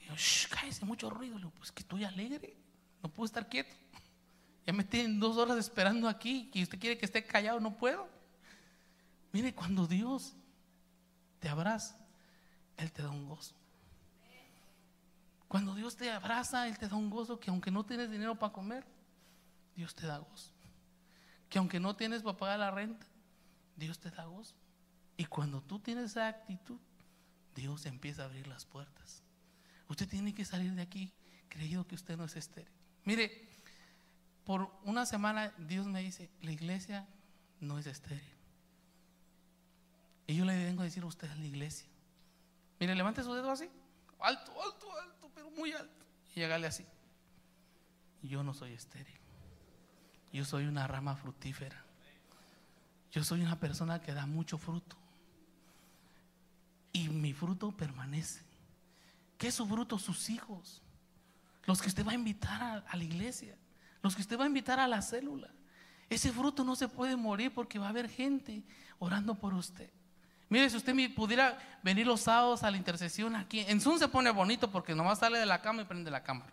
Y 0.00 0.06
yo, 0.06 0.14
Shh, 0.16 0.48
cállese, 0.48 0.84
mucho 0.84 1.10
ruido. 1.10 1.38
Le 1.38 1.48
pues 1.48 1.70
que 1.70 1.80
estoy 1.80 2.04
alegre, 2.04 2.56
no 3.02 3.10
puedo 3.10 3.26
estar 3.26 3.48
quieto. 3.48 3.74
Ya 4.64 4.72
me 4.72 4.84
tienen 4.84 5.20
dos 5.20 5.36
horas 5.36 5.58
esperando 5.58 6.08
aquí 6.08 6.50
y 6.54 6.62
usted 6.62 6.78
quiere 6.78 6.96
que 6.96 7.04
esté 7.04 7.24
callado, 7.26 7.60
no 7.60 7.76
puedo. 7.76 8.21
Mire, 9.32 9.54
cuando 9.54 9.86
Dios 9.86 10.34
te 11.38 11.48
abraza, 11.48 11.96
Él 12.76 12.92
te 12.92 13.02
da 13.02 13.10
un 13.10 13.26
gozo. 13.26 13.54
Cuando 15.48 15.74
Dios 15.74 15.96
te 15.96 16.10
abraza, 16.10 16.68
Él 16.68 16.78
te 16.78 16.88
da 16.88 16.96
un 16.96 17.10
gozo 17.10 17.40
que 17.40 17.50
aunque 17.50 17.70
no 17.70 17.84
tienes 17.84 18.10
dinero 18.10 18.38
para 18.38 18.52
comer, 18.52 18.86
Dios 19.74 19.94
te 19.94 20.06
da 20.06 20.18
gozo. 20.18 20.52
Que 21.48 21.58
aunque 21.58 21.80
no 21.80 21.96
tienes 21.96 22.22
para 22.22 22.36
pagar 22.36 22.58
la 22.58 22.70
renta, 22.70 23.06
Dios 23.76 23.98
te 23.98 24.10
da 24.10 24.24
gozo. 24.24 24.54
Y 25.16 25.24
cuando 25.26 25.62
tú 25.62 25.78
tienes 25.78 26.12
esa 26.12 26.28
actitud, 26.28 26.78
Dios 27.54 27.86
empieza 27.86 28.22
a 28.22 28.26
abrir 28.26 28.46
las 28.46 28.64
puertas. 28.64 29.22
Usted 29.88 30.08
tiene 30.08 30.34
que 30.34 30.44
salir 30.44 30.74
de 30.74 30.82
aquí 30.82 31.12
creyendo 31.48 31.86
que 31.86 31.94
usted 31.94 32.16
no 32.16 32.24
es 32.24 32.36
estéril. 32.36 32.72
Mire, 33.04 33.48
por 34.44 34.70
una 34.84 35.04
semana 35.06 35.52
Dios 35.58 35.86
me 35.86 36.02
dice, 36.02 36.30
la 36.40 36.52
iglesia 36.52 37.06
no 37.60 37.78
es 37.78 37.86
estéril. 37.86 38.41
Y 40.32 40.36
yo 40.36 40.46
le 40.46 40.64
vengo 40.64 40.80
a 40.80 40.84
decir 40.84 41.02
a 41.02 41.06
usted 41.06 41.30
es 41.30 41.38
la 41.38 41.44
iglesia. 41.44 41.86
Mire, 42.80 42.94
levante 42.94 43.22
su 43.22 43.34
dedo 43.34 43.50
así, 43.50 43.68
alto, 44.18 44.50
alto, 44.62 44.86
alto 44.98 45.30
pero 45.34 45.50
muy 45.50 45.72
alto. 45.72 46.06
Y 46.34 46.40
llegarle 46.40 46.68
así. 46.68 46.86
Yo 48.22 48.42
no 48.42 48.54
soy 48.54 48.72
estéril. 48.72 49.20
Yo 50.32 50.46
soy 50.46 50.64
una 50.64 50.86
rama 50.86 51.16
fructífera. 51.16 51.84
Yo 53.10 53.22
soy 53.22 53.42
una 53.42 53.60
persona 53.60 54.00
que 54.00 54.14
da 54.14 54.24
mucho 54.24 54.56
fruto. 54.56 54.96
Y 56.94 57.10
mi 57.10 57.34
fruto 57.34 57.70
permanece. 57.70 58.40
¿Qué 59.36 59.48
es 59.48 59.54
su 59.54 59.66
fruto? 59.66 59.98
Sus 59.98 60.30
hijos. 60.30 60.80
Los 61.66 61.82
que 61.82 61.88
usted 61.88 62.06
va 62.06 62.12
a 62.12 62.14
invitar 62.14 62.86
a 62.88 62.96
la 62.96 63.04
iglesia. 63.04 63.54
Los 64.00 64.16
que 64.16 64.22
usted 64.22 64.38
va 64.38 64.44
a 64.44 64.48
invitar 64.48 64.80
a 64.80 64.88
la 64.88 65.02
célula. 65.02 65.50
Ese 66.08 66.32
fruto 66.32 66.64
no 66.64 66.74
se 66.74 66.88
puede 66.88 67.16
morir 67.16 67.52
porque 67.52 67.78
va 67.78 67.88
a 67.88 67.90
haber 67.90 68.08
gente 68.08 68.64
orando 68.98 69.34
por 69.34 69.52
usted. 69.52 69.90
Mire, 70.52 70.68
si 70.68 70.76
usted 70.76 70.94
pudiera 71.14 71.58
venir 71.82 72.06
los 72.06 72.20
sábados 72.20 72.62
a 72.62 72.70
la 72.70 72.76
intercesión 72.76 73.34
aquí, 73.36 73.60
en 73.60 73.80
Zoom 73.80 73.98
se 73.98 74.06
pone 74.06 74.30
bonito 74.30 74.70
porque 74.70 74.94
nomás 74.94 75.18
sale 75.18 75.38
de 75.38 75.46
la 75.46 75.62
cama 75.62 75.80
y 75.80 75.86
prende 75.86 76.10
la 76.10 76.22
cámara. 76.22 76.52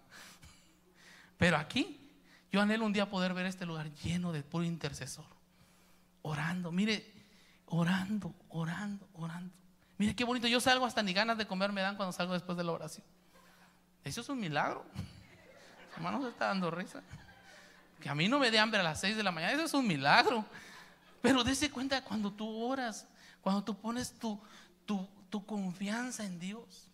Pero 1.38 1.58
aquí, 1.58 2.00
yo 2.50 2.62
anhelo 2.62 2.86
un 2.86 2.93
día 2.93 3.10
poder 3.10 3.34
ver 3.34 3.45
este 3.45 3.66
lugar 3.66 3.91
lleno 3.95 4.32
de 4.32 4.41
puro 4.41 4.64
intercesor. 4.64 5.26
Orando, 6.22 6.72
mire, 6.72 7.12
orando, 7.66 8.34
orando, 8.47 9.06
orando. 9.16 9.54
Mire 9.97 10.16
qué 10.16 10.24
bonito, 10.24 10.47
yo 10.47 10.62
salgo 10.62 10.86
hasta 10.86 11.04
ni 11.04 11.12
ganas 11.12 11.38
de 11.38 11.45
comer 11.45 11.74
me 11.74 11.82
dan 11.82 11.97
cuando 11.97 12.14
salgo 12.14 12.32
después 12.32 12.58
de 12.58 12.64
la 12.64 12.72
oración. 12.72 13.06
Eso 14.06 14.22
es 14.22 14.30
un 14.30 14.39
milagro. 14.39 14.86
Hermano, 15.97 16.22
se 16.22 16.30
está 16.30 16.45
dando 16.45 16.72
risa. 16.72 17.04
Que 18.00 18.08
a 18.08 18.16
mí 18.16 18.30
no 18.30 18.39
me 18.39 18.50
dé 18.50 18.60
hambre 18.60 18.80
a 18.80 18.84
las 18.84 19.02
6 19.02 19.18
de 19.18 19.24
la 19.24 19.34
mañana, 19.34 19.52
eso 19.52 19.66
es 19.66 19.74
un 19.74 19.86
milagro. 19.86 20.45
Pero 21.22 21.43
dése 21.43 21.70
cuenta 21.70 22.02
cuando 22.02 22.32
tú 22.32 22.64
oras, 22.64 23.06
cuando 23.42 23.64
tú 23.64 23.80
pones 23.80 24.14
tu, 24.20 24.40
confianza 25.46 26.26
en 26.26 26.40
Dios, 26.40 26.90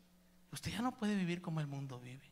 usted 0.52 0.72
ya 0.72 0.82
no 0.82 0.96
puede 0.96 1.16
vivir 1.16 1.42
como 1.42 1.60
el 1.60 1.68
mundo 1.68 2.00
vive. 2.00 2.30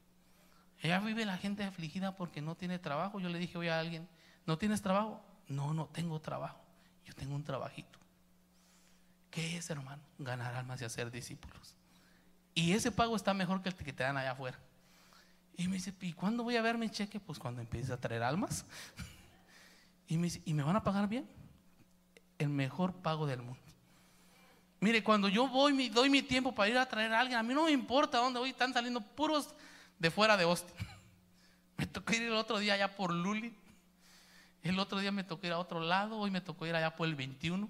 Ella 0.82 0.99
vive 0.99 1.26
la 1.26 1.38
gente 1.38 1.64
afligida 1.64 2.16
porque 2.16 2.41
no 2.41 2.55
tiene 2.55 2.78
trabajo. 2.78 3.20
Yo 3.20 3.30
le 3.30 3.39
dije 3.39 3.57
hoy 3.57 3.70
a 3.70 3.80
alguien, 3.80 4.07
¿no 4.45 4.57
tienes 4.57 4.82
trabajo? 4.82 5.24
No, 5.47 5.74
no 5.74 5.88
tengo 5.88 6.20
trabajo. 6.20 6.59
Yo 7.05 7.14
tengo 7.14 7.36
un 7.36 7.43
trabajito. 7.43 7.99
¿Qué 9.32 9.57
es, 9.57 9.70
hermano? 9.70 10.03
Ganar 10.20 10.53
almas 10.53 10.82
y 10.82 10.86
hacer 10.86 11.09
discípulos. 11.09 11.76
Y 12.53 12.74
ese 12.74 12.91
pago 12.91 13.16
está 13.16 13.34
mejor 13.34 13.61
que 13.61 13.70
el 13.70 13.76
que 13.76 13.93
te 13.93 14.03
dan 14.03 14.18
allá 14.18 14.32
afuera. 14.32 14.59
Y 15.55 15.68
me 15.68 15.76
dice, 15.76 15.93
¿y 16.01 16.14
cuándo 16.14 16.43
voy 16.43 16.57
a 16.57 16.61
ver 16.61 16.78
mi 16.78 16.89
cheque? 16.89 17.20
Pues 17.20 17.39
cuando 17.39 17.61
empieces 17.61 17.91
a 17.91 17.97
traer 17.97 18.24
almas. 18.24 18.66
y 20.07 20.18
me 20.18 20.26
dice, 20.26 20.41
¿y 20.45 20.53
me 20.53 20.64
van 20.64 20.76
a 20.76 20.84
pagar 20.84 21.07
bien? 21.07 21.28
El 22.38 22.49
mejor 22.49 22.93
pago 22.93 23.26
del 23.26 23.41
mundo. 23.41 23.62
Mire, 24.84 25.01
cuando 25.01 25.29
yo 25.29 25.47
voy, 25.47 25.88
doy 25.88 26.09
mi 26.09 26.21
tiempo 26.21 26.53
para 26.53 26.69
ir 26.69 26.77
a 26.77 26.86
traer 26.86 27.13
a 27.13 27.21
alguien, 27.21 27.39
a 27.39 27.43
mí 27.43 27.53
no 27.53 27.63
me 27.63 27.71
importa 27.71 28.17
dónde 28.17 28.38
voy, 28.38 28.49
están 28.49 28.73
saliendo 28.73 28.99
puros 28.99 29.55
de 29.97 30.11
fuera 30.11 30.36
de 30.36 30.43
Austin. 30.43 30.75
Me 31.77 31.86
tocó 31.88 32.13
ir 32.13 32.23
el 32.23 32.34
otro 32.34 32.59
día 32.59 32.73
allá 32.73 32.93
por 32.93 33.13
Luli, 33.13 33.55
el 34.61 34.77
otro 34.77 34.99
día 34.99 35.11
me 35.11 35.23
tocó 35.23 35.47
ir 35.47 35.53
a 35.53 35.57
otro 35.57 35.79
lado, 35.79 36.17
hoy 36.17 36.31
me 36.31 36.41
tocó 36.41 36.67
ir 36.67 36.75
allá 36.75 36.95
por 36.95 37.07
el 37.07 37.15
21, 37.15 37.69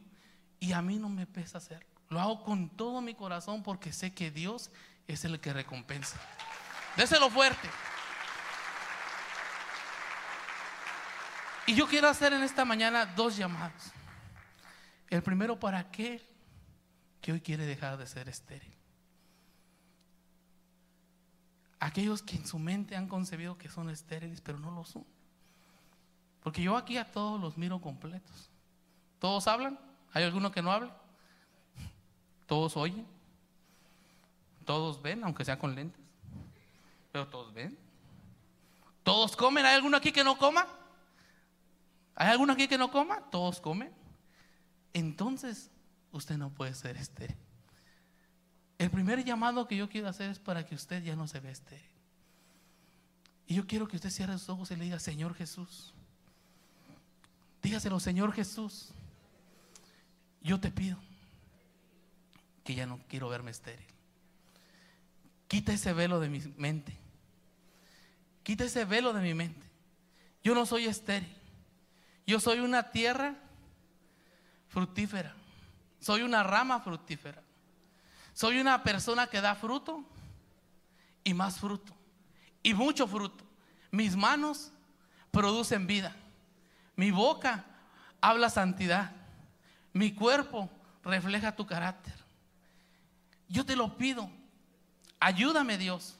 y 0.59 0.73
a 0.73 0.81
mí 0.81 0.97
no 0.97 1.07
me 1.07 1.27
pesa 1.27 1.59
hacerlo. 1.59 1.87
Lo 2.09 2.19
hago 2.19 2.43
con 2.43 2.69
todo 2.69 2.99
mi 2.99 3.13
corazón 3.13 3.61
porque 3.61 3.93
sé 3.93 4.11
que 4.13 4.31
Dios 4.31 4.71
es 5.07 5.23
el 5.23 5.39
que 5.39 5.53
recompensa. 5.53 6.19
Déselo 6.97 7.29
fuerte. 7.29 7.69
Y 11.67 11.75
yo 11.75 11.87
quiero 11.87 12.09
hacer 12.09 12.33
en 12.33 12.41
esta 12.41 12.65
mañana 12.65 13.05
dos 13.05 13.37
llamados. 13.37 13.91
El 15.09 15.21
primero 15.21 15.59
para 15.59 15.77
aquel 15.77 16.32
que 17.23 17.31
hoy 17.31 17.39
quiere 17.39 17.65
dejar 17.65 17.97
de 17.97 18.05
ser 18.05 18.27
estéril. 18.27 18.75
Aquellos 21.79 22.21
que 22.21 22.35
en 22.35 22.45
su 22.45 22.59
mente 22.59 22.97
han 22.97 23.07
concebido 23.07 23.57
que 23.57 23.69
son 23.69 23.89
estériles, 23.89 24.41
pero 24.41 24.59
no 24.59 24.71
lo 24.71 24.83
son. 24.83 25.05
Porque 26.41 26.61
yo 26.61 26.75
aquí 26.75 26.97
a 26.97 27.09
todos 27.09 27.39
los 27.39 27.57
miro 27.57 27.79
completos. 27.79 28.49
¿Todos 29.19 29.47
hablan? 29.47 29.79
¿Hay 30.11 30.25
alguno 30.25 30.51
que 30.51 30.61
no 30.61 30.69
habla? 30.69 30.97
¿Todos 32.45 32.75
oyen? 32.75 33.07
¿Todos 34.65 35.01
ven, 35.01 35.23
aunque 35.23 35.45
sea 35.45 35.57
con 35.57 35.75
lentes? 35.75 36.03
Pero 37.13 37.29
todos 37.29 37.53
ven. 37.53 37.77
¿Todos 39.01 39.37
comen? 39.37 39.65
¿Hay 39.65 39.75
alguno 39.75 39.95
aquí 39.95 40.11
que 40.11 40.25
no 40.25 40.37
coma? 40.37 40.67
¿Hay 42.15 42.27
alguno 42.27 42.51
aquí 42.51 42.67
que 42.67 42.77
no 42.77 42.91
coma? 42.91 43.21
Todos 43.31 43.61
comen. 43.61 43.93
Entonces, 44.91 45.71
usted 46.13 46.37
no 46.37 46.49
puede 46.49 46.73
ser 46.73 46.95
estéril. 46.95 47.35
El 48.77 48.89
primer 48.89 49.23
llamado 49.23 49.67
que 49.67 49.75
yo 49.75 49.89
quiero 49.89 50.07
hacer 50.07 50.29
es 50.29 50.39
para 50.39 50.65
que 50.65 50.75
usted 50.75 51.03
ya 51.03 51.15
no 51.15 51.27
se 51.27 51.39
ve 51.39 51.51
estéril. 51.51 51.85
Y 53.47 53.55
yo 53.55 53.67
quiero 53.67 53.87
que 53.87 53.97
usted 53.97 54.09
cierre 54.09 54.37
sus 54.37 54.49
ojos 54.49 54.71
y 54.71 54.75
le 54.75 54.85
diga, 54.85 54.99
Señor 54.99 55.35
Jesús, 55.35 55.93
dígaselo, 57.61 57.99
Señor 57.99 58.31
Jesús, 58.31 58.89
yo 60.41 60.59
te 60.59 60.71
pido 60.71 60.97
que 62.63 62.75
ya 62.75 62.85
no 62.85 62.99
quiero 63.09 63.29
verme 63.29 63.51
estéril. 63.51 63.85
Quita 65.47 65.73
ese 65.73 65.93
velo 65.93 66.19
de 66.19 66.29
mi 66.29 66.39
mente. 66.57 66.95
Quita 68.43 68.63
ese 68.63 68.85
velo 68.85 69.13
de 69.13 69.21
mi 69.21 69.33
mente. 69.33 69.65
Yo 70.43 70.55
no 70.55 70.65
soy 70.65 70.85
estéril. 70.85 71.33
Yo 72.25 72.39
soy 72.39 72.59
una 72.59 72.91
tierra 72.91 73.35
fructífera. 74.69 75.35
Soy 76.03 76.21
una 76.21 76.43
rama 76.43 76.81
fructífera. 76.81 77.41
Soy 78.33 78.59
una 78.59 78.83
persona 78.83 79.27
que 79.27 79.39
da 79.39 79.55
fruto 79.55 80.03
y 81.23 81.33
más 81.33 81.57
fruto. 81.57 81.93
Y 82.61 82.73
mucho 82.73 83.07
fruto. 83.07 83.45
Mis 83.89 84.17
manos 84.17 84.73
producen 85.31 85.87
vida. 85.87 86.13
Mi 86.97 87.11
boca 87.11 87.63
habla 88.19 88.49
santidad. 88.49 89.13
Mi 89.93 90.11
cuerpo 90.13 90.69
refleja 91.05 91.55
tu 91.55 91.65
carácter. 91.65 92.15
Yo 93.47 93.65
te 93.65 93.77
lo 93.77 93.95
pido. 93.95 94.29
Ayúdame 95.21 95.77
Dios 95.77 96.17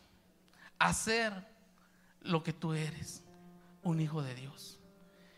a 0.80 0.94
ser 0.94 1.34
lo 2.22 2.42
que 2.42 2.54
tú 2.54 2.74
eres. 2.74 3.22
Un 3.82 4.00
hijo 4.00 4.24
de 4.24 4.34
Dios. 4.34 4.80